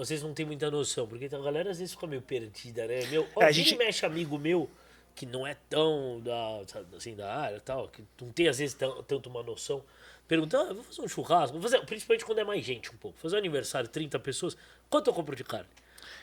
às 0.00 0.08
vezes 0.08 0.22
não 0.24 0.32
tem 0.32 0.46
muita 0.46 0.70
noção, 0.70 1.06
porque 1.06 1.26
a 1.26 1.38
galera 1.38 1.70
às 1.72 1.78
vezes 1.78 1.94
fica 1.94 2.06
meio 2.06 2.22
perdida, 2.22 2.86
né? 2.86 3.04
Meu, 3.06 3.26
ó, 3.34 3.42
É, 3.42 3.46
a 3.46 3.50
gente- 3.52 3.76
mexe 3.76 4.06
amigo 4.06 4.38
meu, 4.38 4.70
que 5.14 5.26
não 5.26 5.46
é 5.46 5.56
tão 5.70 6.20
da, 6.20 6.62
assim, 6.96 7.14
da 7.14 7.32
área 7.34 7.60
tal, 7.60 7.88
que 7.88 8.02
não 8.20 8.32
tem 8.32 8.48
às 8.48 8.58
vezes 8.58 8.76
tanto 9.06 9.28
uma 9.28 9.42
noção, 9.42 9.82
perguntando, 10.26 10.70
ah, 10.70 10.74
vou 10.74 10.82
fazer 10.82 11.02
um 11.02 11.08
churrasco, 11.08 11.52
vou 11.58 11.62
fazer, 11.62 11.84
principalmente 11.86 12.24
quando 12.24 12.38
é 12.40 12.44
mais 12.44 12.64
gente 12.64 12.90
um 12.92 12.96
pouco, 12.96 13.18
fazer 13.18 13.36
um 13.36 13.38
aniversário, 13.38 13.88
30 13.88 14.18
pessoas, 14.18 14.56
quanto 14.90 15.08
eu 15.10 15.14
compro 15.14 15.36
de 15.36 15.44
carne? 15.44 15.66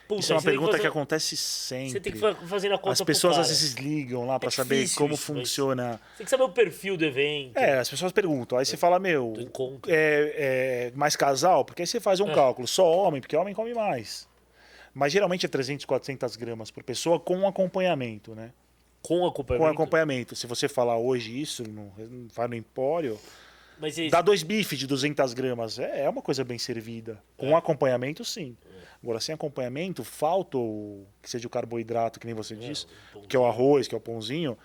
Puta, 0.08 0.19
Isso 0.19 0.34
é 0.34 0.36
uma 0.36 0.41
pergunta 0.41 0.71
que 0.71 0.77
fazer- 0.77 0.88
acontece 0.89 1.38
sempre. 1.38 1.91
Você 1.91 1.99
tem 2.01 2.12
que 2.13 2.19
fa- 2.19 2.36
fazer 2.36 2.67
na 2.67 2.77
conta 2.77 2.91
As 2.91 3.01
pessoas 3.01 3.38
às 3.38 3.47
vezes 3.47 3.73
ligam 3.75 4.27
lá 4.27 4.38
pra 4.38 4.49
É 4.49 4.51
saber 4.51 4.89
como 4.95 5.13
isso, 5.13 5.23
funciona. 5.23 5.93
Você 5.93 6.17
tem 6.17 6.23
que 6.25 6.30
saber 6.30 6.43
o 6.43 6.49
perfil 6.49 6.97
do 6.97 7.06
evento. 7.06 7.58
É, 7.58 7.80
as 7.80 7.89
pessoas 7.89 8.12
perguntam. 8.12 8.58
Aí 8.58 8.65
você 8.65 8.75
fala, 8.75 8.99
meu, 8.99 9.34
é, 9.88 10.89
é 10.91 10.97
mais 10.97 11.15
casal? 11.15 11.63
Porque 11.63 11.84
aí 11.84 11.88
você 11.88 11.99
faz 12.01 12.19
um 12.19 12.30
É. 12.30 12.34
cálculo. 12.34 12.67
Só 12.67 12.86
homem, 12.91 13.21
porque 13.21 13.36
homem 13.38 13.54
come 13.54 13.73
mais. 13.73 14.27
Mas 14.93 15.13
geralmente 15.13 15.45
é 15.45 15.49
300, 15.49 15.86
400 15.86 16.36
gramas 16.36 16.69
por 16.69 16.84
pessoa 16.84 17.17
com 17.19 17.47
acompanhamento, 17.47 18.36
né? 18.36 18.51
Com 19.02 19.26
acompanhamento. 19.26 19.68
Com 19.68 19.74
acompanhamento. 19.82 20.36
Se 20.36 20.46
você 20.48 20.68
falar 20.68 20.98
hoje 20.98 21.40
isso, 21.40 21.64
no, 21.64 21.92
vai 22.34 22.48
no 22.48 22.56
empório, 22.56 23.20
Mas 23.80 23.98
esse- 23.98 24.10
dá 24.12 24.22
dois 24.22 24.44
bifes 24.44 24.78
de 24.78 24.86
200 24.88 25.34
gramas. 25.34 25.80
É, 25.80 26.04
é 26.06 26.10
uma 26.10 26.22
coisa 26.22 26.44
bem 26.44 26.58
servida. 26.60 27.22
É. 27.38 27.42
Com 27.42 27.56
acompanhamento, 27.58 28.24
sim. 28.24 28.56
Agora, 29.04 29.20
sem 29.20 29.34
acompanhamento, 29.34 30.04
falta 30.04 30.58
o 30.58 31.04
que 31.22 31.30
seja 31.30 31.48
o 31.48 31.50
carboidrato, 31.50 32.20
que 32.20 32.26
nem 32.28 32.36
você 32.36 32.56
disse, 32.56 32.86
o 33.16 33.22
que 33.22 33.36
é 33.36 33.40
o 33.40 33.46
arroz, 33.46 33.88
que 33.88 33.96
é 33.96 33.98
o 33.98 34.02
pãozinho. 34.02 34.56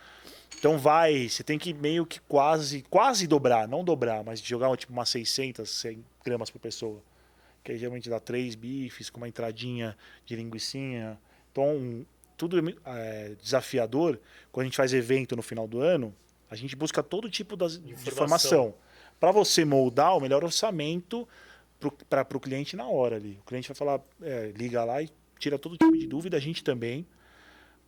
Então 0.58 0.76
vai, 0.78 1.28
você 1.28 1.42
tem 1.42 1.58
que 1.58 1.72
meio 1.72 2.04
que 2.04 2.20
quase, 2.20 2.82
quase 2.90 3.26
dobrar, 3.26 3.66
não 3.66 3.82
dobrar, 3.82 4.22
mas 4.22 4.40
jogar 4.40 4.74
tipo 4.76 4.92
umas 4.92 5.08
600, 5.08 5.70
100 5.70 6.04
gramas 6.24 6.50
por 6.50 6.58
pessoa. 6.58 7.02
Que 7.64 7.72
aí 7.72 7.78
geralmente 7.78 8.10
dá 8.10 8.20
três 8.20 8.54
bifes 8.54 9.08
com 9.08 9.16
uma 9.16 9.28
entradinha 9.28 9.96
de 10.26 10.36
linguiçinha. 10.36 11.18
Então, 11.50 12.04
tudo 12.36 12.58
é 12.84 13.34
desafiador. 13.40 14.20
Quando 14.52 14.62
a 14.62 14.66
gente 14.66 14.76
faz 14.76 14.92
evento 14.92 15.34
no 15.36 15.42
final 15.42 15.66
do 15.66 15.80
ano, 15.80 16.14
a 16.50 16.54
gente 16.56 16.76
busca 16.76 17.02
todo 17.02 17.28
tipo 17.30 17.56
das- 17.56 17.78
de 17.78 17.92
Informação. 17.92 18.12
informação. 18.70 18.74
Para 19.18 19.32
você 19.32 19.64
moldar 19.64 20.16
o 20.16 20.20
melhor 20.20 20.44
orçamento 20.44 21.26
para 22.08 22.36
o 22.36 22.40
cliente 22.40 22.76
na 22.76 22.86
hora 22.86 23.16
ali. 23.16 23.38
O 23.42 23.44
cliente 23.46 23.68
vai 23.68 23.74
falar, 23.74 24.00
é, 24.22 24.52
liga 24.56 24.84
lá 24.84 25.02
e 25.02 25.10
tira 25.38 25.58
todo 25.58 25.76
tipo 25.76 25.96
de 25.96 26.06
dúvida, 26.06 26.36
a 26.36 26.40
gente 26.40 26.62
também, 26.64 27.06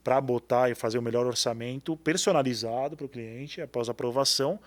para 0.05 0.21
botar 0.21 0.71
e 0.71 0.75
fazer 0.75 0.99
o 0.99 1.03
melhor 1.03 1.27
orçamento 1.27 1.97
personalizado 1.97 2.97
para 2.97 3.07
o 3.07 3.09
cliente, 3.09 3.61
após 3.61 3.89
aprovação. 3.89 4.59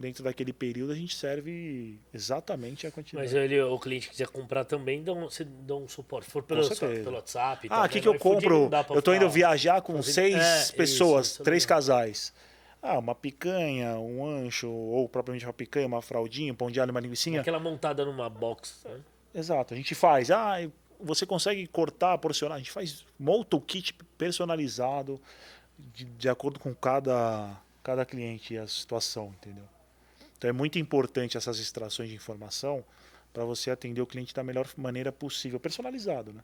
Dentro 0.00 0.24
daquele 0.24 0.50
período 0.50 0.92
a 0.92 0.94
gente 0.94 1.14
serve 1.14 2.00
exatamente 2.10 2.86
a 2.86 2.90
quantidade. 2.90 3.22
Mas 3.22 3.34
ele, 3.34 3.60
o 3.60 3.78
cliente 3.78 4.08
quiser 4.08 4.28
comprar 4.28 4.64
também, 4.64 5.02
dá 5.04 5.12
um, 5.12 5.24
você 5.24 5.44
dá 5.44 5.76
um 5.76 5.86
suporte. 5.86 6.24
Se 6.24 6.30
for 6.32 6.42
pelo, 6.42 6.66
pelo 6.74 7.16
WhatsApp. 7.16 7.68
Ah, 7.70 7.84
o 7.84 7.88
que, 7.88 8.00
que 8.00 8.08
eu 8.08 8.18
compro? 8.18 8.70
Eu 8.94 9.02
tô 9.02 9.12
indo 9.12 9.28
viajar 9.28 9.82
com 9.82 10.02
seis 10.02 10.36
É, 10.36 10.62
isso, 10.62 10.74
pessoas, 10.74 11.26
isso 11.26 11.42
é 11.42 11.44
três 11.44 11.66
casais. 11.66 12.32
Ah, 12.80 12.98
uma 12.98 13.14
picanha, 13.14 13.98
um 13.98 14.24
ancho, 14.26 14.70
ou 14.70 15.06
propriamente 15.06 15.44
uma 15.44 15.52
picanha, 15.52 15.86
uma 15.86 16.00
fraldinha, 16.00 16.50
um 16.50 16.56
pão 16.56 16.70
de 16.70 16.80
alho, 16.80 16.92
uma 16.92 17.00
linguicinha. 17.00 17.42
Aquela 17.42 17.60
montada 17.60 18.02
numa 18.02 18.30
box. 18.30 18.80
né? 18.86 19.00
Exato, 19.34 19.74
a 19.74 19.76
gente 19.76 19.94
faz. 19.94 20.30
Ah, 20.30 20.66
você 20.98 21.26
consegue 21.26 21.66
cortar, 21.66 22.16
porcionar. 22.16 22.56
A 22.56 22.58
gente 22.58 22.70
faz, 22.70 23.04
monta 23.18 23.54
o 23.54 23.60
kit 23.60 23.92
personalizado 24.16 25.20
de, 25.78 26.06
de 26.06 26.26
acordo 26.26 26.58
com 26.58 26.74
cada, 26.74 27.54
cada 27.82 28.06
cliente 28.06 28.54
e 28.54 28.58
a 28.58 28.66
situação, 28.66 29.34
entendeu? 29.38 29.64
Então 30.40 30.48
é 30.48 30.52
muito 30.54 30.78
importante 30.78 31.36
essas 31.36 31.58
extrações 31.58 32.08
de 32.08 32.14
informação 32.14 32.82
para 33.30 33.44
você 33.44 33.70
atender 33.70 34.00
o 34.00 34.06
cliente 34.06 34.32
da 34.34 34.42
melhor 34.42 34.66
maneira 34.74 35.12
possível, 35.12 35.60
personalizado, 35.60 36.32
né? 36.32 36.40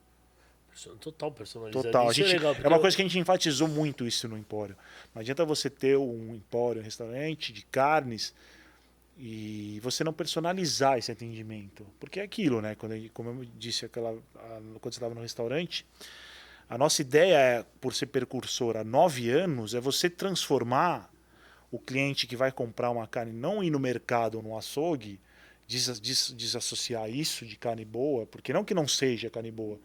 Total 1.00 1.32
personalizado. 1.32 1.84
Total. 1.86 2.10
É 2.10 2.12
gente, 2.12 2.32
legal. 2.34 2.54
é 2.62 2.68
uma 2.68 2.76
eu- 2.76 2.80
coisa 2.82 2.94
que 2.94 3.00
a 3.00 3.04
gente 3.06 3.18
enfatizou 3.18 3.66
muito 3.66 4.06
isso 4.06 4.28
no 4.28 4.36
Empório. 4.36 4.76
Não 5.14 5.20
adianta 5.22 5.46
você 5.46 5.70
ter 5.70 5.96
um 5.96 6.34
Empório, 6.34 6.82
um 6.82 6.84
restaurante 6.84 7.54
de 7.54 7.62
carnes 7.64 8.34
e 9.16 9.80
você 9.82 10.04
não 10.04 10.12
personalizar 10.12 10.98
esse 10.98 11.10
atendimento. 11.10 11.86
Porque 11.98 12.20
é 12.20 12.22
aquilo, 12.22 12.60
né? 12.60 12.74
Quando, 12.74 12.94
como 13.14 13.30
eu 13.30 13.46
disse 13.58 13.86
aquela, 13.86 14.10
quando 14.78 14.92
você 14.92 14.98
estava 14.98 15.14
no 15.14 15.22
restaurante, 15.22 15.86
a 16.68 16.76
nossa 16.76 17.00
ideia, 17.00 17.34
é, 17.34 17.64
por 17.80 17.94
ser 17.94 18.06
percursor 18.08 18.76
há 18.76 18.84
nove 18.84 19.30
anos, 19.30 19.72
é 19.74 19.80
você 19.80 20.10
transformar 20.10 21.10
o 21.70 21.78
cliente 21.78 22.26
que 22.26 22.36
vai 22.36 22.52
comprar 22.52 22.90
uma 22.90 23.06
carne, 23.06 23.32
não 23.32 23.62
ir 23.62 23.70
no 23.70 23.78
mercado 23.78 24.36
ou 24.36 24.42
no 24.42 24.56
açougue, 24.56 25.18
des- 25.66 25.98
des- 26.00 26.32
desassociar 26.32 27.10
isso 27.10 27.44
de 27.44 27.56
carne 27.56 27.84
boa, 27.84 28.26
porque 28.26 28.52
não 28.52 28.64
que 28.64 28.74
não 28.74 28.86
seja 28.86 29.28
carne 29.28 29.50
boa, 29.50 29.78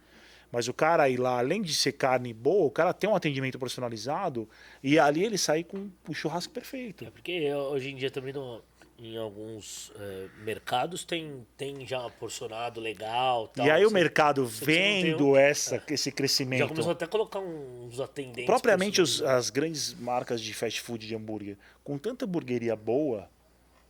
mas 0.51 0.67
o 0.67 0.73
cara 0.73 1.09
ir 1.09 1.17
lá, 1.17 1.39
além 1.39 1.61
de 1.61 1.73
ser 1.73 1.93
carne 1.93 2.33
boa, 2.33 2.65
o 2.65 2.71
cara 2.71 2.93
tem 2.93 3.09
um 3.09 3.15
atendimento 3.15 3.57
personalizado 3.57 4.47
e 4.83 4.99
ali 4.99 5.23
ele 5.23 5.37
sai 5.37 5.63
com 5.63 5.89
o 6.07 6.13
churrasco 6.13 6.53
perfeito. 6.53 7.05
É 7.05 7.09
porque 7.09 7.53
hoje 7.53 7.89
em 7.89 7.95
dia 7.95 8.11
também 8.11 8.33
no- 8.33 8.61
em 9.03 9.17
alguns 9.17 9.91
eh, 9.95 10.27
mercados 10.43 11.03
tem, 11.03 11.45
tem 11.57 11.87
já 11.87 12.07
porcionado 12.11 12.79
legal. 12.79 13.47
Tal, 13.47 13.65
e 13.65 13.71
aí 13.71 13.83
o 13.85 13.89
mercado 13.91 14.45
vendo 14.45 15.29
um- 15.29 15.35
essa, 15.35 15.81
esse 15.89 16.11
Já 16.11 16.15
crescimento. 16.15 16.67
começou 16.67 16.91
até 16.91 17.05
a 17.05 17.07
colocar 17.07 17.39
uns 17.39 17.99
atendentes. 17.99 18.45
Propriamente 18.45 19.01
os- 19.01 19.21
as 19.23 19.49
grandes 19.49 19.95
marcas 19.95 20.39
de 20.39 20.53
fast 20.53 20.79
food 20.81 21.07
de 21.07 21.15
hambúrguer, 21.15 21.57
com 21.83 21.97
tanta 21.97 22.25
hamburgueria 22.25 22.75
boa, 22.75 23.27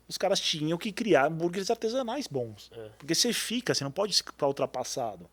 os 0.07 0.17
caras 0.17 0.39
tinham 0.39 0.77
que 0.77 0.91
criar 0.93 1.25
hambúrgueres 1.27 1.69
artesanais 1.69 2.25
bons. 2.27 2.71
É. 2.73 2.89
Porque 2.97 3.13
você 3.13 3.33
fica, 3.33 3.73
você 3.73 3.83
não 3.83 3.91
pode 3.91 4.13
ficar 4.15 4.47
ultrapassado. 4.47 5.29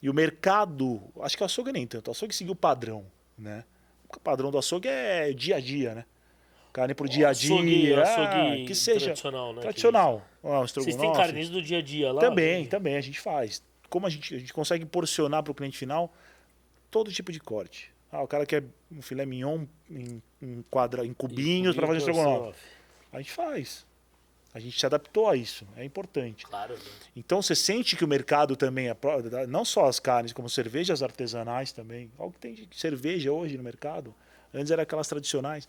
E 0.00 0.08
o 0.08 0.14
mercado, 0.14 1.02
acho 1.22 1.36
que 1.36 1.42
o 1.42 1.46
açougue 1.46 1.72
nem 1.72 1.86
tanto, 1.88 2.06
o 2.06 2.10
açougue 2.12 2.32
seguiu 2.34 2.52
o 2.52 2.56
padrão, 2.56 3.04
né? 3.36 3.64
O 4.08 4.20
padrão 4.20 4.50
do 4.52 4.58
açougue 4.58 4.86
é 4.88 5.32
dia 5.32 5.56
a 5.56 5.60
dia, 5.60 5.92
né? 5.94 6.04
Carne 6.78 6.94
pro 6.94 7.08
dia 7.08 7.26
a 7.26 7.30
Açougue- 7.30 7.80
dia, 7.82 8.02
açougue 8.02 8.62
ah, 8.62 8.64
que 8.64 8.72
seja 8.72 9.06
tradicional, 9.06 9.52
né? 9.52 9.62
tradicional. 9.62 10.22
Ah, 10.44 10.60
um 10.60 10.66
Vocês 10.68 10.94
têm 10.94 11.12
carnes 11.12 11.48
do 11.48 11.60
dia 11.60 11.78
a 11.78 11.82
dia 11.82 12.12
lá? 12.12 12.20
Também, 12.20 12.62
né? 12.62 12.68
também 12.68 12.96
a 12.96 13.00
gente 13.00 13.18
faz. 13.18 13.64
Como 13.90 14.06
a 14.06 14.10
gente, 14.10 14.32
a 14.32 14.38
gente 14.38 14.52
consegue 14.52 14.84
porcionar 14.84 15.42
para 15.42 15.50
o 15.50 15.54
cliente 15.56 15.76
final 15.76 16.14
todo 16.88 17.10
tipo 17.12 17.32
de 17.32 17.40
corte. 17.40 17.90
Ah, 18.12 18.22
o 18.22 18.28
cara 18.28 18.46
quer 18.46 18.62
um 18.92 19.02
filé 19.02 19.26
mignon 19.26 19.64
em, 19.90 20.22
em, 20.40 20.64
quadra, 20.70 21.04
em 21.04 21.12
cubinhos 21.12 21.74
para 21.74 21.84
fazer 21.84 21.98
estrogonofe. 21.98 22.60
A 23.12 23.18
gente 23.18 23.32
faz. 23.32 23.84
A 24.54 24.60
gente 24.60 24.78
se 24.78 24.86
adaptou 24.86 25.28
a 25.28 25.34
isso. 25.34 25.66
É 25.76 25.84
importante. 25.84 26.46
Claro. 26.46 26.74
né? 26.74 26.80
Então 27.16 27.42
você 27.42 27.56
sente 27.56 27.96
que 27.96 28.04
o 28.04 28.08
mercado 28.08 28.54
também, 28.54 28.86
é 28.88 28.96
não 29.48 29.64
só 29.64 29.86
as 29.86 29.98
carnes, 29.98 30.32
como 30.32 30.48
cervejas 30.48 31.02
artesanais 31.02 31.72
também. 31.72 32.08
Olha 32.16 32.28
o 32.28 32.32
que 32.32 32.38
tem 32.38 32.54
de 32.54 32.68
cerveja 32.70 33.32
hoje 33.32 33.56
no 33.56 33.64
mercado. 33.64 34.14
Antes 34.54 34.70
eram 34.70 34.84
aquelas 34.84 35.08
tradicionais. 35.08 35.68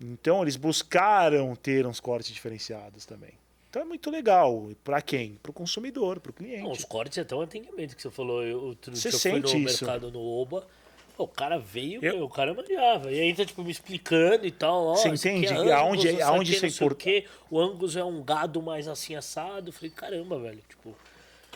Então 0.00 0.42
eles 0.42 0.56
buscaram 0.56 1.54
ter 1.54 1.86
uns 1.86 2.00
cortes 2.00 2.32
diferenciados 2.32 3.06
também. 3.06 3.32
Então 3.74 3.82
é 3.82 3.84
muito 3.84 4.08
legal. 4.08 4.70
Para 4.84 5.02
quem? 5.02 5.34
Para 5.42 5.50
o 5.50 5.52
consumidor, 5.52 6.20
para 6.20 6.30
o 6.30 6.32
cliente. 6.32 6.62
Não, 6.62 6.70
os 6.70 6.84
cortes 6.84 7.18
é 7.18 7.22
até 7.22 7.34
um 7.34 7.40
atendimento 7.40 7.96
que 7.96 8.02
você 8.02 8.10
falou. 8.10 8.42
Eu, 8.44 8.76
você 8.88 9.10
dia 9.10 9.40
no 9.40 9.68
isso. 9.68 9.84
mercado 9.84 10.12
no 10.12 10.20
Oba. 10.20 10.64
o 11.18 11.26
cara 11.26 11.58
veio, 11.58 12.04
eu... 12.04 12.14
meu, 12.14 12.24
o 12.26 12.28
cara 12.28 12.54
manjava. 12.54 13.10
E 13.10 13.20
aí 13.20 13.34
tá 13.34 13.44
tipo 13.44 13.64
me 13.64 13.72
explicando 13.72 14.46
e 14.46 14.52
tal. 14.52 14.86
Ó, 14.86 14.94
você 14.94 15.08
entende? 15.08 15.46
É 15.46 15.50
Angus, 15.50 15.72
aonde, 15.72 16.22
aonde 16.22 16.54
você 16.56 16.68
importa? 16.68 17.04
O 17.50 17.58
Angus 17.60 17.96
é 17.96 18.04
um 18.04 18.22
gado 18.22 18.62
mais 18.62 18.86
assim 18.86 19.16
assado. 19.16 19.70
Eu 19.70 19.72
falei, 19.72 19.90
caramba, 19.90 20.38
velho. 20.38 20.62
Tipo, 20.68 20.94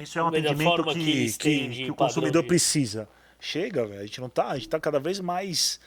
isso 0.01 0.19
é 0.19 0.23
um 0.25 0.27
atendimento 0.27 0.85
que, 0.85 1.33
que, 1.35 1.39
que, 1.39 1.69
que 1.85 1.91
o 1.93 1.95
consumidor 1.95 2.43
de... 2.43 2.49
precisa. 2.49 3.09
Chega, 3.39 3.87
velho. 3.87 4.01
A 4.01 4.07
gente 4.07 4.21
não 4.21 4.29
tá. 4.29 4.49
A 4.49 4.55
gente 4.57 4.69
tá 4.69 4.81
cada 4.81 4.99
vez 4.99 5.21
mais 5.21 5.79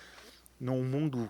num 0.61 0.83
mundo 0.83 1.27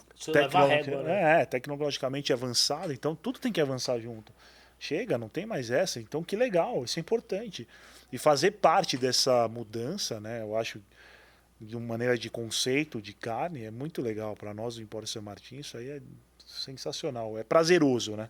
régua, 0.67 1.03
né? 1.03 1.41
é, 1.41 1.45
tecnologicamente 1.45 2.33
avançado, 2.33 2.91
então 2.91 3.15
tudo 3.15 3.39
tem 3.39 3.51
que 3.51 3.61
avançar 3.61 3.97
junto. 3.97 4.33
Chega, 4.77 5.17
não 5.17 5.29
tem 5.29 5.45
mais 5.45 5.71
essa. 5.71 6.01
Então 6.01 6.21
que 6.21 6.35
legal, 6.35 6.83
isso 6.83 6.99
é 6.99 7.01
importante. 7.01 7.65
E 8.11 8.17
fazer 8.17 8.51
parte 8.51 8.97
dessa 8.97 9.47
mudança, 9.47 10.19
né? 10.19 10.41
Eu 10.41 10.57
acho 10.57 10.81
de 11.61 11.77
uma 11.77 11.85
maneira 11.85 12.17
de 12.17 12.29
conceito 12.29 13.01
de 13.01 13.13
carne 13.13 13.63
é 13.63 13.71
muito 13.71 14.01
legal 14.01 14.35
para 14.35 14.53
nós 14.53 14.75
do 14.75 14.81
Empório 14.81 15.07
São 15.07 15.21
Martin. 15.21 15.59
Isso 15.59 15.77
aí 15.77 15.89
é 15.89 16.01
sensacional, 16.45 17.37
é 17.37 17.43
prazeroso, 17.43 18.17
né? 18.17 18.29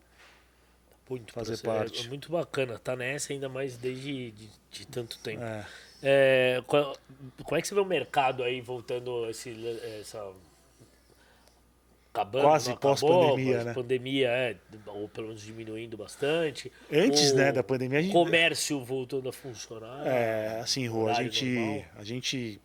Muito 1.09 1.33
fazer 1.33 1.57
parte. 1.57 2.05
É 2.05 2.09
muito 2.09 2.31
bacana, 2.31 2.77
tá 2.77 2.95
nessa 2.95 3.33
ainda 3.33 3.49
mais 3.49 3.75
desde 3.75 4.31
de, 4.31 4.49
de 4.69 4.87
tanto 4.87 5.17
tempo. 5.19 5.43
É. 5.43 5.65
É, 6.03 6.63
qual, 6.65 6.95
como 7.43 7.57
é 7.57 7.61
que 7.61 7.67
você 7.67 7.75
vê 7.75 7.81
o 7.81 7.85
mercado 7.85 8.43
aí 8.43 8.59
voltando 8.61 9.29
esse, 9.29 9.55
essa 9.99 10.31
acabando, 12.13 12.43
quase 12.43 12.75
pós-pandemia, 12.77 13.63
né? 13.63 13.73
Pandemia, 13.73 14.27
é, 14.27 14.57
ou 14.87 15.07
pelo 15.07 15.27
menos 15.27 15.41
diminuindo 15.41 15.97
bastante. 15.97 16.71
Antes, 16.91 17.33
né, 17.33 17.51
da 17.51 17.63
pandemia, 17.63 17.99
a 17.99 18.01
gente... 18.01 18.13
comércio 18.13 18.83
voltando 18.83 19.29
a 19.29 19.33
funcionar. 19.33 20.05
É, 20.05 20.59
assim, 20.59 20.87
Rô, 20.87 21.07
a 21.07 21.13
gente, 21.13 21.85
a 21.95 22.03
gente 22.03 22.61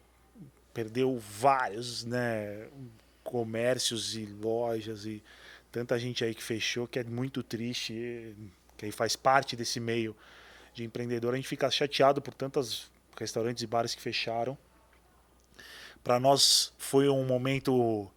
perdeu 0.74 1.16
vários, 1.18 2.04
né, 2.04 2.66
comércios 3.22 4.16
e 4.16 4.26
lojas 4.26 5.04
e 5.06 5.22
tanta 5.72 5.98
gente 5.98 6.24
aí 6.24 6.34
que 6.34 6.42
fechou 6.42 6.86
que 6.86 6.98
é 6.98 7.04
muito 7.04 7.42
triste, 7.42 8.34
que 8.76 8.84
aí 8.84 8.92
faz 8.92 9.16
parte 9.16 9.56
desse 9.56 9.80
meio 9.80 10.14
de 10.74 10.84
empreendedor. 10.84 11.32
A 11.32 11.36
gente 11.36 11.48
fica 11.48 11.70
chateado 11.70 12.20
por 12.20 12.34
tantos 12.34 12.90
restaurantes 13.18 13.62
e 13.62 13.66
bares 13.66 13.94
que 13.94 14.02
fecharam. 14.02 14.56
Para 16.04 16.20
nós 16.20 16.72
foi 16.78 17.08
um 17.08 17.24
momento 17.24 18.08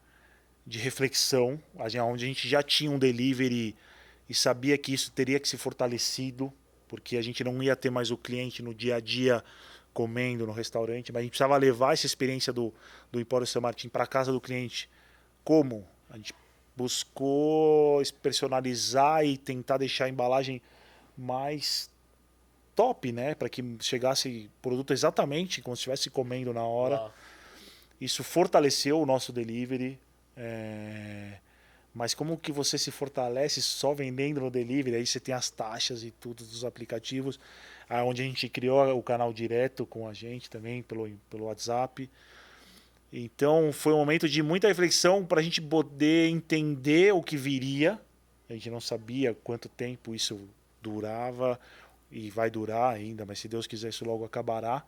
de 0.70 0.78
reflexão, 0.78 1.60
onde 1.76 2.26
a 2.26 2.28
gente 2.28 2.48
já 2.48 2.62
tinha 2.62 2.92
um 2.92 3.00
delivery 3.00 3.76
e 4.30 4.36
sabia 4.36 4.78
que 4.78 4.94
isso 4.94 5.12
teria 5.12 5.40
que 5.40 5.50
ser 5.50 5.58
fortalecido, 5.58 6.54
porque 6.88 7.18
a 7.18 7.24
gente 7.24 7.44
não 7.44 7.62
ia 7.64 7.76
ter 7.76 7.90
mais 7.90 8.12
o 8.12 8.18
cliente 8.18 8.62
no 8.62 8.72
dia 8.72 8.98
a 8.98 9.00
dia 9.00 9.44
comendo 9.92 10.46
no 10.46 10.54
restaurante, 10.54 11.12
mas 11.12 11.22
a 11.22 11.24
gente 11.24 11.32
precisava 11.32 11.58
levar 11.58 11.94
essa 11.94 12.06
experiência 12.06 12.54
do, 12.54 12.72
do 13.12 13.20
Empório 13.20 13.48
São 13.48 13.64
Martin 13.64 13.90
para 13.90 14.06
casa 14.06 14.32
do 14.32 14.40
cliente. 14.40 14.88
Como? 15.44 15.88
A 16.08 16.18
gente 16.18 16.36
buscou 16.78 18.04
personalizar 18.22 19.26
e 19.26 19.38
tentar 19.38 19.78
deixar 19.78 20.06
a 20.06 20.10
embalagem 20.10 20.62
mais 21.18 21.90
top, 22.76 23.12
né, 23.12 23.34
para 23.34 23.50
que 23.50 23.64
chegasse 23.82 24.52
produto 24.62 24.94
exatamente 24.94 25.64
como 25.64 25.76
se 25.76 25.80
estivesse 25.80 26.12
comendo 26.12 26.54
na 26.54 26.64
hora. 26.64 26.98
Ah. 26.98 27.12
Isso 28.00 28.24
fortaleceu 28.24 29.02
o 29.02 29.06
nosso 29.06 29.34
delivery. 29.34 30.00
É... 30.39 31.34
Mas 31.93 32.13
como 32.13 32.38
que 32.38 32.52
você 32.52 32.78
se 32.78 32.91
fortalece 32.91 33.62
só 33.62 33.93
vendendo 33.93 34.39
no 34.39 34.49
delivery? 34.49 34.95
Aí 34.95 35.06
você 35.06 35.19
tem 35.19 35.36
as 35.36 35.49
taxas 35.49 36.02
e 36.04 36.12
tudo 36.12 36.45
dos 36.45 36.63
aplicativos, 36.63 37.39
onde 38.06 38.21
a 38.21 38.25
gente 38.25 38.47
criou 38.47 38.97
o 38.97 39.04
canal 39.04 39.34
direto 39.34 39.86
com 39.86 40.08
a 40.08 40.13
gente 40.13 40.49
também 40.49 40.82
pelo, 40.82 41.10
pelo 41.30 41.45
WhatsApp. 41.45 42.10
Então 43.12 43.73
foi 43.73 43.91
um 43.91 43.97
momento 43.97 44.30
de 44.30 44.43
muita 44.43 44.67
reflexão 44.67 45.25
para 45.25 45.41
a 45.41 45.43
gente 45.43 45.62
poder 45.62 46.30
entender 46.30 47.12
o 47.13 47.23
que 47.23 47.36
viria. 47.36 47.99
A 48.49 48.54
gente 48.54 48.69
não 48.69 48.80
sabia 48.80 49.36
quanto 49.43 49.67
tempo 49.67 50.13
isso 50.13 50.39
durava 50.82 51.60
e 52.12 52.30
vai 52.30 52.49
durar 52.49 52.93
ainda, 52.93 53.25
mas 53.25 53.39
se 53.39 53.47
Deus 53.47 53.67
quiser 53.67 53.89
isso 53.89 54.06
logo 54.06 54.23
acabará. 54.23 54.84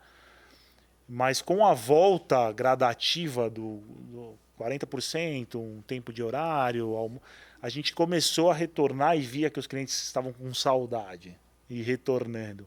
Mas 1.08 1.42
com 1.42 1.66
a 1.66 1.74
volta 1.74 2.50
gradativa 2.52 3.50
do, 3.50 3.78
do 3.78 4.34
40%, 4.62 5.56
um 5.56 5.82
tempo 5.82 6.12
de 6.12 6.22
horário, 6.22 7.20
a 7.60 7.68
gente 7.68 7.94
começou 7.94 8.50
a 8.50 8.54
retornar 8.54 9.16
e 9.16 9.20
via 9.20 9.50
que 9.50 9.58
os 9.58 9.66
clientes 9.66 10.02
estavam 10.02 10.32
com 10.32 10.52
saudade 10.54 11.36
e 11.68 11.82
retornando. 11.82 12.66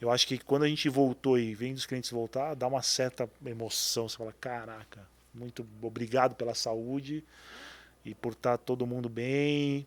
Eu 0.00 0.10
acho 0.10 0.26
que 0.26 0.38
quando 0.38 0.62
a 0.62 0.68
gente 0.68 0.88
voltou 0.88 1.38
e 1.38 1.54
vem 1.54 1.74
dos 1.74 1.84
clientes 1.84 2.10
voltar, 2.10 2.54
dá 2.54 2.66
uma 2.66 2.82
certa 2.82 3.28
emoção. 3.44 4.08
Você 4.08 4.16
fala, 4.16 4.34
caraca, 4.40 5.06
muito 5.34 5.66
obrigado 5.82 6.34
pela 6.34 6.54
saúde 6.54 7.22
e 8.04 8.14
por 8.14 8.32
estar 8.32 8.56
tá 8.56 8.64
todo 8.64 8.86
mundo 8.86 9.08
bem. 9.08 9.86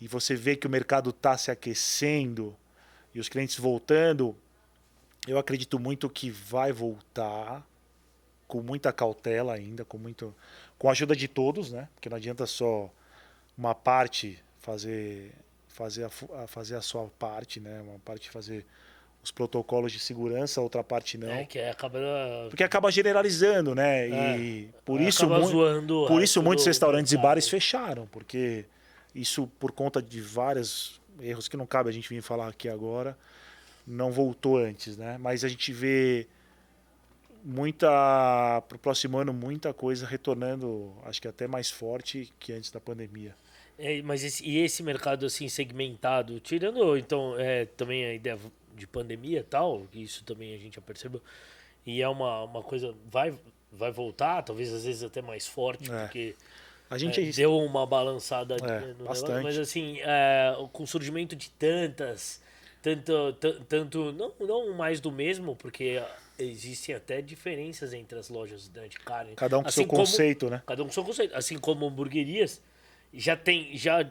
E 0.00 0.08
você 0.08 0.34
vê 0.34 0.56
que 0.56 0.66
o 0.66 0.70
mercado 0.70 1.10
está 1.10 1.38
se 1.38 1.50
aquecendo 1.50 2.56
e 3.14 3.20
os 3.20 3.28
clientes 3.28 3.56
voltando. 3.56 4.36
Eu 5.28 5.38
acredito 5.38 5.78
muito 5.78 6.10
que 6.10 6.28
vai 6.28 6.72
voltar 6.72 7.64
com 8.48 8.60
muita 8.60 8.92
cautela 8.92 9.54
ainda, 9.54 9.84
com 9.84 9.96
muito, 9.96 10.34
com 10.82 10.88
a 10.88 10.90
ajuda 10.90 11.14
de 11.14 11.28
todos, 11.28 11.70
né? 11.70 11.88
Porque 11.94 12.08
não 12.08 12.16
adianta 12.16 12.44
só 12.44 12.90
uma 13.56 13.72
parte 13.72 14.42
fazer 14.58 15.30
fazer 15.68 16.04
a, 16.04 16.46
fazer 16.48 16.74
a 16.74 16.82
sua 16.82 17.08
parte, 17.20 17.60
né? 17.60 17.80
Uma 17.82 18.00
parte 18.00 18.28
fazer 18.30 18.66
os 19.22 19.30
protocolos 19.30 19.92
de 19.92 20.00
segurança, 20.00 20.60
outra 20.60 20.82
parte 20.82 21.16
não. 21.16 21.30
É, 21.30 21.44
que 21.44 21.60
acaba... 21.60 22.00
Porque 22.50 22.64
acaba 22.64 22.90
generalizando, 22.90 23.76
né? 23.76 24.08
É, 24.08 24.36
e 24.36 24.70
por 24.84 25.00
isso, 25.00 25.24
mu 25.28 26.08
por 26.08 26.20
isso 26.20 26.42
muitos 26.42 26.66
restaurantes 26.66 27.12
e 27.12 27.16
bares 27.16 27.48
fecharam, 27.48 28.08
porque 28.08 28.64
isso 29.14 29.46
por 29.60 29.70
conta 29.70 30.02
de 30.02 30.20
vários 30.20 31.00
erros 31.20 31.46
que 31.46 31.56
não 31.56 31.64
cabe 31.64 31.90
a 31.90 31.92
gente 31.92 32.08
vir 32.08 32.22
falar 32.22 32.48
aqui 32.48 32.68
agora, 32.68 33.16
não 33.86 34.10
voltou 34.10 34.58
antes, 34.58 34.96
né? 34.96 35.16
Mas 35.20 35.44
a 35.44 35.48
gente 35.48 35.72
vê 35.72 36.26
muita 37.44 38.62
para 38.68 38.76
o 38.76 38.78
próximo 38.78 39.18
ano 39.18 39.32
muita 39.32 39.72
coisa 39.72 40.06
retornando, 40.06 40.94
acho 41.04 41.20
que 41.20 41.28
até 41.28 41.46
mais 41.46 41.70
forte 41.70 42.32
que 42.38 42.52
antes 42.52 42.70
da 42.70 42.80
pandemia. 42.80 43.34
É, 43.78 44.00
mas 44.02 44.22
esse, 44.22 44.46
e 44.46 44.58
esse 44.58 44.82
mercado 44.82 45.26
assim 45.26 45.48
segmentado, 45.48 46.38
tirando 46.40 46.96
então 46.96 47.38
é, 47.38 47.64
também 47.64 48.04
a 48.04 48.14
ideia 48.14 48.38
de 48.76 48.86
pandemia 48.86 49.40
e 49.40 49.44
tal, 49.44 49.86
isso 49.92 50.24
também 50.24 50.54
a 50.54 50.58
gente 50.58 50.76
já 50.76 50.82
percebeu, 50.82 51.20
e 51.84 52.00
é 52.00 52.08
uma, 52.08 52.44
uma 52.44 52.62
coisa 52.62 52.94
vai 53.10 53.34
vai 53.72 53.90
voltar, 53.90 54.42
talvez 54.42 54.72
às 54.72 54.84
vezes 54.84 55.02
até 55.02 55.22
mais 55.22 55.46
forte, 55.46 55.90
é. 55.90 56.02
porque 56.02 56.36
a 56.90 56.98
gente 56.98 57.20
é, 57.20 57.32
deu 57.32 57.56
uma 57.58 57.86
balançada 57.86 58.54
é, 58.56 58.92
no 58.98 59.06
bastante. 59.06 59.28
Negócio, 59.28 59.42
mas 59.42 59.58
assim, 59.58 59.98
é, 60.00 60.54
com 60.72 60.82
o 60.82 60.86
surgimento 60.86 61.34
de 61.34 61.48
tantas 61.50 62.42
tanto, 62.82 63.32
tanto 63.68 64.12
não, 64.12 64.32
não 64.40 64.74
mais 64.74 65.00
do 65.00 65.10
mesmo, 65.10 65.54
porque 65.54 66.02
existem 66.38 66.94
até 66.94 67.20
diferenças 67.20 67.92
entre 67.92 68.18
as 68.18 68.28
lojas 68.28 68.70
né, 68.70 68.88
de 68.88 68.98
carne. 68.98 69.34
Cada 69.36 69.58
um 69.58 69.62
com 69.62 69.68
assim 69.68 69.80
seu 69.82 69.86
como, 69.86 70.02
conceito, 70.02 70.50
né? 70.50 70.62
Cada 70.66 70.82
um 70.82 70.86
com 70.86 70.92
seu 70.92 71.04
conceito. 71.04 71.34
Assim 71.34 71.58
como 71.58 71.86
hamburguerias, 71.86 72.60
já 73.12 73.36
tem 73.36 73.76
já 73.76 74.08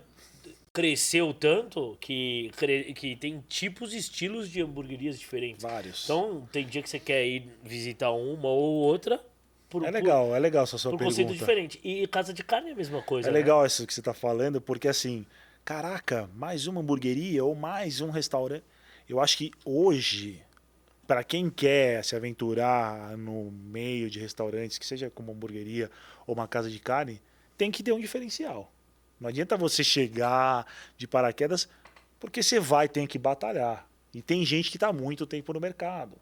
cresceu 0.73 1.33
tanto 1.33 1.97
que, 1.99 2.49
que 2.95 3.15
tem 3.17 3.43
tipos 3.47 3.93
e 3.93 3.97
estilos 3.97 4.49
de 4.49 4.61
hamburguerias 4.61 5.19
diferentes. 5.19 5.63
Vários. 5.63 6.05
Então, 6.05 6.47
tem 6.51 6.65
dia 6.65 6.81
que 6.81 6.89
você 6.89 6.99
quer 6.99 7.25
ir 7.25 7.49
visitar 7.63 8.11
uma 8.11 8.47
ou 8.47 8.75
outra. 8.75 9.21
Por, 9.69 9.83
é 9.85 9.91
legal, 9.91 10.27
por, 10.27 10.35
é 10.35 10.39
legal 10.39 10.63
essa 10.63 10.77
sua 10.77 10.91
por 10.91 10.97
pergunta. 10.97 11.21
conceito 11.21 11.37
diferente. 11.37 11.79
E 11.83 12.05
casa 12.07 12.33
de 12.33 12.43
carne 12.43 12.69
é 12.69 12.73
a 12.73 12.75
mesma 12.75 13.01
coisa. 13.01 13.29
É 13.29 13.31
né? 13.31 13.39
legal 13.39 13.65
isso 13.65 13.85
que 13.85 13.93
você 13.93 14.01
está 14.01 14.13
falando, 14.13 14.61
porque 14.61 14.87
assim, 14.87 15.25
caraca, 15.63 16.29
mais 16.35 16.67
uma 16.67 16.81
hamburgueria 16.81 17.43
ou 17.43 17.53
mais 17.53 18.01
um 18.01 18.09
restaurante. 18.09 18.63
Eu 19.07 19.19
acho 19.19 19.37
que 19.37 19.51
hoje, 19.65 20.41
para 21.11 21.25
quem 21.25 21.49
quer 21.49 22.05
se 22.05 22.15
aventurar 22.15 23.17
no 23.17 23.51
meio 23.51 24.09
de 24.09 24.17
restaurantes, 24.17 24.77
que 24.77 24.85
seja 24.85 25.09
como 25.09 25.33
hamburgueria 25.33 25.91
ou 26.25 26.33
uma 26.33 26.47
casa 26.47 26.69
de 26.69 26.79
carne, 26.79 27.21
tem 27.57 27.69
que 27.69 27.83
ter 27.83 27.91
um 27.91 27.99
diferencial. 27.99 28.71
Não 29.19 29.27
adianta 29.27 29.57
você 29.57 29.83
chegar 29.83 30.65
de 30.97 31.05
paraquedas, 31.09 31.67
porque 32.17 32.41
você 32.41 32.61
vai 32.61 32.87
tem 32.87 33.05
que 33.05 33.19
batalhar. 33.19 33.85
E 34.13 34.21
tem 34.21 34.45
gente 34.45 34.71
que 34.71 34.77
está 34.77 34.93
muito 34.93 35.27
tempo 35.27 35.51
no 35.51 35.59
mercado. 35.59 36.13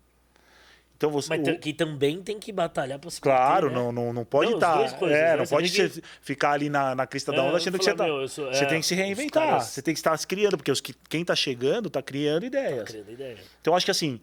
Então 0.98 1.12
você, 1.12 1.30
Mas 1.30 1.48
o... 1.48 1.60
que 1.60 1.72
também 1.72 2.24
tem 2.24 2.40
que 2.40 2.52
batalhar 2.52 2.98
para 2.98 3.12
se 3.12 3.22
Claro, 3.22 3.70
né? 3.70 3.76
não, 3.76 3.92
não, 3.92 4.12
não 4.12 4.26
pode 4.26 4.54
estar. 4.54 4.90
Tá, 4.90 5.06
é, 5.06 5.10
né? 5.10 5.36
não 5.36 5.46
pode 5.46 5.70
que... 5.70 6.02
ficar 6.20 6.54
ali 6.54 6.68
na, 6.68 6.96
na 6.96 7.06
crista 7.06 7.32
da 7.32 7.44
onda 7.44 7.58
achando 7.58 7.78
que 7.78 7.86
você 7.86 7.94
tá. 7.94 8.06
Sou, 8.28 8.48
você 8.48 8.64
é, 8.64 8.66
tem 8.66 8.80
que 8.80 8.88
se 8.88 8.96
reinventar. 8.96 9.50
Caras... 9.50 9.66
Você 9.66 9.84
tem 9.84 9.94
que 9.94 10.00
estar 10.00 10.18
se 10.18 10.26
criando, 10.26 10.58
porque 10.58 10.72
os 10.72 10.82
que, 10.82 10.96
quem 11.08 11.22
está 11.22 11.36
chegando 11.36 11.90
está 11.90 12.02
criando 12.02 12.48
ideias. 12.48 12.86
Tá 12.86 12.86
criando 12.86 13.12
ideia. 13.12 13.38
Então 13.62 13.76
acho 13.76 13.86
que 13.86 13.92
assim, 13.92 14.20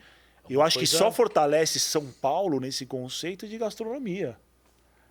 eu 0.48 0.62
acho 0.62 0.78
que 0.78 0.86
só 0.86 1.10
fortalece 1.10 1.78
São 1.80 2.06
Paulo 2.20 2.60
nesse 2.60 2.86
conceito 2.86 3.48
de 3.48 3.58
gastronomia. 3.58 4.36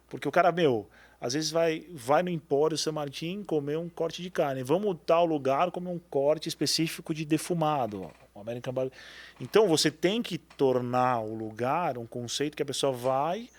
Porque 0.10 0.28
o 0.28 0.32
cara, 0.32 0.52
meu, 0.52 0.88
às 1.20 1.34
vezes 1.34 1.52
vai, 1.52 1.86
vai 1.92 2.22
no 2.22 2.30
Empório 2.30 2.78
São 2.78 2.94
Martin 2.94 3.44
comer 3.44 3.78
um 3.78 3.90
corte 3.90 4.22
de 4.22 4.30
carne. 4.30 4.64
Vamos 4.64 4.98
tal 5.06 5.26
lugar 5.26 5.72
comer 5.72 5.90
um 5.90 6.00
corte 6.00 6.48
específico 6.48 7.14
de 7.14 7.26
defumado. 7.26 8.12
American 8.36 8.74
Barbecue. 8.74 8.98
Então 9.40 9.68
você 9.68 9.90
tem 9.90 10.22
que 10.22 10.38
tornar 10.38 11.22
o 11.22 11.34
lugar 11.34 11.98
um 11.98 12.06
conceito 12.06 12.56
que 12.56 12.64
a 12.64 12.66
pessoa 12.66 12.92
vai 12.92 13.50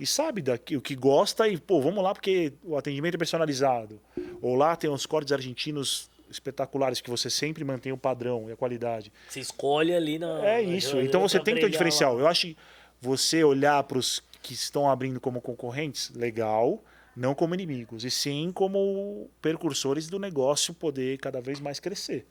e 0.00 0.06
sabe 0.06 0.42
daqui, 0.42 0.76
o 0.76 0.80
que 0.80 0.96
gosta 0.96 1.46
e, 1.46 1.58
pô, 1.58 1.80
vamos 1.80 2.02
lá 2.02 2.12
porque 2.12 2.52
o 2.64 2.76
atendimento 2.76 3.14
é 3.14 3.18
personalizado. 3.18 4.00
Ou 4.40 4.56
lá 4.56 4.74
tem 4.74 4.90
uns 4.90 5.06
cortes 5.06 5.32
argentinos 5.32 6.10
espetaculares 6.32 7.00
que 7.00 7.08
você 7.10 7.30
sempre 7.30 7.62
mantém 7.64 7.92
o 7.92 7.96
padrão 7.96 8.48
e 8.48 8.52
a 8.52 8.56
qualidade. 8.56 9.12
Você 9.28 9.40
escolhe 9.40 9.94
ali 9.94 10.18
na. 10.18 10.44
É 10.44 10.60
isso. 10.62 10.96
na- 10.96 11.02
então 11.04 11.20
você 11.20 11.36
pra 11.38 11.44
tem 11.44 11.54
que 11.54 11.60
ter 11.60 11.66
o 11.66 11.70
diferencial. 11.70 12.14
lá. 12.14 12.20
Eu 12.22 12.26
acho 12.26 12.48
que 12.48 12.56
você 13.00 13.44
olhar 13.44 13.82
para 13.84 13.98
os 13.98 14.22
que 14.42 14.54
estão 14.54 14.90
abrindo 14.90 15.20
como 15.20 15.40
concorrentes, 15.40 16.10
legal, 16.10 16.82
não 17.14 17.34
como 17.34 17.54
inimigos, 17.54 18.02
e 18.04 18.10
sim 18.10 18.50
como 18.52 19.30
percursores 19.40 20.08
do 20.08 20.18
negócio 20.18 20.74
poder 20.74 21.18
cada 21.18 21.40
vez 21.40 21.60
mais 21.60 21.78
crescer. 21.78 22.26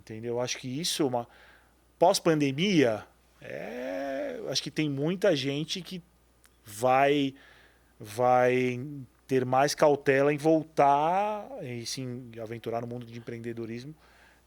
Entendeu? 0.00 0.34
Eu 0.34 0.40
acho 0.40 0.56
que 0.58 0.68
isso 0.68 1.02
é 1.02 1.06
uma 1.06 1.26
pós-pandemia, 1.98 3.04
é, 3.40 4.38
acho 4.48 4.62
que 4.62 4.70
tem 4.70 4.88
muita 4.88 5.34
gente 5.36 5.80
que 5.82 6.02
vai 6.64 7.34
vai 7.98 8.80
ter 9.34 9.44
mais 9.44 9.74
cautela 9.74 10.32
em 10.32 10.36
voltar 10.36 11.46
e 11.62 11.84
sim 11.86 12.30
aventurar 12.42 12.80
no 12.80 12.86
mundo 12.86 13.04
de 13.06 13.18
empreendedorismo, 13.18 13.94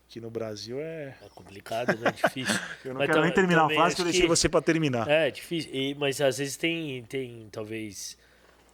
que 0.07 0.21
no 0.21 0.29
Brasil 0.29 0.79
é 0.79 1.15
É 1.23 1.29
complicado, 1.35 1.97
né? 1.97 2.11
Difícil. 2.11 2.55
eu 2.85 2.93
não 2.93 2.99
Mas 2.99 3.09
quero 3.09 3.21
nem 3.23 3.33
terminar 3.33 3.65
a 3.65 3.69
frase 3.69 3.95
que 3.95 4.01
eu 4.01 4.05
deixei 4.05 4.21
que- 4.23 4.27
você 4.27 4.47
para 4.47 4.61
terminar. 4.61 5.07
É, 5.07 5.29
difícil. 5.29 5.69
E- 5.73 5.93
mas 5.95 6.21
às 6.21 6.37
vezes 6.37 6.55
tem, 6.55 7.03
tem, 7.03 7.47
talvez, 7.51 8.17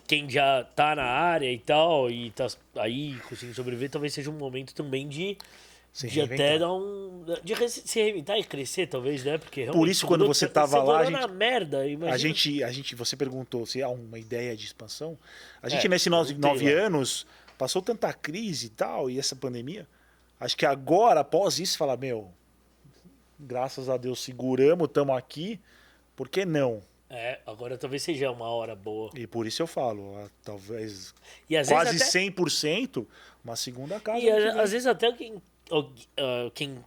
quem 0.08 0.30
já 0.30 0.64
tá 0.76 0.96
na 0.96 1.04
área 1.06 1.52
e 1.52 1.58
tal, 1.58 2.12
e 2.12 2.30
tá 2.32 2.48
aí 2.76 3.18
conseguindo 3.28 3.56
sobreviver, 3.56 3.90
talvez 3.90 4.14
seja 4.14 4.30
um 4.30 4.34
momento 4.38 4.76
também 4.76 5.08
de, 5.08 5.36
Se 5.94 6.08
de 6.08 6.22
até 6.22 6.58
dar 6.58 6.74
um. 6.74 7.24
de 7.44 7.70
se 7.70 8.02
reinventar 8.02 8.36
e 8.40 8.44
crescer, 8.44 8.88
talvez, 8.88 9.24
né? 9.24 9.38
Porque 9.38 9.62
realmente, 9.62 9.80
Por 9.80 9.88
isso, 9.88 10.08
quando 10.08 10.26
você 10.26 10.48
tava 10.48 10.80
lá, 10.80 10.84
morou 10.84 11.00
a 11.00 11.06
gente- 11.06 11.14
na 11.22 11.28
merda, 11.28 11.88
imagina. 11.88 12.16
A 12.16 12.18
gente, 12.18 12.64
a 12.64 12.72
gente, 12.72 12.96
você 12.96 13.16
perguntou 13.16 13.64
se 13.68 13.82
há 13.84 13.88
uma 13.90 14.18
ideia 14.18 14.58
de 14.58 14.66
expansão. 14.66 15.16
A 15.62 15.70
gente, 15.70 15.86
É, 15.86 15.90
nesses 15.90 16.08
nove, 16.08 16.34
nove 16.34 16.74
lá. 16.74 16.82
anos, 16.88 17.28
passou 17.60 17.80
tanta 17.80 18.12
crise 18.12 18.66
e 18.66 18.70
tal, 18.70 19.08
e 19.08 19.20
essa 19.20 19.36
pandemia. 19.36 19.88
Acho 20.40 20.58
que 20.58 20.66
agora, 20.66 21.20
após 21.20 21.60
isso, 21.60 21.78
fala, 21.78 21.96
meu, 21.96 22.32
graças 23.40 23.90
a 23.90 23.98
Deus 23.98 24.20
seguramos, 24.24 24.88
estamos 24.88 25.16
aqui, 25.16 25.60
por 26.16 26.28
que 26.28 26.44
não? 26.46 26.82
É, 27.10 27.40
agora 27.46 27.78
talvez 27.78 28.02
seja 28.02 28.32
uma 28.32 28.48
hora 28.48 28.76
boa. 28.76 29.12
E 29.16 29.28
por 29.28 29.46
isso 29.46 29.62
eu 29.62 29.68
falo, 29.68 30.16
ah, 30.18 30.28
talvez 30.44 31.14
E 31.48 31.56
às 31.56 31.68
quase 31.70 31.92
vezes 31.92 32.10
até, 32.10 32.20
100%, 32.20 33.06
uma 33.46 33.56
segunda 33.56 34.00
casa. 34.00 34.18
E 34.20 34.30
às 34.32 34.72
vezes 34.72 34.88
até 34.88 35.12
quem, 35.12 35.40
ah, 36.18 36.52
quem 36.54 36.78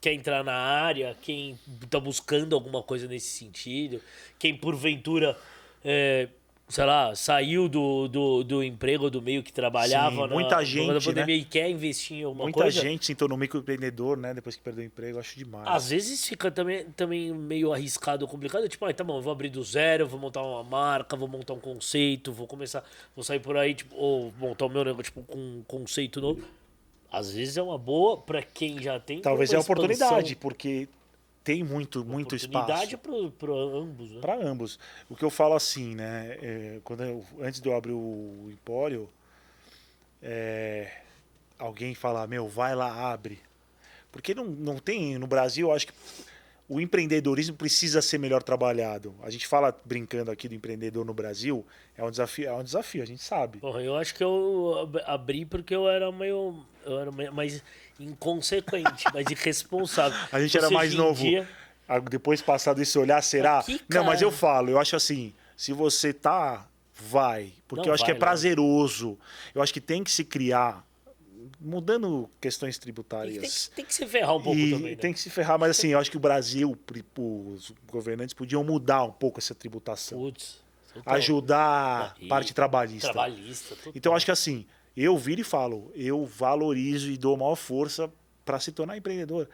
quer 0.00 0.12
entrar 0.12 0.44
na 0.44 0.54
área, 0.54 1.16
quem 1.20 1.58
tá 1.90 1.98
buscando 1.98 2.54
alguma 2.54 2.82
coisa 2.82 3.08
nesse 3.08 3.26
sentido, 3.38 4.00
quem 4.38 4.56
porventura, 4.56 5.36
é, 5.84 6.28
sei 6.68 6.84
lá, 6.84 7.12
saiu 7.14 7.68
do, 7.68 8.06
do, 8.06 8.44
do 8.44 8.62
emprego, 8.62 9.10
do 9.10 9.20
meio 9.20 9.42
que 9.42 9.52
trabalhava 9.52 10.14
Sim, 10.22 10.28
na, 10.28 10.34
muita 10.34 10.56
na 10.56 10.64
gente, 10.64 11.04
pandemia 11.04 11.36
e 11.36 11.44
quer 11.44 11.68
investir 11.70 12.18
em 12.18 12.22
alguma 12.22 12.44
Muita 12.44 12.60
coisa. 12.60 12.80
gente 12.80 13.04
se 13.04 13.16
tornou 13.16 13.36
microempreendedor, 13.36 14.16
né? 14.16 14.32
Depois 14.32 14.54
que 14.54 14.62
perdeu 14.62 14.84
o 14.84 14.86
emprego, 14.86 15.18
acho 15.18 15.36
demais. 15.36 15.66
Às 15.66 15.90
vezes 15.90 16.24
fica 16.24 16.52
também, 16.52 16.84
também 16.96 17.32
meio 17.32 17.72
arriscado, 17.72 18.28
complicado. 18.28 18.68
Tipo, 18.68 18.84
ah, 18.84 18.94
tá 18.94 19.02
bom, 19.02 19.20
vou 19.20 19.32
abrir 19.32 19.48
do 19.48 19.64
zero, 19.64 20.06
vou 20.06 20.20
montar 20.20 20.42
uma 20.42 20.62
marca, 20.62 21.16
vou 21.16 21.26
montar 21.26 21.54
um 21.54 21.60
conceito, 21.60 22.32
vou 22.32 22.46
começar, 22.46 22.84
vou 23.14 23.24
sair 23.24 23.40
por 23.40 23.56
aí, 23.56 23.74
tipo, 23.74 23.96
ou 23.96 24.32
montar 24.38 24.66
o 24.66 24.68
meu 24.68 24.84
negócio 24.84 25.04
tipo, 25.04 25.22
com 25.22 25.38
um 25.38 25.64
conceito 25.66 26.20
novo. 26.20 26.46
Às 27.10 27.32
vezes 27.32 27.56
é 27.56 27.62
uma 27.62 27.78
boa 27.78 28.18
pra 28.18 28.42
quem 28.42 28.80
já 28.82 28.98
tem. 29.00 29.20
Talvez 29.20 29.52
é 29.52 29.58
oportunidade, 29.58 30.34
porque 30.36 30.88
tem 31.44 31.62
muito, 31.62 32.04
muito 32.04 32.34
oportunidade 32.34 32.94
espaço. 32.94 32.98
pro, 32.98 33.30
pro 33.30 33.54
ambos, 33.78 34.10
né? 34.10 34.20
Para 34.20 34.34
ambos. 34.44 34.78
O 35.08 35.14
que 35.14 35.24
eu 35.24 35.30
falo 35.30 35.54
assim, 35.54 35.94
né? 35.94 36.36
é, 36.42 36.80
quando 36.82 37.04
eu- 37.04 37.24
antes 37.40 37.60
de 37.60 37.68
eu 37.68 37.76
abrir 37.76 37.92
o 37.92 38.48
Empório, 38.50 39.08
é, 40.22 40.90
alguém 41.58 41.94
fala, 41.94 42.26
meu, 42.26 42.48
vai 42.48 42.74
lá, 42.74 43.12
abre. 43.12 43.38
Porque 44.10 44.34
não, 44.34 44.44
não 44.44 44.78
tem, 44.78 45.18
no 45.18 45.26
Brasil, 45.26 45.68
eu 45.68 45.74
acho 45.74 45.86
que 45.86 45.92
o 46.68 46.80
empreendedorismo 46.80 47.54
precisa 47.56 48.02
ser 48.02 48.18
melhor 48.18 48.42
trabalhado. 48.42 49.14
A 49.22 49.30
gente 49.30 49.46
fala 49.46 49.76
brincando 49.84 50.30
aqui 50.30 50.48
do 50.48 50.54
empreendedor 50.54 51.04
no 51.04 51.14
Brasil, 51.14 51.64
é 51.96 52.02
um 52.04 52.10
desafio, 52.10 52.48
é 52.48 52.52
um 52.54 52.64
desafio, 52.64 53.02
a 53.02 53.06
gente 53.06 53.22
sabe. 53.22 53.58
Porra, 53.58 53.80
eu 53.82 53.94
acho 53.96 54.14
que 54.14 54.24
eu 54.24 54.80
ab- 54.82 55.02
abri 55.06 55.44
porque 55.44 55.74
eu 55.74 55.88
era 55.88 56.10
meio. 56.10 56.64
Eu 56.84 57.00
era 57.00 57.12
meio 57.12 57.32
mais 57.32 57.62
inconsequente, 57.98 59.04
mais 59.12 59.26
irresponsável. 59.30 60.18
A 60.32 60.40
gente 60.40 60.56
Ou 60.56 60.60
era 60.60 60.68
seja, 60.68 60.78
mais 60.78 60.94
novo. 60.94 61.22
dia- 61.22 61.48
Depois 62.10 62.42
passado 62.42 62.80
esse 62.82 62.98
olhar, 62.98 63.22
será? 63.22 63.60
Aqui, 63.60 63.80
não, 63.88 64.04
mas 64.04 64.20
eu 64.20 64.32
falo, 64.32 64.70
eu 64.70 64.78
acho 64.80 64.96
assim, 64.96 65.32
se 65.56 65.72
você 65.72 66.12
tá, 66.12 66.66
vai. 66.94 67.52
Porque 67.68 67.82
Não, 67.82 67.88
eu 67.90 67.94
acho 67.94 68.04
que 68.04 68.10
é 68.10 68.14
vai 68.14 68.20
prazeroso. 68.20 69.16
Eu 69.54 69.62
acho 69.62 69.72
que 69.72 69.80
tem 69.80 70.02
que 70.02 70.10
se 70.10 70.24
criar, 70.24 70.84
mudando 71.60 72.28
questões 72.40 72.78
tributárias. 72.78 73.38
tem, 73.38 73.50
que- 73.50 73.76
tem 73.76 73.84
que 73.84 73.94
se 73.94 74.06
ferrar 74.06 74.36
um 74.36 74.42
pouco 74.42 74.58
e 74.58 74.70
também, 74.70 74.90
né? 74.90 74.96
tem 74.96 75.12
que 75.12 75.20
se 75.20 75.30
ferrar, 75.30 75.58
mas 75.58 75.70
assim, 75.70 75.88
eu 75.88 75.98
acho 75.98 76.10
que 76.10 76.16
o 76.16 76.20
Brasil, 76.20 76.76
os 77.18 77.72
governantes 77.90 78.34
podiam 78.34 78.62
mudar 78.64 79.04
um 79.04 79.12
pouco 79.12 79.38
essa 79.40 79.54
tributação. 79.54 80.18
Putz. 80.18 80.64
Ajudar 81.04 82.16
a 82.22 82.28
parte 82.28 82.54
trabalhista. 82.54 83.12
Trabalhista. 83.12 83.76
Então 83.94 84.12
eu 84.12 84.16
acho 84.16 84.24
que 84.24 84.30
assim, 84.30 84.64
eu 84.96 85.16
viro 85.18 85.40
e 85.40 85.44
falo, 85.44 85.90
eu 85.94 86.24
valorizo 86.24 87.10
e 87.10 87.16
dou 87.16 87.36
maior 87.36 87.54
força 87.56 88.10
para 88.44 88.58
se 88.60 88.72
tornar 88.72 88.96
empreendedor. 88.96 89.48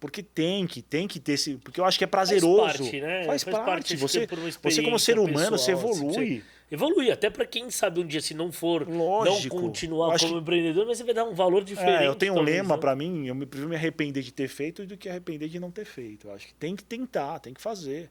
Porque 0.00 0.22
tem 0.22 0.64
que, 0.66 0.80
tem 0.80 1.08
que 1.08 1.18
ter 1.18 1.32
esse. 1.32 1.56
Porque 1.56 1.80
eu 1.80 1.84
acho 1.84 1.98
que 1.98 2.04
é 2.04 2.06
prazeroso. 2.06 2.62
parte, 2.78 3.00
né? 3.00 3.24
Faz, 3.24 3.42
Faz 3.42 3.56
parte. 3.56 3.66
parte, 3.66 3.96
Você, 3.96 4.20
que 4.20 4.26
por 4.28 4.38
uma 4.38 4.50
você 4.50 4.82
como 4.82 4.98
ser 4.98 5.18
humano, 5.18 5.58
você 5.58 5.72
pessoal, 5.72 5.92
assim, 5.92 6.04
evolui. 6.06 6.44
Evolui, 6.70 7.10
até 7.10 7.30
pra 7.30 7.46
quem 7.46 7.70
sabe 7.70 8.00
um 8.00 8.06
dia, 8.06 8.20
se 8.20 8.34
não 8.34 8.52
for, 8.52 8.86
Lógico. 8.86 9.56
não 9.56 9.62
continuar 9.62 10.12
Eu 10.14 10.18
como 10.20 10.38
empreendedor, 10.40 10.86
mas 10.86 10.98
você 10.98 11.04
vai 11.04 11.14
dar 11.14 11.24
um 11.24 11.34
valor 11.34 11.64
diferente. 11.64 12.02
É, 12.02 12.06
eu 12.06 12.14
tenho 12.14 12.32
um 12.34 12.36
talvez, 12.36 12.56
lema 12.58 12.74
né? 12.74 12.80
para 12.80 12.94
mim, 12.94 13.26
eu 13.26 13.34
me 13.34 13.46
prefiro 13.46 13.70
me 13.70 13.76
arrepender 13.76 14.22
de 14.22 14.32
ter 14.32 14.48
feito 14.48 14.84
do 14.86 14.96
que 14.96 15.08
arrepender 15.08 15.48
de 15.48 15.58
não 15.58 15.70
ter 15.70 15.86
feito. 15.86 16.28
Eu 16.28 16.34
acho 16.34 16.46
que 16.46 16.54
tem 16.54 16.76
que 16.76 16.84
tentar, 16.84 17.38
tem 17.38 17.54
que 17.54 17.60
fazer. 17.60 18.10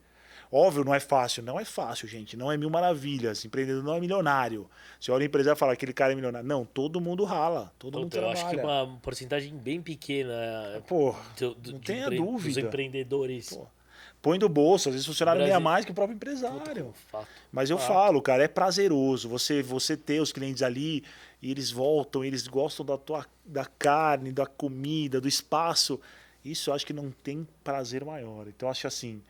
Óbvio, 0.52 0.84
não 0.86 0.96
é 0.96 1.00
fácil, 1.00 1.44
não 1.44 1.60
é 1.60 1.66
fácil, 1.66 2.08
gente. 2.08 2.38
Não 2.38 2.50
é 2.50 2.56
mil 2.56 2.70
maravilhas. 2.70 3.44
Empreendedor 3.44 3.84
não 3.84 3.94
é 3.94 4.00
milionário. 4.00 4.68
Você 4.98 5.12
olha 5.12 5.24
o 5.24 5.26
empresário 5.26 5.58
e 5.58 5.60
fala 5.60 5.74
aquele 5.74 5.92
cara 5.92 6.14
é 6.14 6.16
milionário. 6.16 6.48
Não, 6.48 6.64
todo 6.64 7.02
mundo 7.02 7.26
rala, 7.26 7.72
todo 7.78 7.96
mundo 8.00 8.06
Puta, 8.06 8.18
eu 8.18 8.22
trabalha. 8.22 8.46
acho 8.48 8.56
que 8.56 8.62
uma 8.66 8.98
porcentagem 9.04 9.54
bem 9.56 9.82
pequena 9.82 10.82
Pô, 10.88 11.14
do, 11.38 11.54
do, 11.54 11.72
não 11.74 11.80
tenha 11.80 12.04
empre- 12.06 12.18
dos 12.18 12.26
dúvida. 12.26 12.62
empreendedores. 12.62 13.50
Pô, 13.50 13.68
põe 14.22 14.38
do 14.40 14.50
bolso, 14.50 14.90
às 14.90 14.96
vezes 14.96 15.08
o 15.08 15.12
funcionário 15.12 15.42
ganha 15.42 15.60
mais 15.60 15.86
que 15.86 15.92
o 15.92 15.94
próprio 15.94 16.18
Puta, 16.18 16.32
empresário. 16.32 16.94
fato. 17.12 17.28
Mas 17.52 17.70
eu 17.70 17.78
Fato. 17.78 17.88
falo, 17.88 18.22
cara, 18.22 18.44
é 18.44 18.48
prazeroso 18.48 19.30
você 19.30 19.62
você 19.64 19.96
ter 19.96 20.20
os 20.22 20.32
clientes 20.32 20.62
ali 20.64 21.04
e 21.42 21.52
eles 21.52 21.72
voltam, 21.72 22.24
eles 22.26 22.48
gostam 22.48 22.86
da 22.86 22.98
tua 22.98 23.26
da 23.46 23.66
carne, 23.66 24.32
da 24.32 24.46
comida, 24.46 25.22
do 25.22 25.28
espaço. 25.28 26.00
Isso 26.44 26.70
eu 26.70 26.74
acho 26.74 26.86
que 26.86 26.94
não 26.94 27.12
tem 27.12 27.48
prazer 27.64 28.04
maior. 28.04 28.48
Então 28.48 28.68
eu 28.68 28.72
acho 28.72 28.88
assim, 28.88 29.22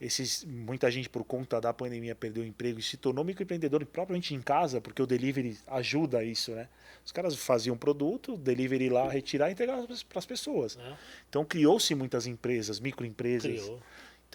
esses 0.00 0.44
muita 0.44 0.90
gente 0.90 1.08
por 1.08 1.24
conta 1.24 1.60
da 1.60 1.72
pandemia 1.72 2.14
perdeu 2.14 2.42
o 2.42 2.46
emprego 2.46 2.78
e 2.78 2.82
se 2.82 2.96
tornou 2.96 3.24
microempreendedor 3.24 3.84
propriamente 3.86 4.34
em 4.34 4.40
casa, 4.40 4.80
porque 4.80 5.00
o 5.02 5.06
delivery 5.06 5.58
ajuda 5.66 6.22
isso, 6.22 6.50
né? 6.52 6.68
Os 7.04 7.12
caras 7.12 7.34
faziam 7.36 7.76
produto, 7.76 8.36
delivery 8.36 8.88
lá, 8.90 9.08
retirar 9.08 9.48
e 9.48 9.52
entregar 9.52 9.78
para 10.08 10.18
as 10.18 10.26
pessoas. 10.26 10.76
né? 10.76 10.96
Então 11.28 11.44
criou-se 11.44 11.94
muitas 11.94 12.26
empresas, 12.26 12.80
microempresas. 12.80 13.62
Criou. 13.62 13.80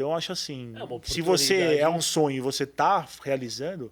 Então 0.02 0.12
eu 0.12 0.18
acho 0.18 0.32
assim, 0.32 0.74
É 0.76 1.08
se 1.08 1.22
você 1.22 1.78
é 1.78 1.88
um 1.88 2.02
sonho 2.02 2.38
e 2.38 2.42
você 2.42 2.64
está 2.64 3.08
realizando, 3.24 3.92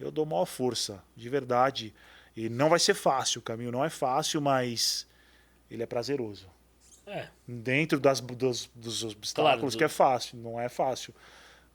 eu 0.00 0.10
dou 0.10 0.26
maior 0.26 0.44
força, 0.44 1.02
de 1.16 1.28
verdade. 1.28 1.94
E 2.36 2.48
não 2.48 2.68
vai 2.68 2.78
ser 2.78 2.94
fácil, 2.94 3.38
o 3.38 3.42
caminho 3.42 3.70
não 3.72 3.84
é 3.84 3.88
fácil, 3.88 4.40
mas 4.40 5.06
ele 5.70 5.82
é 5.82 5.86
prazeroso. 5.86 6.48
É, 7.06 7.28
Dentro 7.46 8.00
das, 8.00 8.20
dos, 8.20 8.68
dos 8.74 9.04
obstáculos 9.04 9.74
do- 9.74 9.78
que 9.78 9.84
é 9.84 9.88
fácil, 9.88 10.36
não 10.38 10.60
é 10.60 10.68
fácil. 10.68 11.14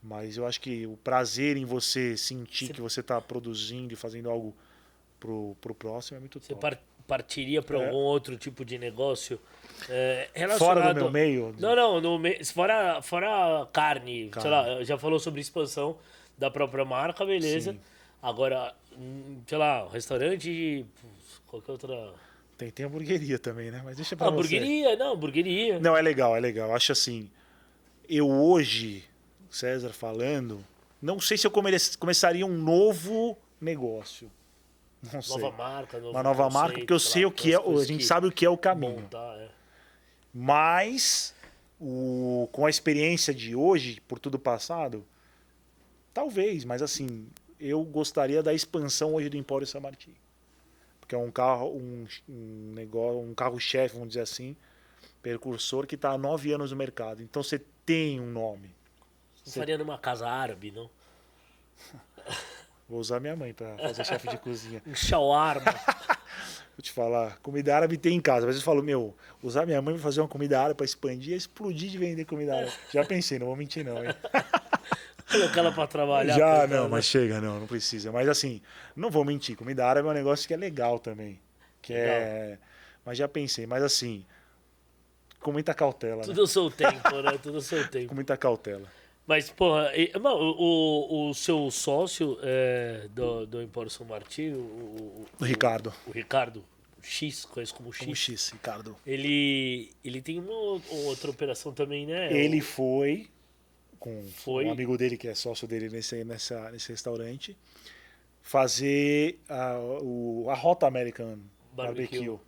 Mas 0.04 0.36
eu 0.36 0.46
acho 0.46 0.60
que 0.60 0.86
o 0.86 0.98
prazer 0.98 1.56
em 1.56 1.64
você 1.64 2.18
sentir 2.18 2.68
Você- 2.68 2.74
que 2.74 2.82
você 2.82 3.00
está 3.00 3.22
produzindo 3.22 3.94
e 3.94 3.96
fazendo 3.96 4.30
algo 4.30 4.54
pro, 5.20 5.56
pro 5.62 5.74
próximo 5.74 6.18
é 6.18 6.20
muito 6.20 6.40
você 6.40 6.50
top. 6.50 6.62
par- 6.62 6.80
partiria 7.16 7.62
para 7.62 7.78
É. 7.78 7.86
algum 7.88 7.98
outro 7.98 8.38
tipo 8.38 8.64
de 8.64 8.78
negócio 8.78 9.38
é, 9.90 10.30
Fora 10.34 10.40
relacionado... 10.80 10.94
do 10.96 11.02
meu 11.02 11.12
meio, 11.12 11.56
Não, 11.60 11.76
não, 11.76 12.00
no 12.00 12.18
me... 12.18 12.42
fora, 12.46 13.02
fora 13.02 13.68
carne, 13.74 14.30
Carne. 14.30 14.42
sei 14.42 14.50
lá, 14.52 14.84
já 14.86 14.98
falou 14.98 15.20
sobre 15.20 15.42
expansão 15.42 15.98
da 16.38 16.50
própria 16.50 16.86
marca, 16.86 17.26
beleza. 17.26 17.74
Sim. 17.74 17.80
Agora, 18.22 18.74
hum, 18.98 19.42
sei 19.46 19.58
lá, 19.58 19.90
restaurante, 19.92 20.86
qualquer 21.48 21.72
outra... 21.74 22.14
tem, 22.58 22.70
tem 22.72 22.86
hamburgueria 22.86 23.38
também, 23.38 23.72
né? 23.72 23.82
Mas 23.84 23.98
deixa 23.98 24.16
pra 24.16 24.28
Ah, 24.28 24.30
hamburgueria, 24.30 24.96
não, 24.96 25.14
hamburgueria. 25.14 25.80
Não, 25.82 25.98
é 25.98 26.02
legal, 26.02 26.38
é 26.38 26.40
legal. 26.40 26.74
Acho 26.74 26.94
assim, 26.94 27.30
eu 28.08 28.30
hoje, 28.30 29.04
César 29.50 29.90
falando, 29.90 30.64
não 31.02 31.20
sei 31.20 31.38
se 31.38 31.46
eu 31.46 31.52
come- 31.52 31.72
começaria 32.00 32.46
um 32.46 32.56
novo 32.58 33.38
negócio. 33.60 34.32
Não 35.12 35.22
sei. 35.22 35.42
Nova 35.42 35.58
marca, 35.58 35.98
novo 35.98 36.12
Uma 36.12 36.24
nova 36.24 36.50
marca, 36.50 36.78
porque 36.78 36.94
eu 36.94 37.00
sei 37.00 37.24
lá, 37.24 37.30
o 37.30 37.32
que 37.32 37.54
é, 37.54 37.58
a 37.58 37.84
gente 37.84 38.00
que 38.00 38.06
sabe 38.06 38.28
o 38.28 38.32
que 38.32 38.46
é 38.46 38.50
o 38.50 38.58
caminho. 38.58 39.02
montar, 39.02 39.38
é. 39.38 39.50
Mas 40.34 41.34
o, 41.80 42.48
com 42.52 42.66
a 42.66 42.70
experiência 42.70 43.34
de 43.34 43.56
hoje, 43.56 44.00
por 44.08 44.20
tudo 44.20 44.38
passado, 44.38 45.06
talvez, 46.14 46.64
mas 46.64 46.82
assim, 46.82 47.28
eu 47.60 47.84
gostaria 47.84 48.44
da 48.44 48.54
expansão 48.54 49.16
hoje 49.16 49.30
do 49.30 49.38
Empório 49.38 49.66
Samartim. 49.66 50.14
Porque 51.00 51.16
é 51.16 51.18
um 51.18 51.32
carro, 51.32 51.76
um, 51.76 52.08
um 52.30 52.72
negócio, 52.74 53.20
um 53.20 53.34
carro-chefe, 53.34 53.96
vamos 53.96 54.10
dizer 54.10 54.22
assim, 54.22 54.56
percursor 55.22 55.88
que 55.88 55.96
está 55.96 56.12
há 56.12 56.18
nove 56.18 56.54
anos 56.54 56.72
no 56.72 56.78
mercado. 56.78 57.22
Então 57.22 57.44
você 57.44 57.60
tem 57.86 58.20
um 58.20 58.32
nome. 58.32 58.74
Não 59.46 59.54
faria 59.54 59.78
numa 59.78 59.98
casa 59.98 60.30
árabe, 60.30 60.72
não? 60.72 60.90
Vou 62.92 63.00
usar 63.00 63.22
minha 63.22 63.38
mãe 63.38 63.54
para 63.54 63.78
fazer 63.78 64.04
chefe 64.04 64.28
de 64.28 64.38
cozinha. 64.38 64.84
Um 64.86 64.94
shawarma. 64.94 65.64
Vou 66.76 66.84
te 66.84 66.92
falar, 66.92 67.38
comida 67.42 67.74
árabe 67.74 67.98
tem 67.98 68.18
em 68.18 68.20
casa. 68.22 68.40
Às 68.40 68.46
vezes 68.46 68.62
eu 68.62 68.66
falo, 68.66 68.84
meu, 68.84 69.16
usar 69.42 69.66
minha 69.66 69.82
mãe 69.82 69.94
para 69.94 70.04
fazer 70.04 70.20
uma 70.20 70.28
comida 70.28 70.60
árabe 70.60 70.76
para 70.76 70.86
expandir, 70.86 71.34
é 71.34 71.38
explodir 71.38 71.90
de 71.90 71.98
vender 71.98 72.26
comida 72.26 72.54
árabe. 72.54 72.74
Já 72.94 73.06
pensei, 73.06 73.40
não 73.40 73.48
vou 73.48 73.56
mentir 73.56 73.86
não, 73.86 74.04
hein? 74.04 74.14
Colocar 75.30 75.60
ela 75.60 75.72
pra 75.72 75.88
trabalhar. 75.88 76.38
Já, 76.38 76.68
não, 76.68 76.90
mas 76.90 77.06
chega, 77.06 77.40
não, 77.40 77.62
não 77.62 77.68
precisa. 77.68 78.12
Mas 78.12 78.28
assim, 78.28 78.62
não 78.94 79.10
vou 79.10 79.24
mentir, 79.24 79.56
comida 79.56 79.86
árabe 79.86 80.10
é 80.10 80.12
um 80.12 80.14
negócio 80.14 80.46
que 80.46 80.54
é 80.54 80.58
legal 80.58 81.00
também. 81.00 81.40
Que 81.82 81.94
é. 81.94 82.58
Mas 83.06 83.18
já 83.18 83.28
pensei, 83.28 83.66
mas 83.66 83.84
assim, 83.84 84.26
com 85.40 85.54
muita 85.54 85.74
cautela, 85.74 86.18
né? 86.18 86.24
Tudo 86.24 86.42
ao 86.42 86.48
seu 86.48 86.70
tempo, 86.70 87.22
né? 87.22 87.38
Tudo 87.42 87.56
ao 87.56 87.62
seu 87.62 87.88
tempo. 87.88 88.10
Com 88.10 88.16
muita 88.16 88.36
cautela. 88.36 88.88
Mas, 89.32 89.50
porra, 89.50 89.92
e- 89.96 90.12
mano, 90.20 90.56
o, 90.58 91.30
o 91.30 91.34
seu 91.34 91.72
sócio 91.72 92.38
é, 92.44 93.08
do, 93.12 93.46
do 93.48 93.62
Empório 93.62 93.90
São 93.90 94.06
Martinho, 94.06 94.58
o, 94.60 95.26
O 95.40 95.46
Ricardo. 95.46 95.94
o 96.06 96.12
Ricardo 96.12 96.62
X, 97.02 97.46
conhece 97.46 97.74
como 97.74 97.94
X, 97.94 98.00
Como 98.04 98.14
X, 98.16 98.50
Ricardo. 98.50 98.94
ele, 99.08 99.90
ele 100.04 100.22
tem 100.22 100.38
uma 100.38 100.52
ou- 100.52 100.82
outra 101.06 101.30
operação 101.32 101.72
também, 101.72 102.06
né? 102.06 102.32
Ele 102.34 102.60
O- 102.60 102.64
foi 102.64 103.30
com 103.98 104.22
Foi. 104.36 104.66
um 104.66 104.72
amigo 104.72 104.98
dele 104.98 105.16
que 105.16 105.30
é 105.30 105.34
sócio 105.34 105.66
dele 105.66 105.88
nesse, 105.90 106.24
nessa, 106.26 106.70
nesse 106.70 106.90
restaurante 106.92 107.56
fazer 108.42 109.40
a, 109.48 109.78
o, 110.02 110.48
a 110.50 110.56
Rota 110.56 110.88
American 110.88 111.40
Barbecue. 111.74 112.20
Barbecue. 112.20 112.40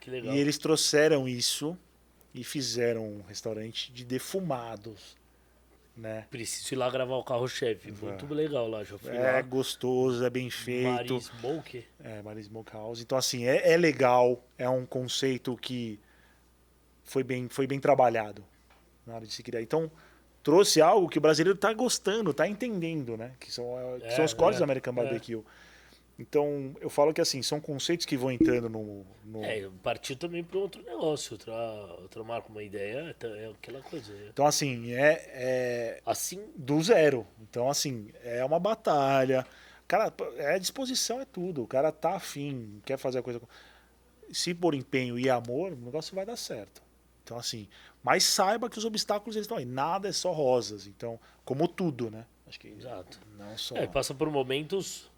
Que 0.00 0.10
legal. 0.10 0.34
E 0.34 0.38
eles 0.38 0.56
trouxeram 0.56 1.28
isso 1.28 1.76
e 2.34 2.42
fizeram 2.42 3.04
um 3.04 3.22
restaurante 3.28 3.92
de 3.92 4.04
defumados, 4.04 5.14
né? 5.96 6.26
Preciso 6.30 6.74
ir 6.74 6.76
lá 6.76 6.90
gravar 6.90 7.16
o 7.16 7.24
carro-chefe. 7.24 7.90
Muito 7.90 8.32
legal 8.34 8.68
lá, 8.68 8.84
já 8.84 8.98
fui 8.98 9.16
É 9.16 9.32
lá. 9.32 9.42
gostoso, 9.42 10.24
é 10.24 10.28
bem 10.30 10.50
feito. 10.50 11.14
Mari 11.14 11.20
Smoke. 11.20 11.84
É, 12.04 12.22
Maria 12.22 12.42
Smokehouse. 12.42 13.02
Então, 13.02 13.16
assim, 13.16 13.46
é, 13.46 13.72
é 13.72 13.76
legal, 13.76 14.44
é 14.58 14.68
um 14.68 14.84
conceito 14.84 15.56
que 15.56 15.98
foi 17.04 17.22
bem, 17.22 17.48
foi 17.48 17.66
bem 17.66 17.80
trabalhado 17.80 18.44
na 19.06 19.14
hora 19.14 19.26
de 19.26 19.32
se 19.32 19.42
criar. 19.42 19.62
Então, 19.62 19.90
trouxe 20.42 20.80
algo 20.80 21.08
que 21.08 21.18
o 21.18 21.20
brasileiro 21.20 21.56
está 21.56 21.72
gostando, 21.72 22.30
está 22.30 22.46
entendendo, 22.46 23.16
né? 23.16 23.32
Que 23.40 23.50
são, 23.50 23.64
é, 23.78 24.00
que 24.00 24.06
É, 24.06 24.10
são 24.10 24.24
os 24.24 24.34
códigos 24.34 24.56
é, 24.56 24.60
do 24.60 24.64
American 24.64 24.92
é. 24.92 24.96
Então, 26.18 26.74
eu 26.80 26.88
falo 26.88 27.12
que, 27.12 27.20
assim, 27.20 27.42
são 27.42 27.60
conceitos 27.60 28.06
que 28.06 28.16
vão 28.16 28.30
entrando 28.30 28.70
no... 28.70 29.04
no- 29.24 29.44
É, 29.44 29.68
partiu 29.82 30.16
também 30.16 30.42
para 30.42 30.58
outro 30.58 30.82
negócio, 30.82 31.34
outra, 31.34 31.54
outra 32.00 32.24
marca, 32.24 32.48
uma 32.48 32.62
ideia, 32.62 33.14
é, 33.22 33.26
é 33.44 33.50
aquela 33.50 33.82
coisa. 33.82 34.12
é. 34.14 34.28
Então, 34.28 34.46
assim, 34.46 34.92
é, 34.92 35.22
é 35.34 36.00
Assim, 36.06 36.42
do 36.56 36.82
zero. 36.82 37.26
Então, 37.42 37.68
assim, 37.68 38.10
é 38.24 38.42
uma 38.44 38.58
batalha. 38.58 39.46
Cara, 39.86 40.12
é 40.38 40.58
disposição, 40.58 41.20
é 41.20 41.26
tudo. 41.26 41.62
O 41.62 41.66
cara 41.66 41.92
tá 41.92 42.14
afim, 42.16 42.80
quer 42.84 42.96
fazer 42.96 43.18
a 43.18 43.22
coisa. 43.22 43.40
Se 44.32 44.54
por 44.54 44.74
empenho 44.74 45.18
e 45.18 45.28
amor, 45.28 45.72
o 45.72 45.76
negócio 45.76 46.14
vai 46.14 46.24
dar 46.24 46.36
certo. 46.36 46.82
Então, 47.22 47.36
assim, 47.38 47.68
mas 48.02 48.24
saiba 48.24 48.70
que 48.70 48.78
os 48.78 48.84
obstáculos 48.84 49.36
eles 49.36 49.44
estão 49.44 49.58
aí. 49.58 49.64
Nada 49.64 50.08
é 50.08 50.12
só 50.12 50.32
rosas. 50.32 50.86
Então, 50.86 51.20
como 51.44 51.68
tudo, 51.68 52.10
né? 52.10 52.24
Acho 52.46 52.58
que 52.58 52.68
exato. 52.68 53.20
não 53.36 53.56
só. 53.58 53.76
É, 53.76 53.86
passa 53.86 54.14
por 54.14 54.30
momentos 54.30 55.10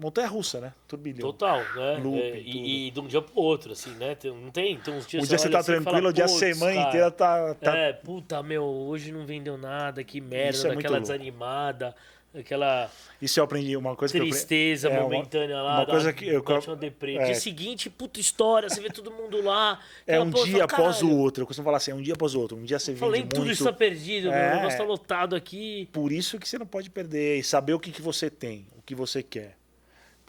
Montanha 0.00 0.28
russa, 0.28 0.60
né? 0.60 0.72
Turbilhão. 0.86 1.20
total, 1.20 1.58
né? 1.74 2.00
Looping, 2.02 2.18
É, 2.20 2.38
e, 2.38 2.86
e 2.86 2.90
de 2.92 3.00
um 3.00 3.06
dia 3.08 3.20
pro 3.20 3.40
outro, 3.40 3.72
assim, 3.72 3.90
né? 3.96 4.14
Tem, 4.14 4.30
não 4.32 4.50
tem? 4.50 4.76
Tem 4.78 4.94
uns 4.94 5.06
dias 5.06 5.24
Um 5.24 5.26
dia 5.26 5.36
você 5.38 5.48
tá 5.50 5.58
assim 5.58 5.72
tranquilo, 5.72 5.96
fala, 5.96 6.08
o 6.08 6.12
dia 6.12 6.24
a 6.24 6.28
"Putz, 6.28 6.38
semana 6.38 6.74
cara, 6.74 6.88
inteira 6.88 7.10
tá. 7.10 7.54
tá... 7.56 7.76
É, 7.76 7.92
puta, 7.92 8.42
meu, 8.42 8.62
hoje 8.64 9.10
não 9.10 9.26
vendeu 9.26 9.58
nada, 9.58 10.04
que 10.04 10.20
merda, 10.20 10.50
Isso 10.56 10.66
é 10.68 10.72
louco. 10.72 11.00
desanimada, 11.00 11.96
aquela 12.32 12.88
Isso 13.20 13.40
eu 13.40 13.44
aprendi 13.44 13.76
uma 13.76 13.96
coisa 13.96 14.14
eu 14.16 14.20
aprendi. 14.20 14.30
tristeza 14.36 14.88
é, 14.88 14.92
uma- 14.92 15.02
momentânea 15.02 15.60
lá. 15.62 15.78
uma 15.78 15.84
dá- 15.84 15.90
coisa 15.92 16.12
que 16.12 16.28
eu- 16.28 16.44
uma 16.66 16.76
deprê. 16.76 17.16
é. 17.16 17.24
Dia 17.24 17.34
seguinte, 17.34 17.90
puta 17.90 18.20
história, 18.20 18.68
você 18.68 18.80
vê 18.80 18.90
todo 18.90 19.10
mundo 19.10 19.42
lá. 19.42 19.80
É 20.06 20.12
aquela 20.14 20.24
um 20.26 20.30
dia 20.30 20.52
fala, 20.52 20.64
após 20.64 20.98
o 21.02 21.06
"Caralho, 21.06 21.18
outro. 21.20 21.42
Eu 21.42 21.46
costumo 21.48 21.64
falar 21.64 21.78
assim, 21.78 21.90
é 21.90 21.94
um 21.94 22.02
dia 22.02 22.14
após 22.14 22.36
o 22.36 22.40
outro. 22.40 22.56
Um 22.56 22.62
dia 22.62 22.78
você 22.78 22.94
Falei 22.94 23.22
vende 23.22 23.30
tudo 23.30 23.40
muito. 23.46 23.54
isso 23.54 23.64
tá 23.64 23.72
perdido, 23.72 24.28
meu, 24.28 24.38
É. 24.38 24.52
o 24.52 24.56
negócio 24.58 24.78
tá 24.78 24.84
lotado 24.84 25.34
aqui. 25.34 25.88
Por 25.92 26.12
isso 26.12 26.38
que 26.38 26.48
você 26.48 26.56
não 26.56 26.66
pode 26.66 26.88
perder 26.88 27.38
e 27.40 27.42
saber 27.42 27.72
o 27.72 27.80
que, 27.80 27.90
que 27.90 28.00
você 28.00 28.30
tem, 28.30 28.64
o 28.78 28.82
que 28.82 28.94
você 28.94 29.24
quer. 29.24 29.57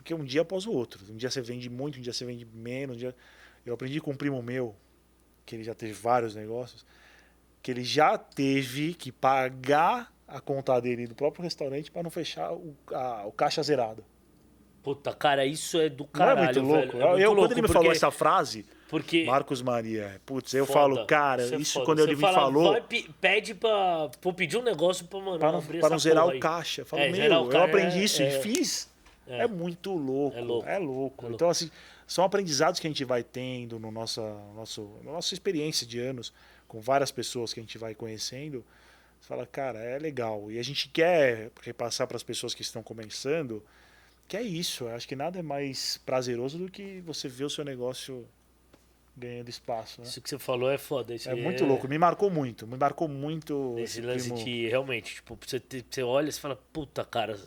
Porque 0.10 0.14
um 0.24 0.26
dia 0.26 0.42
após 0.42 0.66
o 0.66 0.72
outro. 0.72 1.00
Um 1.12 1.16
dia 1.16 1.30
você 1.30 1.40
vende 1.42 1.70
muito, 1.70 2.00
um 2.00 2.02
dia 2.02 2.12
você 2.12 2.26
vende 2.26 2.46
menos. 2.52 2.96
Um 2.96 3.00
dia... 3.00 3.16
Eu 3.64 3.76
aprendi 3.76 4.02
com 4.02 4.10
um 4.12 4.16
primo 4.16 4.42
meu, 4.42 4.76
que 5.46 5.56
ele 5.56 5.64
já 5.64 5.76
teve 5.76 5.94
vários 5.94 6.34
negócios, 6.34 6.84
que 7.62 7.70
ele 7.70 7.84
já 7.84 8.18
teve 8.18 8.96
que 8.96 9.12
pagar 9.12 10.12
a 10.28 10.40
conta 10.40 10.80
dele 10.80 11.06
do 11.06 11.14
próprio 11.14 11.44
restaurante 11.44 11.92
para 11.92 12.02
não 12.02 12.10
fechar 12.10 12.52
o, 12.54 12.76
a- 12.92 13.26
o 13.28 13.32
caixa 13.32 13.62
zerado. 13.62 14.04
Puta, 14.82 15.14
cara, 15.14 15.46
isso 15.46 15.80
é 15.80 15.90
do 15.90 16.06
Não 16.06 16.10
caralho, 16.12 16.40
é 16.40 16.44
muito 16.46 16.62
louco? 16.62 16.92
velho. 16.98 17.02
É 17.04 17.08
muito 17.10 17.22
eu, 17.22 17.28
louco, 17.34 17.42
quando 17.44 17.52
ele 17.52 17.62
me 17.62 17.68
falou 17.68 17.84
porque- 17.84 17.98
essa 17.98 18.10
frase, 18.12 18.66
Porque 18.88 19.26
Marcos 19.26 19.62
Maria, 19.62 20.20
putz, 20.26 20.54
eu 20.54 20.66
Foda, 20.66 20.80
falo, 20.80 21.06
cara, 21.06 21.44
é 21.44 21.56
isso 21.58 21.74
foda. 21.74 21.86
quando 21.86 22.00
ele 22.00 22.16
me 22.16 22.22
fala, 22.22 22.34
falou, 22.40 22.72
vai, 22.72 22.82
pe- 22.82 23.10
pede 23.22 23.54
pra, 23.54 24.10
pra 24.22 24.34
pedir 24.34 24.58
um 24.58 24.64
negócio 24.64 25.06
pra, 25.06 25.20
mano, 25.20 25.38
para 25.38 25.52
não, 25.52 25.62
pra 25.62 25.90
não 25.90 26.00
zerar 26.00 26.24
porra 26.24 26.32
o 26.32 26.36
aí. 26.36 26.40
caixa. 26.40 26.82
Eu 26.82 26.86
falo, 26.88 27.04
É, 27.04 27.10
meu, 27.12 27.52
eu 27.52 27.62
aprendi 27.62 28.00
é- 28.00 28.04
isso 28.04 28.22
é- 28.24 28.40
e 28.40 28.42
fiz. 28.42 28.90
É. 29.30 29.44
É. 29.44 29.48
muito 29.48 29.94
louco. 29.94 30.38
É 30.38 30.42
louco. 30.42 30.68
É 30.68 30.78
louco. 30.78 31.28
É 31.28 31.30
Então, 31.30 31.50
assim, 31.50 31.72
são 32.06 32.24
aprendizados 32.24 32.80
que 32.80 32.88
a 32.88 32.90
gente 32.90 33.06
vai 33.06 33.24
tendo 33.24 33.80
no 33.80 33.92
nossa, 33.92 34.22
nosso, 34.56 34.90
na 35.04 35.12
nossa 35.12 35.34
experiência 35.34 35.88
de 35.88 36.00
anos, 36.00 36.34
com 36.68 36.82
várias 36.82 37.12
pessoas 37.12 37.54
que 37.54 37.60
a 37.60 37.64
gente 37.64 37.78
vai 37.78 37.96
conhecendo. 37.96 38.66
Você 39.22 39.28
fala, 39.28 39.46
cara, 39.46 39.80
é 39.80 39.98
legal. 39.98 40.52
E 40.52 40.60
a 40.60 40.64
gente 40.64 40.90
quer 40.90 41.52
repassar 41.62 42.08
para 42.08 42.18
as 42.18 42.24
pessoas 42.24 42.54
que 42.54 42.62
estão 42.62 42.82
começando 42.82 43.64
que 44.30 44.38
é 44.38 44.44
isso. 44.44 44.84
Eu 44.84 44.96
acho 44.96 45.08
que 45.08 45.16
nada 45.16 45.40
é 45.40 45.42
mais 45.42 45.98
prazeroso 46.06 46.60
do 46.60 46.70
que 46.72 47.02
você 47.02 47.28
ver 47.28 47.46
o 47.46 47.50
seu 47.50 47.66
negócio 47.66 48.26
ganhando 49.18 49.50
espaço. 49.50 50.00
Né? 50.00 50.08
Isso 50.08 50.22
que 50.22 50.30
você 50.30 50.38
falou 50.38 50.70
é 50.70 50.78
foda. 50.78 51.16
Isso 51.16 51.28
É 51.28 51.34
muito 51.34 51.66
louco. 51.66 51.88
Me 51.88 51.98
marcou 51.98 52.30
muito. 52.30 52.68
Me 52.68 52.78
marcou 52.78 53.08
muito. 53.08 53.74
Esse 53.80 54.00
esse 54.00 54.02
lance 54.02 54.30
primo. 54.30 54.46
de, 54.46 54.68
realmente, 54.68 55.16
tipo, 55.16 55.38
você, 55.44 55.60
você 55.60 56.04
olha 56.04 56.30
e 56.30 56.32
fala, 56.32 56.56
puta, 56.72 57.04
cara... 57.04 57.38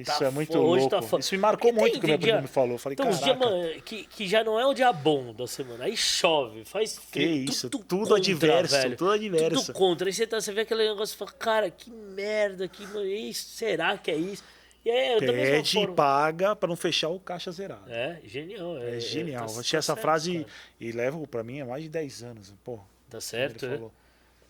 Isso 0.00 0.18
tá 0.18 0.26
é 0.26 0.30
muito 0.30 0.58
hoje 0.58 0.88
louco. 0.90 1.08
tá 1.10 1.18
Isso 1.18 1.34
me 1.34 1.40
marcou 1.40 1.70
Porque 1.72 1.80
muito 1.80 1.92
tem- 1.92 2.00
que 2.00 2.06
o 2.06 2.08
meu 2.08 2.18
tem 2.18 2.24
dia- 2.24 2.32
primo 2.34 2.42
me 2.42 2.48
falou. 2.48 2.72
Eu 2.72 2.78
falei, 2.78 2.94
Então, 2.98 3.08
os 3.08 3.20
dias, 3.20 3.82
que, 3.84 4.04
que 4.06 4.26
já 4.28 4.42
não 4.44 4.58
é 4.58 4.66
o 4.66 4.72
dia 4.74 4.92
bom 4.92 5.32
da 5.32 5.46
semana. 5.46 5.84
Aí 5.84 5.96
chove, 5.96 6.64
faz 6.64 6.98
Que 6.98 7.06
frio. 7.06 7.44
isso, 7.50 7.68
tudo, 7.70 7.84
tudo 7.84 8.00
contra, 8.08 8.16
adverso, 8.16 8.74
velho. 8.76 8.96
tudo 8.96 9.10
adverso. 9.12 9.66
Tudo 9.66 9.72
contra. 9.76 10.08
Aí 10.08 10.12
você, 10.12 10.26
tá, 10.26 10.40
você 10.40 10.52
vê 10.52 10.60
aquele 10.62 10.88
negócio 10.88 11.14
e 11.14 11.18
fala, 11.18 11.32
cara, 11.32 11.70
que 11.70 11.90
merda, 11.90 12.66
que 12.68 12.84
isso, 13.04 13.48
será 13.50 13.96
que 13.98 14.10
é 14.10 14.16
isso? 14.16 14.42
E 14.84 14.90
aí, 14.90 15.18
Pede 15.18 15.78
e 15.80 15.86
paga 15.88 16.54
para 16.54 16.68
não 16.68 16.76
fechar 16.76 17.08
o 17.08 17.18
caixa 17.18 17.50
zerado. 17.50 17.90
É, 17.90 18.20
genial. 18.24 18.78
É, 18.78 18.96
É, 18.96 19.00
genial. 19.00 19.46
tá- 19.46 19.60
Achei 19.60 19.72
tá 19.72 19.78
essa 19.78 19.82
certo, 19.94 20.00
frase 20.00 20.32
cara. 20.38 20.46
e 20.80 20.92
levo 20.92 21.26
para 21.26 21.42
mim 21.42 21.60
há 21.60 21.66
mais 21.66 21.82
de 21.82 21.88
10 21.88 22.22
anos. 22.22 22.54
Pô, 22.62 22.76
Tá 23.10 23.16
ele 23.16 23.20
certo, 23.20 23.66
é. 23.66 23.70
falou. 23.70 23.92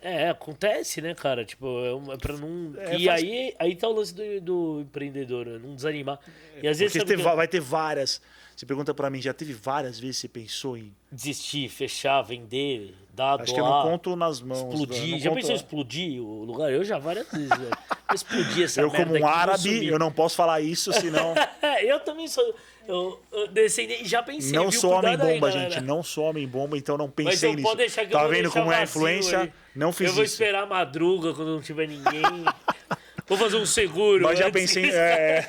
É, 0.00 0.28
acontece, 0.28 1.00
né, 1.00 1.14
cara? 1.14 1.44
Tipo, 1.44 1.66
é, 2.12 2.16
pra 2.16 2.36
não. 2.36 2.72
É, 2.78 2.96
e 2.96 3.06
faz- 3.06 3.22
aí, 3.22 3.54
aí 3.58 3.74
tá 3.74 3.88
o 3.88 3.92
lance 3.92 4.14
do, 4.14 4.40
do 4.40 4.80
empreendedor, 4.82 5.46
né? 5.46 5.58
não 5.62 5.74
desanimar. 5.74 6.18
E 6.62 6.68
às 6.68 6.78
vezes 6.78 6.96
Porque 6.96 7.16
que- 7.16 7.22
vai 7.22 7.48
ter 7.48 7.60
várias. 7.60 8.20
Você 8.54 8.64
pergunta 8.64 8.94
para 8.94 9.10
mim, 9.10 9.20
já 9.20 9.34
teve 9.34 9.52
várias 9.52 9.98
vezes 10.00 10.16
que 10.16 10.20
você 10.22 10.28
pensou 10.28 10.78
em. 10.78 10.90
desistir, 11.12 11.68
fechar, 11.68 12.22
vender, 12.22 12.94
dar, 13.12 13.40
Acho 13.42 13.52
que 13.52 13.60
eu 13.60 13.64
doar. 13.64 13.84
não 13.84 13.90
conto 13.90 14.16
nas 14.16 14.40
mãos. 14.40 14.60
Explodir. 14.72 15.18
Já 15.18 15.30
pensou 15.30 15.50
em 15.52 15.56
explodir 15.56 16.22
o 16.22 16.44
lugar? 16.44 16.72
Eu 16.72 16.82
já 16.82 16.98
várias 16.98 17.30
vezes, 17.30 17.48
velho. 17.50 17.76
Explodir 18.14 18.64
essa 18.64 18.80
Eu, 18.80 18.90
como 18.90 19.14
um 19.14 19.26
árabe, 19.26 19.86
eu 19.86 19.98
não 19.98 20.10
posso 20.10 20.36
falar 20.36 20.62
isso, 20.62 20.90
senão. 20.92 21.34
eu 21.84 22.00
também 22.00 22.28
sou. 22.28 22.54
Eu, 22.88 23.20
eu 23.32 23.48
descendente, 23.48 24.06
já 24.08 24.22
pensei. 24.22 24.52
não 24.52 24.70
viu? 24.70 24.80
sou 24.80 24.92
homem 24.92 25.10
aí, 25.12 25.16
bomba, 25.16 25.48
galera. 25.50 25.70
gente. 25.70 25.82
Não 25.82 26.02
sou 26.02 26.24
homem 26.24 26.46
bomba, 26.46 26.78
então 26.78 26.96
não 26.96 27.06
Mas 27.06 27.14
pensei 27.14 27.50
eu 27.50 27.54
nisso. 27.54 27.66
pode 27.68 27.78
deixar 27.78 28.04
que 28.06 28.12
tá 28.12 28.22
eu 28.22 28.28
vendo 28.28 28.50
como 28.50 28.70
é 28.72 28.76
a 28.76 28.82
influência? 28.84 29.40
aí. 29.40 29.52
Não 29.74 29.92
fiz 29.92 30.08
Eu 30.08 30.14
vou 30.14 30.24
isso. 30.24 30.34
esperar 30.34 30.62
a 30.62 30.66
madruga 30.66 31.34
quando 31.34 31.48
não 31.54 31.60
tiver 31.60 31.86
ninguém. 31.88 32.22
vou 33.26 33.36
fazer 33.36 33.56
um 33.56 33.66
seguro. 33.66 34.22
Mas 34.24 34.38
já 34.38 34.50
pensei. 34.50 34.90
É... 34.90 35.44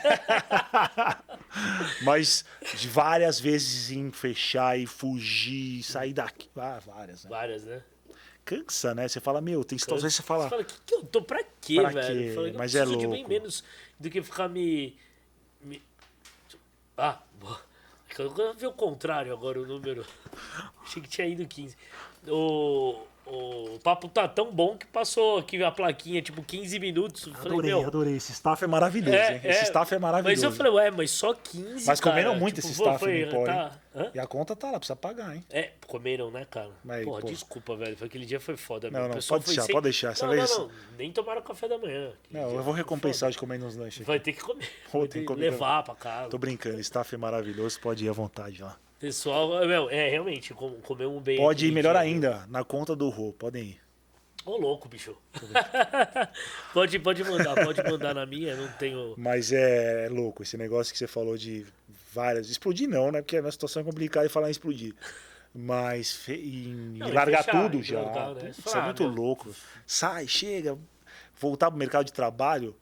Mas 2.04 2.46
de 2.76 2.88
várias 2.88 3.40
vezes 3.40 3.92
em 3.92 4.12
fechar 4.12 4.78
e 4.80 4.86
fugir, 4.86 5.84
sair 5.84 6.14
daqui. 6.14 6.50
Ah, 6.56 6.80
várias, 6.86 7.24
né? 7.24 7.30
Várias, 7.30 7.64
né? 7.66 7.82
Cansa, 8.46 8.96
né? 8.96 9.08
Você 9.08 9.20
fala, 9.20 9.42
meu, 9.42 9.64
tem 9.64 9.78
situações 9.78 10.14
que 10.16 10.22
você 10.22 10.28
fala. 10.28 10.44
Você 10.46 10.50
fala, 10.50 10.64
que, 10.64 10.74
que 10.86 10.96
eu 10.96 11.04
tô 11.04 11.22
pra 11.22 11.44
quê, 11.62 11.76
Pra 11.82 11.90
velho? 11.90 12.08
quê? 12.30 12.32
Fala, 12.34 12.48
eu 12.48 12.54
Mas 12.54 12.72
preciso 12.72 12.94
é 12.94 12.98
de 12.98 13.08
bem 13.08 13.16
louco. 13.22 13.30
menos 13.30 13.64
do 14.00 14.10
que 14.10 14.22
ficar 14.22 14.48
me 14.48 14.96
Me- 15.62 15.82
Ah. 16.98 17.20
Eu 18.18 18.56
vi 18.56 18.66
o 18.66 18.74
contrário 18.74 19.32
agora 19.32 19.62
o 19.62 19.66
número. 19.66 20.04
Achei 20.84 21.02
que 21.02 21.08
tinha 21.08 21.28
ido 21.28 21.45
15. 21.45 21.78
O, 22.28 23.06
o 23.30 23.80
papo 23.80 24.08
tá 24.08 24.28
tão 24.28 24.52
bom 24.52 24.78
que 24.78 24.86
passou 24.86 25.38
aqui 25.38 25.62
a 25.64 25.72
plaquinha, 25.72 26.22
tipo, 26.22 26.42
15 26.42 26.80
minutos. 26.80 27.28
Eu 27.28 27.34
falei, 27.34 27.52
Adorei, 27.52 27.72
meu, 27.72 27.86
adorei. 27.88 28.16
Esse 28.16 28.32
staff 28.32 28.64
é 28.64 28.68
maravilhoso, 28.68 29.16
é, 29.16 29.34
hein? 29.36 29.42
Esse 29.44 29.60
é, 29.60 29.64
staff 29.64 29.94
é 29.94 30.00
maravilhoso. 30.00 30.42
Mas 30.42 30.52
eu 30.52 30.58
falei, 30.58 30.72
ué, 30.72 30.92
mas 30.92 31.12
só 31.12 31.34
15. 31.34 31.86
Mas 31.86 32.00
comeram 32.00 32.32
cara. 32.32 32.40
muito 32.40 32.56
Tipo, 32.56 32.68
esse 32.68 32.74
staff 32.82 33.00
foi, 33.00 33.22
no 33.22 33.28
Empório. 33.28 33.54
tá-? 33.54 33.72
E 34.14 34.20
a 34.20 34.28
conta 34.28 34.56
tá 34.56 34.70
lá, 34.72 34.78
precisa 34.80 34.96
pagar, 34.96 35.36
hein? 35.36 35.44
É, 35.50 35.72
comeram, 35.88 36.30
né, 36.30 36.46
cara? 36.50 36.70
Mas, 36.84 37.04
Porra, 37.04 37.22
pô. 37.22 37.28
desculpa, 37.28 37.76
velho. 37.76 37.98
Foi 37.98 38.08
aquele 38.08 38.26
dia 38.26 38.40
foi 38.40 38.56
foda. 38.56 38.92
Não, 38.92 39.00
meu. 39.00 39.10
Não, 39.16 39.20
pode 39.22 39.46
deixar, 39.46 39.62
sem- 39.64 39.74
pode 39.74 39.84
deixar, 39.86 40.12
essa 40.12 40.26
não, 40.28 40.34
vez- 40.34 40.50
Não, 40.52 40.68
não, 40.68 40.72
nem 40.98 41.12
tomaram 41.12 41.42
café 41.42 41.68
da 41.68 41.78
manhã. 41.78 42.12
Não, 42.30 42.52
eu 42.54 42.62
vou 42.64 42.74
recompensar 42.74 43.32
de 43.32 43.38
comer 43.38 43.58
nos 43.58 43.76
lanches. 43.76 44.06
Vai 44.06 44.20
ter 44.20 44.34
que 44.34 44.42
comer. 44.42 44.70
Vou 44.94 45.08
ter 45.08 45.20
que 45.22 45.26
comer. 45.26 45.50
levar 45.52 45.84
pra 45.84 45.96
casa. 45.96 46.30
Tô 46.30 46.38
brincando, 46.38 46.80
staff 46.80 47.14
é 47.14 47.18
maravilhoso, 47.18 47.80
pode 47.80 48.06
ir 48.06 48.10
à 48.10 48.14
vontade 48.14 48.62
lá. 48.62 48.78
Pessoal, 49.00 49.50
meu, 49.68 49.89
é 49.89 50.10
realmente, 50.10 50.54
com- 50.54 50.82
comer 50.82 51.06
um 51.06 51.20
bem. 51.20 51.38
Pode 51.38 51.68
ir 51.68 51.72
melhor 51.72 51.95
ainda, 51.95 52.45
na 52.50 52.64
conta 52.64 52.95
do 52.95 53.10
Rô, 53.10 53.32
podem 53.34 53.64
ir. 53.64 53.80
Ô, 54.45 54.58
louco, 54.58 54.88
bicho. 54.88 55.16
pode, 56.74 56.98
pode 57.00 57.24
mandar, 57.24 57.54
pode 57.64 57.84
mandar 57.84 58.14
na 58.16 58.26
minha, 58.26 58.56
não 58.56 58.68
tenho. 58.74 59.14
Mas 59.18 59.52
é 59.52 60.08
louco 60.10 60.41
esse 60.41 60.58
negócio 60.58 60.91
que 60.93 60.98
você 60.98 61.06
falou 61.08 61.38
de 61.38 61.66
várias. 62.14 62.50
Explodir 62.50 62.88
não, 62.89 63.12
né? 63.12 63.22
Porque 63.22 63.38
a 63.38 63.52
situação 63.52 63.82
é 63.82 63.86
complicada 63.86 64.26
e 64.26 64.30
falar 64.30 64.48
em 64.48 64.52
explodir. 64.52 64.95
Mas 65.54 66.12
fe... 66.16 66.34
em 66.34 66.98
Não, 66.98 67.12
largar 67.14 67.43
fechar, 67.43 67.62
tudo 67.64 67.84
já. 67.84 68.02
né? 68.36 68.52
Isso 68.58 68.78
é 68.78 68.82
muito 68.84 69.04
meu. 69.04 69.12
louco. 69.12 69.54
Sai, 69.86 70.28
chega. 70.28 70.78
Voltar 71.39 71.70
pro 71.70 71.78
mercado 71.78 72.06
de 72.06 72.14
trabalho 72.14 72.76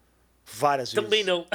várias 0.45 0.91
vezes. 0.93 1.03
Também 1.03 1.24
não. 1.24 1.45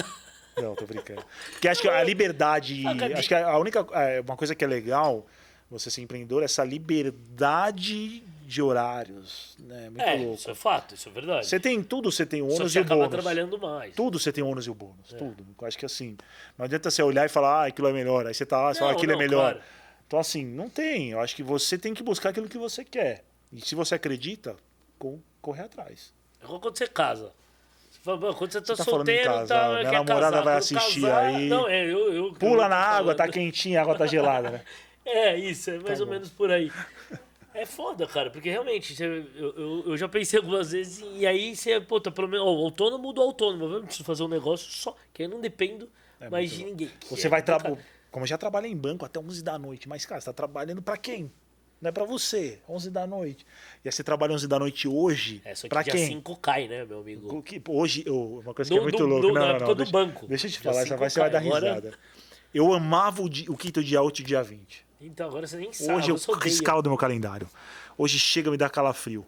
Não, 0.57 0.75
tô 0.75 0.87
brincando. 0.87 1.23
Porque 1.53 1.69
acho 1.69 1.81
que 1.83 1.89
a 1.89 2.03
liberdade. 2.03 2.85
Ah, 2.87 3.19
acho 3.19 3.29
que 3.29 3.35
a 3.35 3.57
única. 3.59 3.87
é, 3.93 4.21
Uma 4.21 4.37
coisa 4.37 4.55
que 4.55 4.65
é 4.65 4.67
legal 4.69 5.27
você 5.71 5.91
ser 5.91 6.01
empreendedor 6.03 6.43
é 6.43 6.47
essa 6.47 6.65
liberdade 6.65 8.23
de 8.47 8.61
horários. 8.61 9.55
Né? 9.61 9.89
Muito 9.91 10.01
É, 10.03 10.17
louco. 10.17 10.35
isso 10.35 10.51
é 10.51 10.55
fato, 10.55 10.95
isso 10.95 11.09
é 11.09 11.13
verdade. 11.13 11.47
Você 11.47 11.61
tem 11.61 11.83
tudo, 11.83 12.11
você 12.11 12.27
tem 12.27 12.43
o 12.43 12.47
ônus 12.47 12.73
você 12.73 12.81
e 12.81 12.83
o 12.83 12.85
bônus. 12.85 13.09
trabalhando 13.09 13.59
mais. 13.59 13.95
Tudo 13.95 14.19
você 14.19 14.33
tem 14.33 14.43
o 14.43 14.49
ônus 14.49 14.67
e 14.67 14.71
o 14.71 14.75
bônus. 14.75 15.13
É. 15.13 15.17
Tudo. 15.17 15.47
Eu 15.61 15.67
acho 15.67 15.79
que 15.79 15.87
assim. 15.87 16.17
Não 16.59 16.65
adianta 16.65 16.91
você 16.91 17.03
olhar 17.03 17.25
e 17.27 17.29
falar, 17.29 17.63
ah, 17.63 17.67
aquilo 17.67 17.89
é 17.89 17.93
melhor. 17.93 18.27
Aí 18.27 18.35
você 18.35 18.45
tá 18.45 18.61
lá, 18.61 18.75
você 18.75 18.81
fala, 18.81 18.93
aquilo 18.93 19.13
não, 19.13 19.21
é 19.21 19.23
melhor. 19.23 19.53
claro. 19.53 19.61
Então, 20.07 20.19
assim, 20.19 20.45
não 20.45 20.69
tem. 20.69 21.11
Eu 21.11 21.21
acho 21.21 21.37
que 21.37 21.43
você 21.43 21.79
tem 21.79 21.95
que 21.95 22.03
buscar 22.03 22.31
aquilo 22.31 22.49
que 22.49 22.59
você 22.59 22.85
quer. 22.85 23.23
E 23.53 23.61
se 23.61 23.77
você 23.77 23.95
acredita, 23.95 24.57
co- 24.99 25.21
correr 25.41 25.63
atrás. 25.63 26.13
É 26.43 26.47
quando 26.47 26.77
você 26.77 26.89
casa. 26.89 27.33
Você 28.01 28.05
fala, 28.05 28.19
"Pô, 28.19 28.35
quando 28.35 28.53
você 28.53 28.61
tá, 28.63 28.67
Você 28.67 28.77
tá 28.77 28.85
falando 28.91 29.09
em 29.09 29.13
solteiro, 29.17 29.31
casar, 29.41 29.69
tá, 29.73 29.79
minha 29.79 29.93
namorada 29.93 30.31
casar. 30.37 30.43
vai 30.45 30.57
assistir 30.57 31.01
casar- 31.03 31.25
aí. 31.27 31.49
Não, 31.49 31.69
é, 31.69 31.85
eu, 31.85 32.13
eu, 32.15 32.33
Pula 32.33 32.65
eu 32.65 32.69
na 32.71 32.77
água, 32.77 33.15
tá 33.15 33.29
quentinha, 33.29 33.79
a 33.79 33.83
água 33.83 33.95
tá 33.97 34.07
gelada, 34.07 34.51
né? 34.51 34.65
É, 35.05 35.37
isso, 35.37 35.71
é 35.71 35.79
mais 35.79 35.99
Tá 35.99 36.05
ou 36.05 36.07
bom. 36.07 36.13
menos 36.13 36.29
por 36.31 36.51
aí. 36.53 36.71
É 37.53 37.67
foda, 37.67 38.07
cara, 38.07 38.31
porque 38.31 38.49
realmente, 38.49 38.95
você- 38.95 39.05
eu, 39.35 39.55
eu, 39.57 39.83
eu 39.89 39.97
já 39.97 40.09
pensei 40.09 40.39
algumas 40.39 40.71
vezes, 40.73 41.03
e 41.17 41.27
aí 41.27 41.57
você, 41.57 41.81
pô, 41.81 42.01
tá 42.01 42.11
pelo 42.11 42.29
menos, 42.29 42.47
ó, 42.47 42.51
o 42.55 42.65
autônomo 42.65 43.13
do 43.13 43.21
autônomo, 43.21 43.65
eu 43.75 43.83
preciso 43.83 44.05
fazer 44.05 44.23
um 44.23 44.29
negócio 44.29 44.71
só, 44.71 44.95
que 45.13 45.25
eu 45.25 45.29
não 45.29 45.41
dependo 45.41 45.89
É 46.21 46.29
mais 46.31 46.51
de 46.51 46.65
ninguém. 46.65 46.91
Você 47.11 47.27
é 47.27 47.31
vai 47.31 47.43
do 47.43 47.47
trabalhar. 47.47 47.79
Como 48.11 48.25
eu 48.25 48.29
já 48.29 48.39
trabalhei 48.39 48.71
em 48.71 48.77
banco 48.77 49.05
até 49.05 49.19
11 49.19 49.43
da 49.43 49.59
noite, 49.59 49.89
mas, 49.89 50.05
cara, 50.07 50.21
você 50.21 50.27
tá 50.27 50.33
trabalhando 50.33 50.81
pra 50.83 50.97
quem? 50.97 51.31
Não 51.81 51.89
é 51.89 51.93
pra 51.93 52.05
você, 52.05 52.59
11 52.69 52.91
da 52.91 53.07
noite. 53.07 53.47
E 53.83 53.89
aí 53.89 53.93
você 53.93 54.05
trabalha 54.05 54.35
11 54.35 54.47
da 54.47 54.59
noite 54.59 54.87
hoje, 54.87 55.41
É, 55.45 55.55
só 55.55 55.63
que 55.63 55.69
pra 55.71 55.83
dia 55.83 55.93
quem? 55.95 56.07
5 56.09 56.37
cai, 56.37 56.69
né, 56.69 56.85
meu 56.85 57.01
amigo? 57.01 57.35
O 57.39 57.43
que- 57.43 57.63
Hoje, 57.69 58.05
oh, 58.07 58.41
uma 58.41 58.53
coisa 58.53 58.71
que 58.71 58.75
No- 58.75 58.81
é 58.81 58.85
muito 58.85 59.07
louca. 59.07 59.27
no- 59.29 59.33
não, 59.35 59.59
não, 59.59 59.67
do 59.69 59.75
deixa, 59.77 59.93
banco. 59.93 60.27
Deixa 60.27 60.47
eu 60.47 60.51
te 60.51 60.61
Dia 60.61 60.71
falar, 60.71 60.83
essa 60.83 60.97
vai, 60.99 61.09
você 61.09 61.21
vai 61.21 61.31
dar. 61.31 61.39
Agora- 61.41 61.69
risada. 61.75 61.95
Eu 62.53 62.73
amava 62.75 63.23
o, 63.23 63.29
di- 63.31 63.49
o 63.49 63.57
quinto 63.57 63.83
dia 63.83 64.03
útil 64.03 64.27
dia 64.27 64.43
20. 64.43 64.85
Então 65.01 65.27
agora 65.27 65.47
você 65.47 65.57
nem 65.57 65.73
sabe. 65.73 65.93
Hoje 65.99 66.11
eu 66.11 66.17
odeia. 66.17 66.39
riscava 66.45 66.83
do 66.83 66.91
meu 66.91 66.99
calendário. 66.99 67.49
Hoje 67.97 68.19
chega 68.19 68.51
me 68.51 68.57
dar 68.59 68.69
calafrio. 68.69 69.25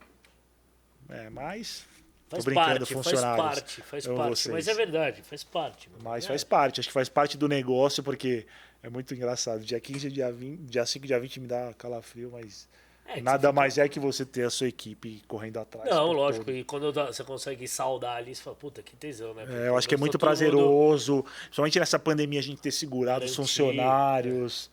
É, 1.09 1.31
mas. 1.31 1.85
Faz 2.29 2.45
tô 2.45 2.51
brincando, 2.51 2.79
parte, 2.87 2.95
faz 2.95 3.21
parte, 3.21 3.83
faz 3.83 4.05
Eu, 4.07 4.15
parte. 4.17 4.49
Mas 4.51 4.67
é 4.67 4.75
verdade, 4.75 5.23
faz 5.23 5.45
parte. 5.45 5.91
Mas 6.03 6.25
É. 6.25 6.29
faz 6.29 6.43
parte, 6.43 6.81
acho 6.81 6.89
que 6.89 6.93
faz 6.93 7.09
parte 7.09 7.37
do 7.37 7.47
negócio, 7.47 8.03
porque 8.03 8.47
é 8.83 8.89
muito 8.91 9.15
engraçado. 9.15 9.61
Dia 9.65 9.81
15 9.81 10.07
e 10.07 10.11
dia 10.11 10.31
20, 10.33 10.61
dia 10.61 10.85
5 10.85 11.05
e 11.05 11.09
dia 11.09 11.21
20 11.21 11.41
me 11.41 11.47
dá 11.47 11.73
calafrio, 11.75 12.31
mas 12.33 12.69
É, 13.07 13.21
nada 13.21 13.49
fica- 13.49 13.53
mais 13.53 13.79
é 13.79 13.89
que 13.89 13.99
você 14.01 14.25
ter 14.25 14.45
a 14.45 14.51
sua 14.51 14.69
equipe 14.69 15.23
correndo 15.29 15.59
atrás. 15.59 15.89
Não, 15.91 16.13
lógico, 16.13 16.45
todo. 16.47 16.55
e 16.57 16.65
quando 16.65 16.93
você 16.93 17.23
consegue 17.25 17.67
saudar 17.69 18.17
ali, 18.17 18.35
você 18.35 18.43
fala, 18.43 18.57
puta, 18.57 18.83
que 18.83 18.97
tesão, 18.97 19.35
né? 19.35 19.45
É, 19.49 19.69
eu 19.69 19.77
acho 19.77 19.89
que 19.89 19.95
é 19.95 19.99
muito 19.99 20.15
mundo- 20.15 20.21
prazeroso, 20.21 21.23
principalmente 21.45 21.79
nessa 21.79 21.99
pandemia, 21.99 22.41
a 22.41 22.43
gente 22.43 22.61
ter 22.61 22.71
segurado 22.73 23.25
os 23.25 23.31
Garantir, 23.33 23.37
funcionários, 23.37 24.71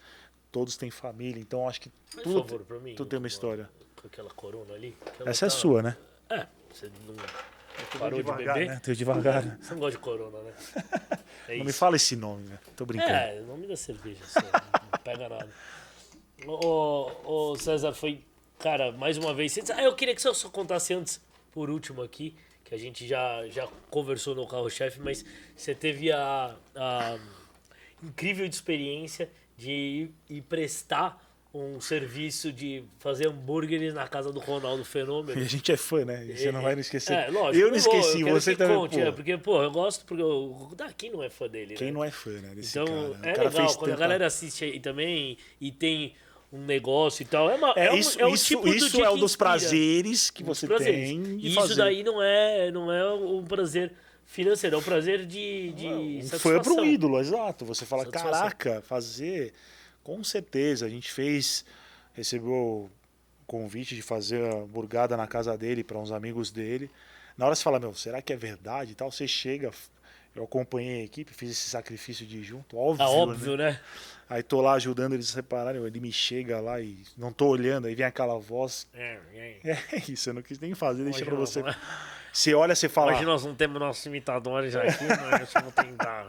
todos 0.51 0.77
têm 0.77 0.89
família, 0.91 1.39
então 1.39 1.67
acho 1.67 1.81
que 1.81 1.91
Faz 2.11 2.23
tudo, 2.23 2.39
favor 2.47 2.81
mim. 2.81 2.95
tudo 2.95 3.09
tem 3.09 3.19
uma 3.19 3.27
história. 3.27 3.69
Com 3.99 4.07
aquela 4.07 4.29
corona 4.31 4.73
ali. 4.73 4.95
aquela 5.05 5.29
Essa 5.29 5.45
é 5.45 5.49
tá- 5.49 5.55
sua, 5.55 5.81
né? 5.83 5.97
É, 6.29 6.47
você 6.71 6.89
não 7.07 7.15
parou 7.97 8.19
de 8.19 8.25
devagar, 8.25 8.53
beber? 8.55 8.67
né? 8.69 8.81
Devagar. 8.95 9.45
né? 9.45 9.57
Você 9.61 9.73
não 9.73 9.79
gosta 9.79 9.97
de 9.97 10.03
corona, 10.03 10.41
né? 10.41 10.53
É 11.47 11.57
Não 11.57 11.65
me 11.65 11.73
fala 11.73 11.95
esse 11.95 12.15
nome, 12.15 12.47
né? 12.47 12.59
Tô 12.75 12.85
brincando. 12.85 13.11
É, 13.11 13.41
o 13.41 13.45
nome 13.47 13.65
da 13.65 13.75
cerveja, 13.75 14.23
só, 14.23 14.39
não 14.39 14.99
pega 15.03 15.27
nada. 15.27 15.49
Ô, 16.45 17.11
ô, 17.23 17.55
César, 17.55 17.91
foi, 17.91 18.23
cara, 18.59 18.91
mais 18.91 19.17
uma 19.17 19.33
vez. 19.33 19.57
Ah, 19.71 19.81
eu 19.81 19.95
queria 19.95 20.13
que 20.13 20.21
você 20.21 20.31
só 20.35 20.47
contasse 20.49 20.93
antes, 20.93 21.19
por 21.51 21.71
último 21.71 22.03
aqui, 22.03 22.35
que 22.63 22.75
a 22.75 22.77
gente 22.77 23.07
já, 23.07 23.47
já 23.47 23.67
conversou 23.89 24.35
no 24.35 24.47
carro-chefe, 24.47 24.99
mas 24.99 25.25
você 25.55 25.73
teve 25.73 26.11
a, 26.11 26.55
a 26.75 27.17
incrível 28.03 28.45
experiência 28.45 29.29
de 29.57 29.71
ir, 29.71 30.15
ir 30.29 30.41
prestar 30.43 31.19
um 31.51 31.81
serviço 31.81 32.51
de 32.53 32.83
fazer 32.99 33.27
hambúrgueres 33.27 33.91
na 33.93 34.07
casa 34.07 34.31
do 34.31 34.39
Ronaldo 34.39 34.85
Fenômeno. 34.85 35.39
E 35.39 35.43
a 35.43 35.47
gente 35.47 35.71
é 35.71 35.77
fã, 35.77 36.05
né? 36.05 36.23
Você 36.35 36.51
não 36.51 36.61
vai 36.61 36.75
me 36.75 36.81
esquecer. 36.81 37.13
É, 37.13 37.27
lógico. 37.31 37.65
eu 37.65 37.71
não 37.71 37.79
vou, 37.79 37.95
esqueci, 37.99 38.21
eu 38.21 38.27
você 38.29 38.51
que 38.51 38.57
também. 38.57 38.77
Conte, 38.77 38.95
pô. 38.95 39.01
é, 39.01 39.11
porque, 39.11 39.37
pô, 39.37 39.63
eu 39.63 39.71
gosto, 39.71 40.05
porque 40.05 40.21
ah, 40.83 40.93
quem 40.95 41.11
não 41.11 41.23
é 41.23 41.29
fã 41.29 41.47
dele, 41.47 41.73
Quem 41.73 41.87
né? 41.87 41.93
não 41.93 42.03
é 42.03 42.11
fã, 42.11 42.29
né? 42.31 42.53
Desse 42.53 42.77
Então, 42.77 42.85
cara. 42.85 43.17
né? 43.17 43.29
é 43.29 43.31
o 43.31 43.35
cara 43.35 43.49
legal, 43.49 43.65
quando 43.75 43.83
a 43.91 43.93
tanta- 43.93 43.95
galera 43.99 44.25
assiste 44.27 44.63
aí 44.63 44.79
também 44.79 45.37
e 45.59 45.71
tem 45.71 46.13
um 46.53 46.63
negócio 46.65 47.23
e 47.23 47.25
tal. 47.25 47.49
É, 47.49 47.55
uma, 47.55 47.73
É, 47.75 47.85
é, 47.87 47.91
um, 47.93 47.97
isso, 47.97 48.21
é 48.21 48.25
um 48.27 48.33
isso, 48.33 48.45
tipo 48.45 48.67
isso 48.67 48.91
dia 48.91 49.05
é 49.05 49.09
um 49.09 49.17
dos 49.17 49.35
prazeres 49.35 50.29
que 50.29 50.43
Um 50.43 50.45
você 50.45 50.67
prazeres. 50.67 51.09
tem 51.09 51.39
E 51.39 51.47
isso 51.47 51.55
fazer. 51.59 51.75
daí 51.75 52.03
não 52.03 52.21
é, 52.21 52.69
não 52.71 52.91
é 52.91 53.11
um 53.11 53.43
prazer 53.43 53.91
financeiro, 54.25 54.75
é 54.75 54.79
um 54.79 54.83
prazer 54.83 55.25
de, 55.25 55.71
de 55.73 55.87
Um 55.87 56.21
fã 56.21 56.37
satisfação. 56.37 56.75
pro 56.75 56.85
ídolo, 56.85 57.19
exato. 57.19 57.65
Você 57.65 57.85
fala, 57.87 58.03
Satisfação. 58.05 58.31
caraca, 58.39 58.81
fazer. 58.83 59.51
Com 60.03 60.23
certeza. 60.23 60.85
A 60.85 60.89
gente 60.89 61.11
fez, 61.11 61.65
recebeu 62.13 62.51
o 62.51 62.91
convite 63.45 63.95
de 63.95 64.01
fazer 64.01 64.43
a 64.45 64.55
burgada 64.65 65.17
na 65.17 65.27
casa 65.27 65.57
dele 65.57 65.83
para 65.83 65.97
uns 65.97 66.11
amigos 66.11 66.51
dele. 66.51 66.89
Na 67.37 67.45
hora 67.45 67.55
você 67.55 67.63
fala, 67.63 67.79
meu, 67.79 67.93
será 67.93 68.21
que 68.21 68.33
é 68.33 68.35
verdade 68.35 68.91
e 68.91 68.95
tal? 68.95 69.11
Você 69.11 69.27
chega, 69.27 69.71
eu 70.35 70.43
acompanhei 70.43 71.01
a 71.01 71.03
equipe, 71.05 71.33
fiz 71.33 71.51
esse 71.51 71.69
sacrifício 71.69 72.25
de 72.25 72.37
ir 72.37 72.43
junto, 72.43 72.77
óbvio. 72.77 73.05
Ah, 73.05 73.09
né? 73.09 73.15
óbvio, 73.15 73.57
né? 73.57 73.79
Aí 74.29 74.43
tô 74.43 74.61
lá 74.61 74.73
ajudando 74.73 75.13
eles 75.13 75.29
a 75.29 75.33
separarem, 75.33 75.83
ele 75.83 75.99
me 75.99 76.11
chega 76.11 76.59
lá 76.59 76.79
e 76.79 76.97
não 77.17 77.33
tô 77.33 77.47
olhando, 77.47 77.87
aí 77.87 77.95
vem 77.95 78.05
aquela 78.05 78.37
voz. 78.37 78.87
É, 78.93 79.19
é. 79.33 79.59
É 79.91 80.11
isso, 80.11 80.29
eu 80.29 80.33
não 80.35 80.41
quis 80.41 80.59
nem 80.59 80.75
fazer, 80.75 81.03
deixa 81.03 81.25
não, 81.25 81.35
você. 81.37 81.63
né? 81.63 81.75
Você 82.31 82.53
olha, 82.53 82.75
você 82.75 82.87
fala. 82.87 83.13
Hoje 83.13 83.25
nós 83.25 83.43
não 83.43 83.55
temos 83.55 83.79
nossos 83.79 84.05
imitadores 84.05 84.75
aqui, 84.75 85.03
mas 85.31 85.51
vamos 85.53 85.73
tentar. 85.73 86.27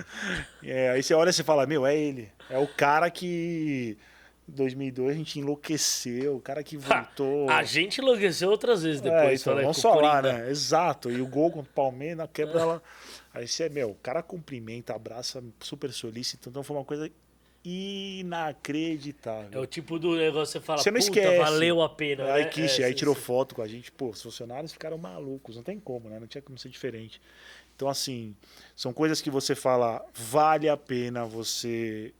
É, 0.62 0.90
aí 0.90 1.02
você 1.02 1.14
olha 1.14 1.30
e 1.30 1.32
você 1.32 1.44
fala, 1.44 1.66
meu, 1.66 1.86
é 1.86 1.96
ele. 1.96 2.30
É 2.48 2.58
o 2.58 2.66
cara 2.66 3.10
que. 3.10 3.96
Em 4.48 4.52
2002 4.52 5.10
a 5.10 5.14
gente 5.16 5.38
enlouqueceu, 5.38 6.34
o 6.34 6.40
cara 6.40 6.62
que 6.64 6.74
voltou. 6.78 7.48
A 7.48 7.62
gente 7.62 8.00
enlouqueceu 8.00 8.50
outras 8.50 8.82
vezes 8.82 9.00
depois. 9.00 9.40
é, 9.46 9.50
então, 9.50 9.54
vamos 9.56 9.80
falar, 9.80 10.22
Coringa. 10.22 10.38
né? 10.44 10.50
Exato. 10.50 11.10
E 11.10 11.20
o 11.20 11.26
gol 11.26 11.50
contra 11.52 11.70
o 11.70 11.74
Palmeiras, 11.74 12.28
quebra 12.32 12.58
ela. 12.60 12.82
Aí 13.32 13.46
você, 13.46 13.68
meu, 13.68 13.90
o 13.90 13.94
cara 13.96 14.22
cumprimenta, 14.24 14.92
abraça, 14.94 15.42
super 15.60 15.92
solícito. 15.92 16.48
Então 16.48 16.64
foi 16.64 16.76
uma 16.76 16.84
coisa 16.84 17.08
É 17.64 17.68
inacreditável. 17.68 19.60
o 19.60 19.66
tipo 19.66 19.98
do 19.98 20.16
negócio 20.16 20.52
que 20.52 20.60
você 20.60 20.66
fala, 20.66 20.82
Você 20.82 20.90
não 20.90 20.98
esquece. 20.98 21.38
valeu 21.38 21.82
a 21.82 21.88
pena. 21.88 22.24
Aí 22.32 22.44
né? 22.44 22.50
É, 22.50 22.60
aí 22.60 22.68
sim, 22.68 22.92
tirou 22.94 23.14
sim. 23.14 23.20
foto 23.20 23.54
com 23.54 23.62
a 23.62 23.68
gente. 23.68 23.92
Pô, 23.92 24.10
os 24.10 24.22
funcionários 24.22 24.72
ficaram 24.72 24.96
malucos, 24.96 25.56
não 25.56 25.62
tem 25.62 25.78
como, 25.78 26.08
né? 26.08 26.18
Não 26.18 26.26
tinha 26.26 26.40
como 26.40 26.58
ser 26.58 26.70
diferente. 26.70 27.20
Então, 27.76 27.88
assim, 27.88 28.36
são 28.76 28.92
coisas 28.92 29.20
que 29.20 29.30
você 29.30 29.54
fala, 29.54 30.04
vale 30.14 30.68
a 30.68 30.76
pena 30.76 31.24
você 31.24 32.12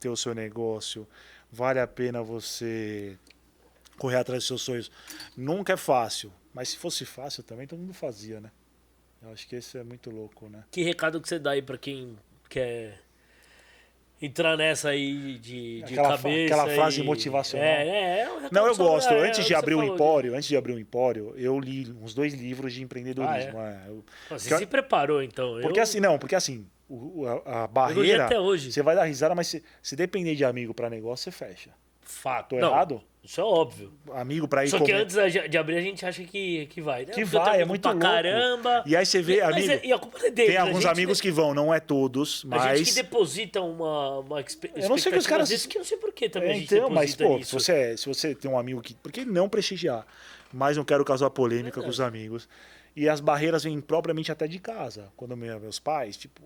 ter 0.00 0.08
o 0.08 0.16
seu 0.16 0.34
negócio, 0.34 1.06
vale 1.50 1.78
a 1.78 1.86
pena 1.86 2.22
você 2.22 3.16
correr 3.96 4.16
atrás 4.16 4.40
dos 4.40 4.46
seus 4.48 4.62
sonhos. 4.62 4.90
Nunca 5.36 5.74
é 5.74 5.76
fácil, 5.76 6.32
mas 6.52 6.70
se 6.70 6.76
fosse 6.78 7.04
fácil 7.04 7.42
também, 7.44 7.66
todo 7.66 7.78
mundo 7.78 7.94
fazia, 7.94 8.40
né? 8.40 8.50
Eu 9.22 9.30
acho 9.30 9.46
que 9.48 9.56
isso 9.56 9.78
é 9.78 9.84
muito 9.84 10.10
louco, 10.10 10.48
né? 10.48 10.64
Que 10.70 10.82
recado 10.82 11.20
que 11.20 11.28
você 11.28 11.38
dá 11.38 11.52
aí 11.52 11.62
pra 11.62 11.78
quem 11.78 12.18
quer 12.48 13.03
entrar 14.24 14.56
nessa 14.56 14.90
aí 14.90 15.38
de, 15.38 15.82
de 15.82 15.94
Aquela, 15.94 16.16
fa- 16.16 16.22
cabeça. 16.24 16.54
aquela 16.54 16.74
frase 16.74 17.00
e- 17.00 17.04
motivacional. 17.04 17.66
É, 17.66 17.88
é, 17.88 18.20
é, 18.20 18.24
Não, 18.50 18.66
eu 18.66 18.72
Ricardo 18.72 18.76
gosto. 18.76 19.12
É, 19.12 19.28
antes 19.28 19.40
é 19.40 19.42
de 19.42 19.54
abrir 19.54 19.74
o 19.74 19.82
empório, 19.82 20.34
antes 20.34 20.48
de 20.48 20.56
abrir 20.56 20.72
o 20.74 20.78
empório, 20.78 21.32
eu 21.36 21.58
li 21.58 21.90
uns 22.02 22.14
dois 22.14 22.32
livros 22.34 22.72
de 22.72 22.82
empreendedorismo. 22.82 23.58
é. 23.60 23.78
Eu- 23.88 24.04
Pô, 24.28 24.38
Você 24.38 24.48
Porque- 24.48 24.64
se 24.64 24.70
preparou, 24.70 25.22
então. 25.22 25.58
Porque 25.62 25.78
eu, 25.78 25.82
assim, 25.82 26.00
não, 26.00 26.18
porque 26.18 26.34
assim, 26.34 26.66
o- 26.88 27.26
a, 27.26 27.32
a 27.60 27.62
eu 27.64 27.68
barreira. 27.68 28.26
até 28.26 28.38
hoje. 28.38 28.70
Você 28.72 28.82
vai 28.82 28.94
dar 28.94 29.04
risada, 29.04 29.34
mas 29.34 29.46
se, 29.48 29.62
se 29.82 29.96
depender 29.96 30.34
de 30.34 30.44
amigo 30.44 30.72
pra 30.74 30.88
negócio, 30.90 31.24
você 31.24 31.30
fecha. 31.30 31.70
Fato. 32.02 32.50
Tô 32.50 32.60
Não, 32.60 32.68
errado? 32.70 33.02
Isso 33.24 33.40
é 33.40 33.44
óbvio. 33.44 33.90
Amigo 34.12 34.46
pra 34.46 34.66
ir 34.66 34.68
Só 34.68 34.76
que 34.78 34.84
comer. 34.84 34.96
antes 35.02 35.16
da- 35.16 35.26
de 35.28 35.56
abrir 35.56 35.78
a 35.78 35.80
gente 35.80 36.04
acha 36.04 36.22
que, 36.24 36.66
que 36.66 36.80
vai. 36.82 37.00
né? 37.06 37.12
Que 37.14 37.22
Porque 37.22 37.24
vai, 37.38 37.62
é 37.62 37.64
muito 37.64 37.80
pra 37.80 37.92
louco. 37.92 38.06
caramba. 38.06 38.82
E 38.84 38.94
aí 38.94 39.06
você 39.06 39.22
vê, 39.22 39.40
Mas 39.42 39.54
amigo. 39.56 39.72
é- 39.72 39.80
e 39.86 39.92
a 39.94 39.98
culpa 39.98 40.18
é 40.26 40.30
deles. 40.30 40.50
Tem 40.52 40.60
alguns 40.60 40.82
gente- 40.82 40.90
amigos 40.92 41.20
que 41.22 41.30
vão, 41.30 41.54
não 41.54 41.72
é 41.72 41.80
todos, 41.80 42.44
A 42.50 42.76
gente 42.76 42.84
que 42.84 42.90
mas. 42.90 42.94
deposita 42.94 43.62
uma, 43.62 44.18
uma 44.20 44.40
Eu 44.74 44.88
não 44.90 44.98
sei 44.98 45.10
que 45.10 45.18
os 45.18 45.26
caras- 45.26 45.48
vezes, 45.48 45.64
que 45.64 45.78
eu 45.78 45.80
não 45.80 45.86
sei 45.86 45.96
por 45.96 46.12
que 46.12 46.28
também 46.28 46.50
É, 46.50 46.56
então, 46.58 46.90
mas, 46.90 47.14
pô, 47.16 47.24
se 47.24 47.38
nisso. 47.38 47.58
você, 47.58 47.72
é- 47.72 47.96
se 47.96 48.06
você 48.06 48.34
tem 48.34 48.50
um 48.50 48.58
amigo 48.58 48.82
que. 48.82 48.92
Por 48.94 49.10
que 49.10 49.24
não 49.24 49.48
prestigiar? 49.48 50.06
Mas 50.52 50.76
não 50.76 50.84
quero 50.84 51.02
causar 51.04 51.30
polêmica 51.30 51.80
com 51.82 51.88
os 51.88 52.00
amigos. 52.00 52.46
E 52.94 53.08
as 53.08 53.20
barreiras 53.20 53.64
vêm 53.64 53.80
propriamente 53.80 54.30
até 54.30 54.46
de 54.46 54.58
casa. 54.58 55.08
Quando 55.16 55.34
meu- 55.36 55.58
meus 55.58 55.78
pais, 55.80 56.16
tipo, 56.16 56.42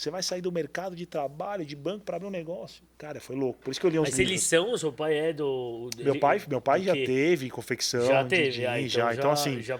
você 0.00 0.10
vai 0.10 0.22
sair 0.22 0.40
do 0.40 0.50
mercado 0.50 0.96
de 0.96 1.04
trabalho, 1.04 1.62
de 1.62 1.76
banco, 1.76 2.06
para 2.06 2.16
abrir 2.16 2.26
um 2.26 2.30
negócio. 2.30 2.82
Cara, 2.96 3.20
foi 3.20 3.36
louco. 3.36 3.60
Por 3.62 3.70
isso 3.70 3.78
que 3.78 3.84
eu 3.84 3.90
li 3.90 3.98
uns 3.98 4.04
Mas 4.08 4.18
livros. 4.18 4.30
eles 4.30 4.42
são, 4.44 4.72
o 4.72 4.78
seu 4.78 4.90
pai 4.90 5.14
é 5.18 5.32
do... 5.34 5.90
Meu 5.98 6.18
pai, 6.18 6.40
meu 6.48 6.60
pai 6.60 6.82
já 6.82 6.94
teve 6.94 7.50
confecção, 7.50 8.06
Já 8.06 8.24
teve, 8.24 8.64
ah, 8.64 8.80
então 8.80 8.88
já. 8.88 9.14
Então, 9.14 9.30
assim, 9.30 9.60
já- 9.60 9.78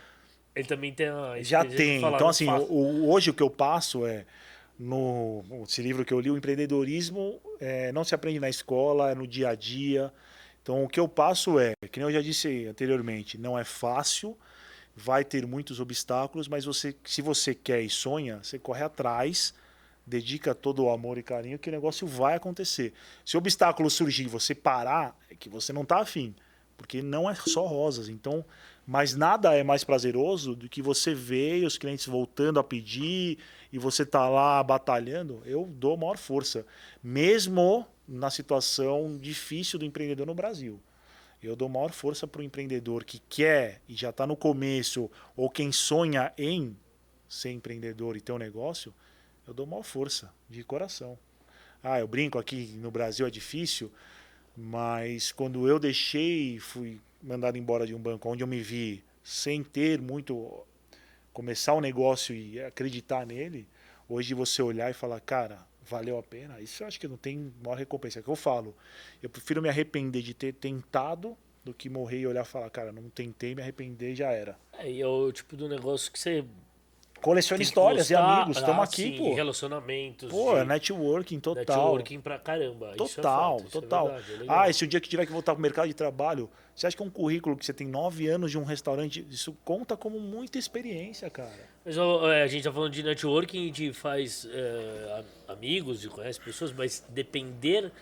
ele 0.55 0.69
também 0.69 0.93
tem 0.93 1.09
a 1.09 1.41
já 1.41 1.65
tem. 1.65 2.05
Então, 2.05 2.29
assim, 2.29 2.47
o- 2.51 3.09
hoje 3.11 3.31
o 3.31 3.35
que 3.35 3.43
eu 3.43 3.49
passo 3.49 4.05
é. 4.07 4.27
No 4.79 5.43
esse 5.67 5.83
livro 5.83 6.05
que 6.07 6.13
eu 6.13 6.21
li, 6.21 6.31
o 6.31 6.37
empreendedorismo 6.39 7.39
é, 7.61 7.93
não 7.93 8.03
se 8.03 8.15
aprende 8.15 8.41
na 8.41 8.49
escola, 8.49 9.11
é 9.11 9.15
no 9.15 9.27
dia 9.27 9.51
a 9.51 9.55
dia. 9.55 10.13
Então, 10.63 10.85
o 10.85 10.89
que 10.89 10.99
eu 11.01 11.07
passo 11.09 11.59
é, 11.59 11.73
que 11.91 11.99
nem 11.99 12.09
eu 12.09 12.13
já 12.15 12.21
disse 12.23 12.67
anteriormente, 12.67 13.37
não 13.39 13.59
é 13.59 13.65
fácil, 13.65 14.37
vai 14.97 15.23
ter 15.25 15.47
muitos 15.47 15.81
obstáculos, 15.81 16.49
mas 16.49 16.65
você, 16.65 16.95
se 17.05 17.21
você 17.23 17.55
quer 17.55 17.81
e 17.83 17.91
sonha, 17.91 18.41
você 18.43 18.59
corre 18.59 18.83
atrás, 18.83 19.53
dedica 20.11 20.55
todo 20.55 20.85
o 20.85 20.91
amor 20.91 21.17
e 21.17 21.23
carinho, 21.23 21.59
que 21.59 21.69
o 21.69 21.73
negócio 21.73 22.07
vai 22.07 22.35
acontecer. 22.35 22.93
Se 23.25 23.37
o 23.37 23.39
obstáculo 23.39 23.89
surgir 23.89 24.25
e 24.25 24.29
você 24.29 24.55
parar, 24.55 25.17
é 25.31 25.35
que 25.35 25.49
você 25.49 25.73
não 25.73 25.83
está 25.83 26.01
afim, 26.01 26.35
porque 26.77 27.01
não 27.01 27.31
é 27.31 27.35
só 27.35 27.65
rosas. 27.65 28.09
Então, 28.09 28.45
mas 28.87 29.15
nada 29.15 29.55
é 29.55 29.63
mais 29.63 29.85
prazeroso 29.85 30.55
do 30.55 30.69
que 30.69 30.83
você 30.83 31.15
ver 31.15 31.65
os 31.65 31.79
clientes 31.79 32.07
voltando 32.07 32.59
a 32.59 32.65
pedir 32.65 33.39
e 33.73 33.79
você 33.79 34.05
tá 34.05 34.29
lá 34.29 34.63
batalhando. 34.63 35.41
Eu 35.47 35.65
dou 35.67 35.97
maior 35.97 36.19
força, 36.19 36.67
mesmo 37.03 37.87
na 38.07 38.29
situação 38.31 39.17
difícil 39.17 39.79
do 39.79 39.85
empreendedor 39.85 40.27
no 40.27 40.35
Brasil. 40.35 40.81
Eu 41.43 41.57
dou 41.57 41.69
maior 41.69 41.93
força 41.93 42.27
para 42.27 42.41
o 42.41 42.45
empreendedor 42.45 43.05
que 43.05 43.19
quer 43.29 43.81
e 43.89 43.95
já 43.95 44.11
está 44.11 44.27
no 44.27 44.37
começo, 44.37 45.11
ou 45.37 45.49
quem 45.49 45.73
sonha 45.73 46.33
em 46.37 46.77
ser 47.29 47.53
empreendedor 47.53 48.17
e 48.17 48.21
ter 48.21 48.33
um 48.33 48.39
negócio, 48.39 48.93
eu 49.51 49.55
dou 49.55 49.67
maior 49.67 49.83
força, 49.83 50.33
de 50.49 50.63
coração. 50.63 51.19
Ah, 51.83 51.99
eu 51.99 52.07
brinco 52.07 52.39
aqui 52.39 52.75
no 52.77 52.91
Brasil 52.91 53.27
é 53.27 53.31
difícil, 53.31 53.91
mas 54.57 55.33
quando 55.33 55.67
eu 55.69 55.79
deixei, 55.79 56.59
fui 56.61 57.01
mandado 57.23 57.59
embora 57.59 57.87
de 57.87 57.95
um 57.95 57.99
banco 57.99 58.29
onde 58.29 58.43
eu 58.43 58.47
me 58.47 58.61
vi 58.61 59.03
sem 59.25 59.63
ter 59.63 60.01
muito 60.01 60.65
começar 61.33 61.75
um 61.75 61.81
negócio 61.81 62.35
e 62.35 62.61
acreditar 62.61 63.27
nele, 63.27 63.67
hoje 64.09 64.35
você 64.35 64.63
olhar 64.63 64.91
e 64.91 64.95
falar, 64.95 65.21
cara, 65.21 65.67
valeu 65.83 66.19
a 66.19 66.23
pena, 66.23 66.61
isso 66.61 66.83
eu 66.83 66.87
acho 66.87 67.01
que 67.01 67.09
não 67.09 67.17
tem 67.17 67.53
maior 67.63 67.77
recompensa. 67.77 68.19
É 68.19 68.21
o 68.21 68.25
que 68.25 68.31
eu 68.31 68.37
falo. 68.37 68.77
Eu 69.23 69.29
prefiro 69.29 69.61
me 69.61 69.69
arrepender 69.69 70.23
de 70.23 70.35
ter 70.35 70.55
tentado 70.55 71.37
do 71.65 71.75
que 71.75 71.89
morrer 71.89 72.21
e 72.21 72.27
olhar 72.27 72.45
e 72.45 72.49
falar, 72.49 72.71
cara, 72.71 72.93
não 72.93 73.09
tentei, 73.11 73.55
me 73.55 73.63
arrepender 73.63 74.15
já 74.15 74.31
era. 74.31 74.57
É, 74.79 74.91
e 74.91 75.01
é 75.01 75.07
o 75.07 75.33
tipo 75.33 75.57
do 75.57 75.69
negócio 75.69 76.11
que 76.13 76.19
você 76.19 76.45
Coleciona 77.21 77.63
histórias 77.63 78.11
e 78.11 78.15
amigos, 78.15 78.57
estamos 78.57 78.81
ah, 78.81 78.85
aqui, 78.85 79.03
sim, 79.03 79.19
pô. 79.19 79.35
relacionamentos. 79.35 80.31
Pô, 80.31 80.55
de 80.55 80.61
é 80.61 80.65
networking 80.65 81.41
total. 81.41 81.61
networking 81.61 82.21
pra 82.21 82.39
caramba. 82.39 82.93
isso 82.95 83.03
é 83.03 83.23
Total, 83.23 83.59
fato, 83.59 83.69
isso 83.69 83.79
é 83.79 83.81
total. 83.81 84.07
verdade, 84.07 84.33
é 84.33 84.37
legal. 84.39 84.59
ah, 84.61 84.71
e 84.71 84.75
se 84.75 84.85
o 84.85 84.87
dia 84.87 85.01
que 85.01 85.09
tiver 85.09 85.27
que 85.27 85.33
voltar 85.33 85.53
pro 85.55 85.63
mercado 85.63 85.89
de 85.89 85.95
trabalho, 85.95 86.51
você 86.75 86.87
acha 86.87 86.97
que 86.97 87.03
um 87.03 87.11
currículo 87.11 87.57
que 87.57 87.67
você 87.67 87.73
tem 87.73 87.87
nove 87.87 88.27
anos 88.29 88.51
de 88.51 88.59
um 88.59 88.65
restaurante, 88.65 89.27
isso 89.31 89.57
conta 89.65 89.97
como 89.97 90.19
muita 90.19 90.59
experiência, 90.59 91.29
cara. 91.29 91.69
Mas 91.85 91.99
ó, 91.99 92.31
é, 92.33 92.43
a 92.43 92.47
gente 92.47 92.65
tá 92.65 92.73
falando 92.73 92.93
de 92.93 93.03
networking, 93.03 93.67
gente 93.67 93.93
faz 93.93 94.49
é, 94.51 95.25
amigos 95.49 96.05
e 96.05 96.09
conhece 96.09 96.41
pessoas, 96.41 96.73
mas 96.73 97.05
depender 97.09 97.93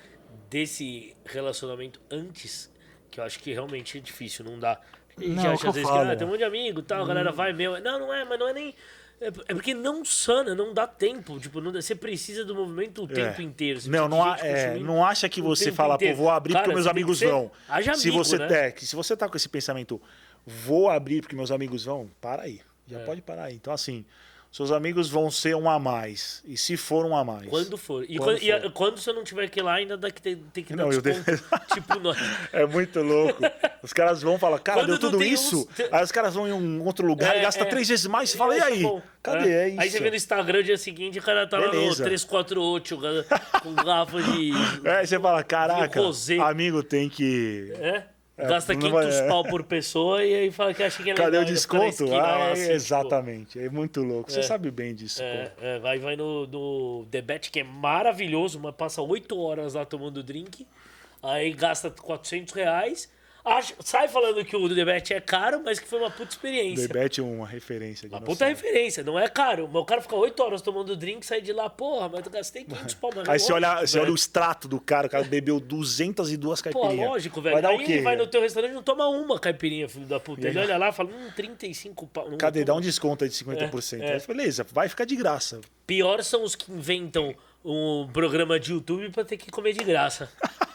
desse 0.49 1.17
relacionamento 1.25 2.01
antes, 2.11 2.71
que 3.11 3.21
eu 3.21 3.25
acho 3.25 3.39
que 3.41 3.53
realmente 3.53 3.99
é 3.99 4.01
difícil, 4.01 4.45
não 4.45 4.59
dá. 4.59 4.81
A 5.17 5.21
gente 5.21 5.35
Não, 5.35 5.45
é 5.45 5.49
acha 5.49 5.69
às 5.69 5.75
vezes 5.75 5.89
falo. 5.89 6.07
que 6.07 6.13
ah, 6.13 6.17
tem 6.17 6.27
um 6.27 6.31
monte 6.31 6.39
de 6.39 6.45
amigo 6.45 6.83
tal, 6.83 7.03
a 7.03 7.07
galera 7.07 7.33
vai 7.33 7.53
meu. 7.53 7.81
Não, 7.81 7.99
não 7.99 8.15
é, 8.15 8.25
mas 8.25 8.39
não 8.39 8.49
é 8.49 8.53
nem. 8.53 8.75
É 9.21 9.27
é 9.27 9.55
porque 9.55 9.75
não 9.75 10.05
sana, 10.05 10.55
não 10.55 10.73
dá 10.73 10.87
tempo. 10.87 11.41
Tipo, 11.41 11.61
não 11.61 11.73
você 11.73 11.95
precisa 11.95 12.45
do 12.45 12.55
movimento 12.55 13.03
o 13.03 13.09
tempo 13.09 13.41
É. 13.41 13.45
inteiro. 13.45 13.81
você 13.81 13.89
Não, 13.91 14.09
não, 14.09 14.35
é, 14.37 14.79
não 14.79 15.05
acha 15.05 15.29
que 15.29 15.43
você 15.43 15.65
tempo 15.67 15.77
fala, 15.77 15.95
inteiro. 15.97 16.17
pô, 16.17 16.23
vou 16.23 16.31
abrir 16.31 16.53
Cara, 16.53 16.65
porque 16.65 16.75
meus 16.77 16.87
amigos 16.87 17.19
ser- 17.19 17.29
vão. 17.31 17.51
haja 17.69 17.95
se 17.95 18.09
amigo, 18.09 18.25
você 18.25 18.39
né? 18.39 18.67
é, 18.69 18.71
que 18.71 18.87
se 18.87 18.95
você 18.95 19.17
tá 19.17 19.29
com 19.29 19.37
esse 19.37 19.49
pensamento, 19.49 20.01
vou 20.47 20.89
abrir 20.89 21.21
porque 21.21 21.35
meus 21.35 21.51
amigos 21.51 21.85
vão, 21.85 22.09
para 22.21 22.43
aí. 22.43 22.61
Já 22.87 23.01
É. 23.01 23.05
pode 23.05 23.21
parar 23.21 23.45
aí. 23.45 23.55
Então, 23.57 23.73
assim, 23.73 24.05
seus 24.51 24.73
amigos 24.73 25.09
vão 25.11 25.31
ser 25.31 25.55
um 25.55 25.69
a 25.69 25.79
mais. 25.79 26.43
E 26.47 26.57
se 26.57 26.77
for 26.77 27.05
um 27.05 27.15
a 27.17 27.23
mais. 27.23 27.49
Quando 27.49 27.77
for. 27.77 28.05
E 28.09 28.17
Quando 28.17 28.39
quando, 28.39 28.43
e 28.43 28.61
for. 28.63 28.71
quando 28.73 28.99
você 28.99 29.13
não 29.13 29.23
tiver 29.23 29.49
que 29.49 29.61
ir 29.61 29.63
lá, 29.63 29.75
ainda 29.75 29.97
dá 29.97 30.11
que 30.11 30.21
ter, 30.23 30.37
tem 30.53 30.65
que 30.65 30.75
dar 30.75 30.85
Não, 30.85 30.93
eu 30.93 31.01
desconto. 31.03 31.43
tipo, 31.75 31.99
nós. 32.01 32.17
É 32.53 32.67
muito 32.67 33.01
louco. 33.03 33.43
Os 33.83 33.93
caras 33.93 34.23
vão 34.23 34.39
falar, 34.39 34.59
cara, 34.59 34.81
Quando 34.81 34.89
deu 34.89 34.99
tudo 34.99 35.19
tem 35.19 35.33
isso. 35.33 35.69
uns- 35.71 35.93
Aí 35.93 36.03
os 36.03 36.11
caras 36.13 36.35
vão 36.35 36.49
em 36.49 36.53
um 36.53 36.83
outro 36.85 37.07
lugar 37.07 37.37
É, 37.37 37.39
e 37.39 37.43
gastam 37.43 37.67
é. 37.67 37.71
três 37.71 37.89
vezes 37.89 38.07
mais. 38.07 38.31
Você 38.31 38.39
fala, 38.39 38.57
e 38.57 38.61
acho 38.61 38.73
aí? 38.73 38.83
bom. 38.83 39.03
Cadê? 39.23 39.51
É 39.53 39.69
isso. 39.69 39.81
Aí 39.81 39.91
você 39.91 40.01
vê 40.01 40.11
no 40.11 40.17
Instagram, 40.17 40.63
dia 40.63 40.79
seguinte, 40.79 41.19
o 41.19 41.23
cara 41.23 41.47
tá 41.47 41.59
lá 41.59 41.67
no 41.73 41.95
348 41.95 42.99
cara, 42.99 43.25
com 43.63 43.75
garrafa 43.75 44.23
de. 44.23 44.51
É, 44.85 45.05
você 45.05 45.19
fala, 45.21 45.43
caraca, 45.45 46.01
amigo 46.43 46.83
tem 46.83 47.09
que. 47.09 47.73
É? 47.77 48.05
É, 48.39 48.47
Gasta 48.47 48.73
não 48.73 48.81
500 48.81 49.15
vai- 49.17 49.25
é. 49.25 49.29
pau 49.29 49.43
por 49.51 49.63
pessoa 49.65 50.25
e 50.25 50.33
aí 50.35 50.51
fala 50.53 50.73
que 50.73 50.83
acha 50.83 51.03
que 51.03 51.11
é 51.11 51.13
legal. 51.13 51.27
Cadê 51.27 51.39
o 51.39 51.45
desconto? 51.45 51.87
esquina 51.89 52.17
Ah, 52.23 52.53
assim, 52.53 52.71
exatamente. 52.71 53.59
É 53.59 53.69
muito 53.69 54.01
louco. 54.01 54.31
Você 54.31 54.41
É. 54.41 54.43
sabe 54.45 54.71
bem 54.71 54.95
disso. 54.95 55.21
É, 55.23 55.47
pô. 55.51 55.65
é, 55.65 55.79
vai, 55.81 55.99
vai 55.99 56.15
no, 56.17 56.47
no 56.47 57.07
The 57.11 57.21
Bet, 57.21 57.51
que 57.51 57.61
é 57.61 57.65
maravilhoso, 57.65 58.61
mas 58.61 58.75
passa 58.77 59.03
8 59.03 59.37
horas 59.39 59.75
lá 59.75 59.85
tomando 59.85 60.23
drink, 60.23 60.67
aí 61.23 61.53
gasta 61.53 61.91
400 61.91 62.55
reais, 62.55 63.11
acha, 63.49 63.75
sai 63.81 64.09
falando 64.09 64.45
que 64.45 64.57
o 64.57 64.75
The 64.75 64.85
Bet 64.85 65.15
é 65.15 65.21
caro, 65.21 65.63
mas 65.65 65.79
que 65.79 65.89
foi 65.89 65.99
uma 65.99 66.11
puta 66.11 66.31
experiência. 66.31 66.87
Debete 66.87 67.21
é 67.21 67.23
uma 67.23 67.47
referência 67.47 68.09
Uma 68.09 68.21
puta 68.21 68.47
referência, 68.47 69.03
não 69.03 69.19
é 69.19 69.29
caro. 69.29 69.69
Mas 69.73 69.83
o 69.83 69.85
cara 69.85 70.01
fica 70.01 70.15
8 70.17 70.43
horas 70.43 70.63
tomando 70.63 70.97
drink, 70.97 71.25
sai 71.25 71.41
de 71.41 71.53
lá, 71.53 71.69
porra, 71.69 72.09
mas 72.09 72.25
eu 72.25 72.31
gastei 72.31 72.65
500 72.65 72.95
pau. 72.95 73.11
Mas 73.15 73.29
Aí 73.29 73.39
você 73.39 73.53
olha, 73.53 73.81
você 73.81 73.97
olha 73.99 74.05
velho. 74.05 74.13
o 74.13 74.15
extrato 74.15 74.69
do 74.69 74.81
cara, 74.81 75.07
o 75.07 75.11
cara 75.11 75.25
bebeu 75.25 75.59
202 75.61 76.61
Pô, 76.61 76.65
caipirinhas. 76.65 77.09
lógico, 77.11 77.41
velho. 77.41 77.55
Vai 77.55 77.63
dar 77.63 77.71
aí 77.71 77.77
o 77.77 77.87
quê? 77.87 77.93
ele 77.93 78.03
vai 78.03 78.17
no 78.17 78.27
teu 78.27 78.41
restaurante 78.41 78.73
e 78.73 78.75
não 78.75 78.83
toma 78.83 79.09
uma 79.09 79.39
caipirinha, 79.39 79.89
filho 79.89 80.07
da 80.07 80.21
puta. 80.21 80.47
Ele 80.47 80.59
olha 80.59 80.77
lá 80.77 80.91
e 80.91 80.93
fala, 80.93 81.11
hum, 81.11 81.31
35 81.35 82.07
pau. 82.07 82.37
Cadê? 82.39 82.65
Dá 82.65 82.75
um 82.75 82.81
desconto 82.81 83.25
aí 83.25 83.31
de 83.31 83.37
50%. 83.37 84.01
É, 84.01 84.07
é. 84.07 84.15
Aí, 84.15 84.21
beleza, 84.27 84.67
vai 84.73 84.89
ficar 84.89 85.05
de 85.05 85.17
graça. 85.17 85.61
Pior 85.87 86.23
são 86.23 86.43
os 86.45 86.55
que 86.55 86.71
inventam 86.71 87.35
um 87.65 88.09
programa 88.13 88.59
de 88.59 88.73
YouTube 88.73 89.11
pra 89.11 89.25
ter 89.25 89.37
que 89.37 89.51
comer 89.51 89.73
de 89.73 89.85
graça. 89.85 90.31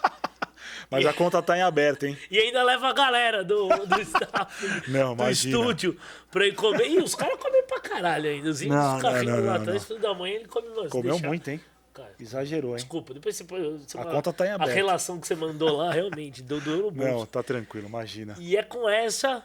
Mas 0.93 1.05
a 1.05 1.13
conta 1.13 1.41
tá 1.41 1.57
em 1.57 1.61
aberto, 1.61 2.03
hein? 2.05 2.17
E 2.31 2.39
ainda 2.39 2.63
leva 2.63 2.87
a 2.89 2.93
galera 2.93 3.43
do, 3.43 3.67
do 3.67 3.99
staff 4.01 4.89
Não, 4.89 5.15
do 5.15 5.29
estúdio 5.29 5.97
pra 6.31 6.45
ir 6.47 6.55
comer. 6.55 6.87
E 6.87 6.99
os 6.99 7.15
caras 7.15 7.37
comem 7.39 7.63
pra 7.63 7.79
caralho 7.79 8.29
ainda. 8.29 8.49
Os 8.49 8.61
Não, 8.61 8.95
os 8.97 9.01
carrinhos 9.01 9.25
não, 9.27 9.37
não, 9.37 9.45
lá 9.47 9.53
não, 9.55 9.61
atrás, 9.63 9.83
filho 9.85 9.99
da 9.99 10.13
mãe, 10.13 10.31
ele 10.33 10.45
come 10.45 10.69
mais. 10.69 10.89
Comeu 10.89 11.11
deixa- 11.13 11.27
muito, 11.27 11.49
hein? 11.49 11.61
Cara, 11.93 12.11
Exagerou, 12.19 12.71
hein? 12.71 12.77
desculpa, 12.77 13.13
depois 13.13 13.35
você 13.35 13.43
põe. 13.43 13.77
você 13.77 13.95
A 13.97 14.01
uma- 14.01 14.11
conta 14.11 14.33
tá 14.33 14.47
em 14.47 14.49
A 14.49 14.55
aberto. 14.55 14.71
relação 14.73 15.19
que 15.19 15.27
você 15.27 15.35
mandou 15.35 15.77
lá, 15.77 15.91
realmente, 15.91 16.41
deu 16.41 16.59
dor 16.59 16.77
no 16.77 16.89
bolso. 16.91 17.11
Não, 17.11 17.25
tá 17.27 17.43
tranquilo, 17.43 17.87
imagina. 17.87 18.35
E 18.39 18.57
é 18.57 18.63
com 18.63 18.89
essa. 18.89 19.43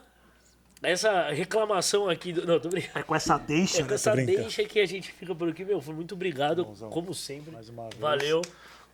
Essa 0.81 1.29
reclamação 1.29 2.09
aqui 2.09 2.31
do. 2.31 2.45
Não, 2.47 2.57
tô 2.59 2.69
brincando. 2.69 2.97
É 2.99 3.03
com 3.03 3.13
essa 3.13 3.37
deixa, 3.37 3.81
É 3.81 3.83
com 3.83 3.93
essa 3.93 4.15
deixa 4.15 4.63
que 4.63 4.79
a 4.79 4.85
gente 4.85 5.11
fica 5.11 5.35
por 5.35 5.49
aqui, 5.49 5.65
meu. 5.65 5.81
Foi 5.81 5.93
muito 5.93 6.15
obrigado, 6.15 6.63
Bonzão. 6.63 6.89
como 6.89 7.13
sempre. 7.13 7.51
Mais 7.51 7.67
uma 7.67 7.83
vez. 7.89 7.95
Valeu. 7.99 8.41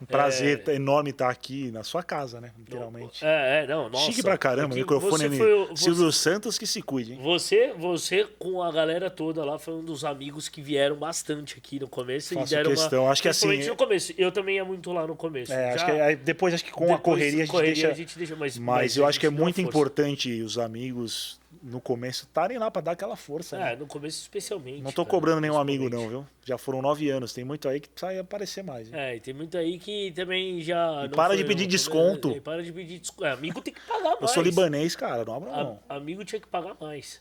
Um 0.02 0.06
prazer 0.06 0.62
enorme 0.70 1.12
estar 1.12 1.30
aqui 1.30 1.72
na 1.72 1.82
sua 1.82 2.04
casa, 2.04 2.41
né? 2.41 2.52
Literalmente. 2.60 3.26
É, 3.26 3.64
é, 3.64 3.68
não, 3.68 3.89
nossa. 3.89 4.06
Chique 4.08 4.22
pra 4.22 4.38
caramba, 4.38 4.68
Aqui, 4.74 4.80
microfone 4.80 5.24
ali. 5.24 5.41
o- 5.41 5.68
você- 5.68 5.84
Silvio 5.86 6.12
Santos 6.12 6.58
que 6.58 6.68
se 6.68 6.82
cuide, 6.82 7.14
hein? 7.14 7.20
Você, 7.24 7.72
você 7.78 8.28
com 8.38 8.62
a 8.62 8.70
galera 8.74 9.10
toda 9.10 9.43
lá 9.46 9.58
foi 9.58 9.74
um 9.74 9.84
dos 9.86 10.04
amigos 10.04 10.50
que 10.50 10.62
vieram 10.62 10.98
bastante 10.98 11.56
aqui 11.58 11.80
no 11.80 11.88
começo 11.88 12.34
Faço 12.34 12.54
e 12.54 12.58
deram 12.58 12.72
questão. 12.72 13.04
uma. 13.04 13.12
Acho 13.12 13.22
que 13.22 13.30
assim, 13.30 13.66
no 13.68 13.76
começo. 13.78 14.14
Eu 14.18 14.32
também 14.34 14.56
ia 14.58 14.66
muito 14.66 14.91
lá 14.91 15.08
no 15.08 15.16
começo. 15.16 15.54
É, 15.54 15.70
acho 15.70 15.80
Já 15.80 15.86
que 15.86 15.91
aí 15.91 16.16
depois 16.18 16.54
acho 16.54 16.66
que 16.66 16.72
com 16.72 16.84
a 16.84 16.98
depois, 16.98 17.02
correria 17.02 17.28
a 17.36 17.46
gente 17.46 17.52
correria 17.52 17.74
deixa. 17.74 17.88
a 17.89 17.93
gente 17.93 18.18
deixa 18.18 18.36
mais. 18.36 18.58
Mas 18.58 18.98
eu 18.98 19.06
acho 19.06 19.18
que 19.18 19.26
é 19.26 19.30
a 19.30 19.32
muito 19.32 19.62
importante 19.62 20.41
os 20.41 20.58
amigos 20.58 21.39
no 21.68 21.82
começo 21.82 22.26
estarem 22.26 22.59
lá 22.59 22.70
para 22.70 22.82
dar 22.84 22.91
aquela 22.91 23.16
força. 23.16 23.57
né? 23.57 23.74
É, 23.74 23.76
no 23.76 23.88
começo 23.88 24.22
especialmente. 24.22 24.82
Não 24.84 24.91
tô 24.91 25.03
cara, 25.03 25.09
cobrando 25.11 25.41
nenhum 25.41 25.57
amigo, 25.57 25.89
não, 25.89 26.07
viu? 26.07 26.28
Já 26.43 26.59
foram 26.59 26.80
nove 26.82 27.09
anos. 27.09 27.34
Tem 27.34 27.43
muito 27.43 27.68
aí 27.68 27.80
que 27.80 27.89
precisa 27.89 28.22
aparecer 28.22 28.63
mais. 28.63 28.88
hein? 28.88 28.93
É, 28.99 29.16
e 29.16 29.20
tem 29.20 29.34
muito 29.34 29.57
aí 29.57 29.80
que 29.80 30.11
também 30.11 30.61
já. 30.61 31.03
Não 31.07 31.09
para 31.09 31.36
de 31.36 31.43
pedir 31.43 31.63
no- 31.63 31.70
desconto. 31.70 32.39
Para 32.41 32.61
de 32.61 32.72
pedir 32.72 32.99
desconto. 32.99 33.26
É, 33.26 33.32
amigo 33.32 33.61
tem 33.61 33.74
que 33.74 33.82
pagar 33.82 34.09
mais. 34.11 34.22
Eu 34.22 34.28
sou 34.28 34.43
libanês, 34.43 34.95
cara. 34.95 35.26
Não 35.26 35.34
abro 35.36 35.49
não. 35.51 35.80
A- 35.89 35.95
amigo 35.95 36.24
tinha 36.24 36.39
que 36.39 36.47
pagar 36.47 36.76
mais. 36.80 37.20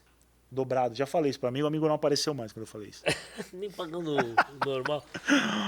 Dobrado. 0.50 0.94
Já 0.94 1.06
falei 1.06 1.30
isso 1.30 1.40
pra 1.40 1.50
mim. 1.50 1.62
O 1.62 1.66
amigo 1.66 1.88
não 1.88 1.94
apareceu 1.94 2.34
mais 2.34 2.52
quando 2.52 2.64
eu 2.64 2.66
falei 2.66 2.88
isso. 2.90 3.02
Nem 3.52 3.70
pagando 3.70 4.14
normal. 4.64 5.04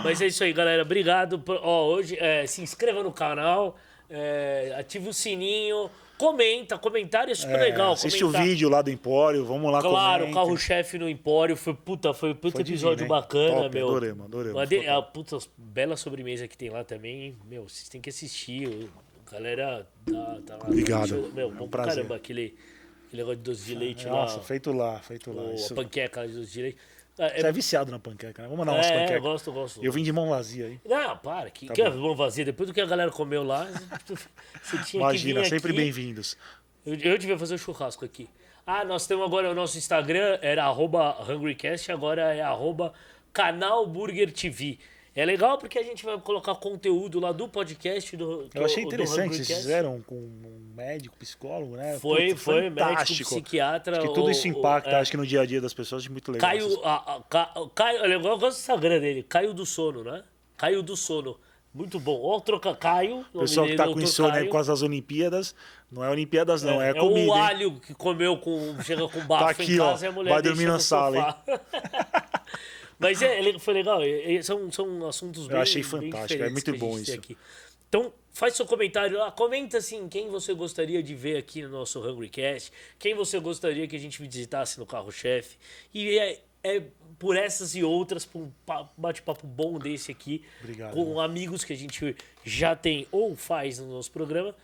Mas 0.05 0.21
é 0.21 0.27
isso 0.27 0.45
aí, 0.45 0.53
galera. 0.53 0.83
Obrigado. 0.83 1.39
por- 1.39 1.59
Ó, 1.63 1.87
hoje, 1.87 2.17
é, 2.21 2.47
se 2.47 2.61
inscreva 2.63 3.03
no 3.03 3.11
canal, 3.11 3.77
é, 4.11 4.75
ative 4.79 5.09
o 5.09 5.15
sininho, 5.15 5.91
comenta. 6.19 6.79
Comentário 6.79 7.31
é 7.33 7.35
super 7.35 7.57
É, 7.59 7.63
legal. 7.63 7.93
assiste 7.93 8.21
comentar. 8.21 8.43
o 8.43 8.45
vídeo 8.45 8.69
lá 8.69 8.83
do 8.83 8.91
Empório. 8.91 9.45
Vamos 9.45 9.71
lá 9.71 9.81
Claro, 9.81 10.25
comentem. 10.25 10.35
carro-chefe 10.35 10.99
no 10.99 11.09
Empório. 11.09 11.57
Foi, 11.57 11.75
puta, 11.75 12.13
foi 12.15 12.35
puta 12.35 12.53
Foi 12.53 12.61
episódio 12.63 12.97
divino, 12.99 13.09
bacana, 13.15 13.63
Top, 13.63 13.75
meu. 13.75 13.89
adorei, 13.89 14.11
mano, 14.13 14.25
adorei, 14.25 14.89
a 14.89 15.03
puta 15.03 15.39
bela 15.57 15.97
sobremesa 15.97 16.47
que 16.49 16.57
tem 16.57 16.71
lá 16.71 16.85
também. 16.85 17.37
Meu, 17.49 17.69
vocês 17.69 17.89
têm 17.89 18.01
que 18.01 18.11
assistir. 18.11 18.69
o- 18.69 18.89
galera 19.31 19.87
tá, 20.07 20.39
tá 20.47 20.57
lá. 20.57 20.65
Obrigado. 20.69 21.31
Meu, 21.35 21.49
É 21.49 21.51
um 21.51 21.55
bom 21.57 21.69
pra 21.69 21.83
prazer. 21.83 22.03
caramba, 22.05 22.15
aquele, 22.17 22.55
aquele 23.09 23.23
negócio 23.23 23.37
de 23.39 23.43
doce 23.43 23.65
de 23.65 23.75
leite 23.75 24.07
Nossa, 24.07 24.37
lá. 24.37 24.43
feito 24.45 24.73
lá, 24.73 24.99
feito 25.01 25.33
lá. 25.33 25.43
o- 25.43 25.55
Isso- 25.55 25.73
A 25.73 25.77
panqueca 25.77 26.27
de 26.29 26.35
doce 26.35 26.53
de 26.53 26.63
leite. 26.63 26.79
Ah, 27.19 27.29
Você 27.31 27.47
é 27.47 27.53
viciado 27.53 27.91
na 27.91 27.99
panqueca, 27.99 28.43
né? 28.43 28.49
Vamos 28.49 28.59
mandar 28.67 28.73
umas 28.79 28.87
é, 28.87 28.95
eu 28.95 29.01
panquecas. 29.01 29.23
gosto, 29.23 29.47
eu 29.51 29.55
gosto. 29.55 29.85
Eu 29.85 29.91
vim 29.93 30.03
de 30.03 30.13
mão 30.13 30.29
vazia 30.29 30.67
aí. 30.67 30.81
Não, 30.85 31.17
para. 31.17 31.51
Que, 31.51 31.67
Tá 31.67 31.73
que 31.75 31.83
bom. 31.83 31.97
mão 31.97 32.15
vazia. 32.17 32.45
Depois 32.45 32.69
do 32.69 32.75
que 32.75 32.81
a 32.81 32.87
galera 32.87 33.11
comeu 33.11 33.43
lá, 33.43 33.67
você 34.63 34.79
tinha 34.85 35.03
Imagina, 35.03 35.41
que 35.43 35.49
vir 35.49 35.51
sempre 35.61 35.73
bem-vindos. 35.73 36.37
Eu, 36.85 36.95
eu 36.95 37.17
devia 37.19 37.39
fazer 37.39 37.55
o 37.55 37.59
churrasco 37.59 38.05
aqui. 38.05 38.29
Ah, 38.67 38.85
nós 38.85 39.07
temos 39.07 39.25
agora 39.25 39.51
o 39.51 39.55
nosso 39.55 39.79
Instagram, 39.79 40.39
era 40.43 40.65
arroba 40.65 41.17
HungryCast, 41.23 41.91
agora 41.93 42.35
é 42.35 42.43
arroba 42.43 42.93
Canal 43.33 43.87
Burger 43.87 44.33
TV. 44.33 44.79
É 45.17 45.25
legal 45.25 45.57
porque 45.57 45.79
a 45.79 45.83
gente 45.83 46.05
vai 46.05 46.19
colocar 46.21 46.55
conteúdo 46.57 47.19
lá 47.19 47.33
do 47.33 47.49
podcast 47.49 48.15
do 48.19 48.49
Eu 48.55 48.65
achei 48.67 48.85
interessante, 48.85 49.35
vocês 49.37 49.49
fizeram 49.49 50.03
com 50.03 50.15
um 50.15 50.73
médico, 50.77 51.17
psicólogo, 51.17 51.75
né? 51.75 51.99
Foi, 51.99 52.29
Puta, 52.29 52.41
foi, 52.41 52.69
médico, 52.71 53.25
psiquiatra. 53.25 53.97
Acho 53.97 54.09
que 54.09 54.15
tudo 54.15 54.27
o- 54.27 54.31
isso 54.31 54.47
o- 54.47 54.51
impacta, 54.51 54.91
é. 54.91 54.95
acho 54.97 55.11
que 55.11 55.17
no 55.17 55.27
dia 55.27 55.41
a 55.41 55.47
dia 55.47 55.59
das 55.61 55.73
pessoas, 55.73 56.03
acho 56.03 56.13
muito 56.13 56.31
legal. 56.31 56.51
Caio, 56.51 56.67
essas- 56.67 56.85
a, 56.85 56.95
a, 57.17 57.21
Ca- 57.23 57.55
Caio, 57.75 58.03
olha, 58.03 58.13
eu 58.13 58.21
gosto 58.21 58.41
do 58.41 58.61
Instagram 58.61 59.01
dele, 59.01 59.23
Caio 59.23 59.55
do 59.55 59.65
Sono, 59.65 60.05
né? 60.05 60.23
Caio 60.55 60.83
do 60.83 60.95
Sono. 60.95 61.41
Muito 61.73 61.99
bom. 62.01 62.21
Ó, 62.23 62.41
troca 62.41 62.75
Caio. 62.75 63.25
O 63.35 63.41
pessoal 63.41 63.67
que 63.67 63.75
tá 63.77 63.87
com 63.87 64.01
insônia 64.01 64.33
Caio. 64.35 64.47
por 64.47 64.53
causa 64.53 64.73
das 64.73 64.81
Olimpíadas, 64.83 65.55
não 65.93 66.03
é 66.05 66.09
Olimpíadas 66.11 66.63
não, 66.63 66.81
é, 66.81 66.91
é 66.91 66.95
comida. 66.95 67.31
o 67.33 67.35
hein? 67.37 67.41
alho 67.43 67.81
que 67.81 67.93
comeu 67.95 68.37
com. 68.39 68.77
Chega 68.83 69.07
com 69.09 69.21
bafo 69.27 69.45
Tá 69.45 69.51
aqui, 69.51 69.75
em 69.75 69.81
ó, 69.81 69.93
casa 69.93 70.07
e 70.07 70.09
a 70.09 70.13
mulher 70.13 70.31
vai 70.31 70.43
dormir 70.43 70.65
na 70.67 70.79
sala, 70.79 71.17
sofá. 71.47 71.63
Mas 72.99 73.21
é, 73.23 73.39
ele- 73.39 73.59
foi 73.59 73.75
legal. 73.75 74.05
e 74.05 74.43
São, 74.43 74.71
são 74.73 75.07
assuntos 75.09 75.47
bem. 75.47 75.57
achei 75.59 75.83
bem 75.83 75.91
fantástico, 75.91 76.43
é 76.43 76.49
muito 76.51 76.77
bom 76.79 76.99
isso. 76.99 77.13
aqui. 77.15 77.37
Então, 77.89 78.13
faz 78.33 78.55
seu 78.55 78.67
comentário 78.67 79.17
lá. 79.19 79.31
Comenta 79.31 79.79
assim 79.79 80.09
quem 80.09 80.29
você 80.29 80.53
gostaria 80.55 81.03
de 81.03 81.15
ver 81.15 81.37
aqui 81.37 81.63
no 81.63 81.69
nosso 81.69 82.01
HungryCast. 82.01 82.73
Quem 82.99 83.15
você 83.15 83.39
gostaria 83.39 83.87
que 83.87 83.95
a 83.95 83.99
gente 83.99 84.21
visitasse 84.21 84.79
no 84.79 84.85
carro-chefe. 84.87 85.57
E 85.95 86.19
é, 86.19 86.41
é 86.65 86.83
por 87.19 87.37
essas 87.37 87.77
e 87.77 87.85
outras, 87.85 88.25
por 88.27 88.41
um 88.43 88.51
pa- 88.67 88.91
bate-papo 88.97 89.47
bom 89.47 89.79
desse 89.79 90.11
aqui. 90.11 90.43
Obrigado, 90.61 90.95
Com 90.95 91.21
amigos 91.21 91.63
que 91.63 91.73
a 91.73 91.77
gente 91.77 92.17
já 92.45 92.75
tem 92.75 93.07
ou 93.13 93.37
faz 93.37 93.79
no 93.79 93.87
nosso 93.89 94.11
programa. 94.11 94.55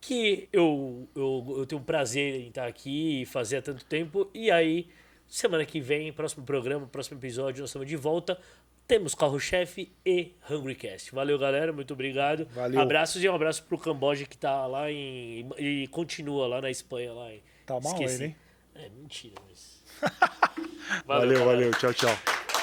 Que 0.00 0.48
eu, 0.52 1.06
eu, 1.14 1.54
eu 1.58 1.66
tenho 1.66 1.80
prazer 1.82 2.36
em 2.40 2.48
estar 2.48 2.66
aqui 2.66 3.22
e 3.22 3.26
fazer 3.26 3.56
há 3.58 3.62
tanto 3.62 3.84
tempo. 3.84 4.30
E 4.32 4.50
aí, 4.50 4.86
semana 5.30 5.64
que 5.64 5.80
vem, 5.80 6.12
próximo 6.12 6.44
programa, 6.44 6.86
próximo 6.86 7.18
episódio, 7.18 7.60
nós 7.62 7.70
estamos 7.70 7.88
de 7.88 7.96
volta. 7.96 8.38
Temos 8.86 9.14
Carro-Chefe 9.14 9.92
e 10.04 10.34
HungryCast. 10.50 11.14
Valeu, 11.14 11.38
galera. 11.38 11.72
Muito 11.72 11.94
obrigado. 11.94 12.46
Valeu. 12.52 12.80
Abraços 12.80 13.22
e 13.22 13.28
um 13.28 13.34
abraço 13.34 13.62
pro 13.62 13.78
Camboja 13.78 14.26
que 14.26 14.36
tá 14.36 14.66
lá 14.66 14.90
em. 14.90 15.48
e 15.56 15.86
continua 15.88 16.48
lá 16.48 16.60
na 16.60 16.70
Espanha. 16.70 17.12
Lá 17.12 17.32
em, 17.32 17.40
Tá 17.64 17.78
mal 17.80 17.92
Esqueci. 17.92 18.24
hein? 18.24 18.36
É 18.74 18.88
mentira, 18.88 19.34
mas. 19.48 19.80
Valeu, 21.06 21.38
galera. 21.38 21.44
valeu. 21.44 21.70
Tchau, 21.72 21.94
tchau. 21.94 22.59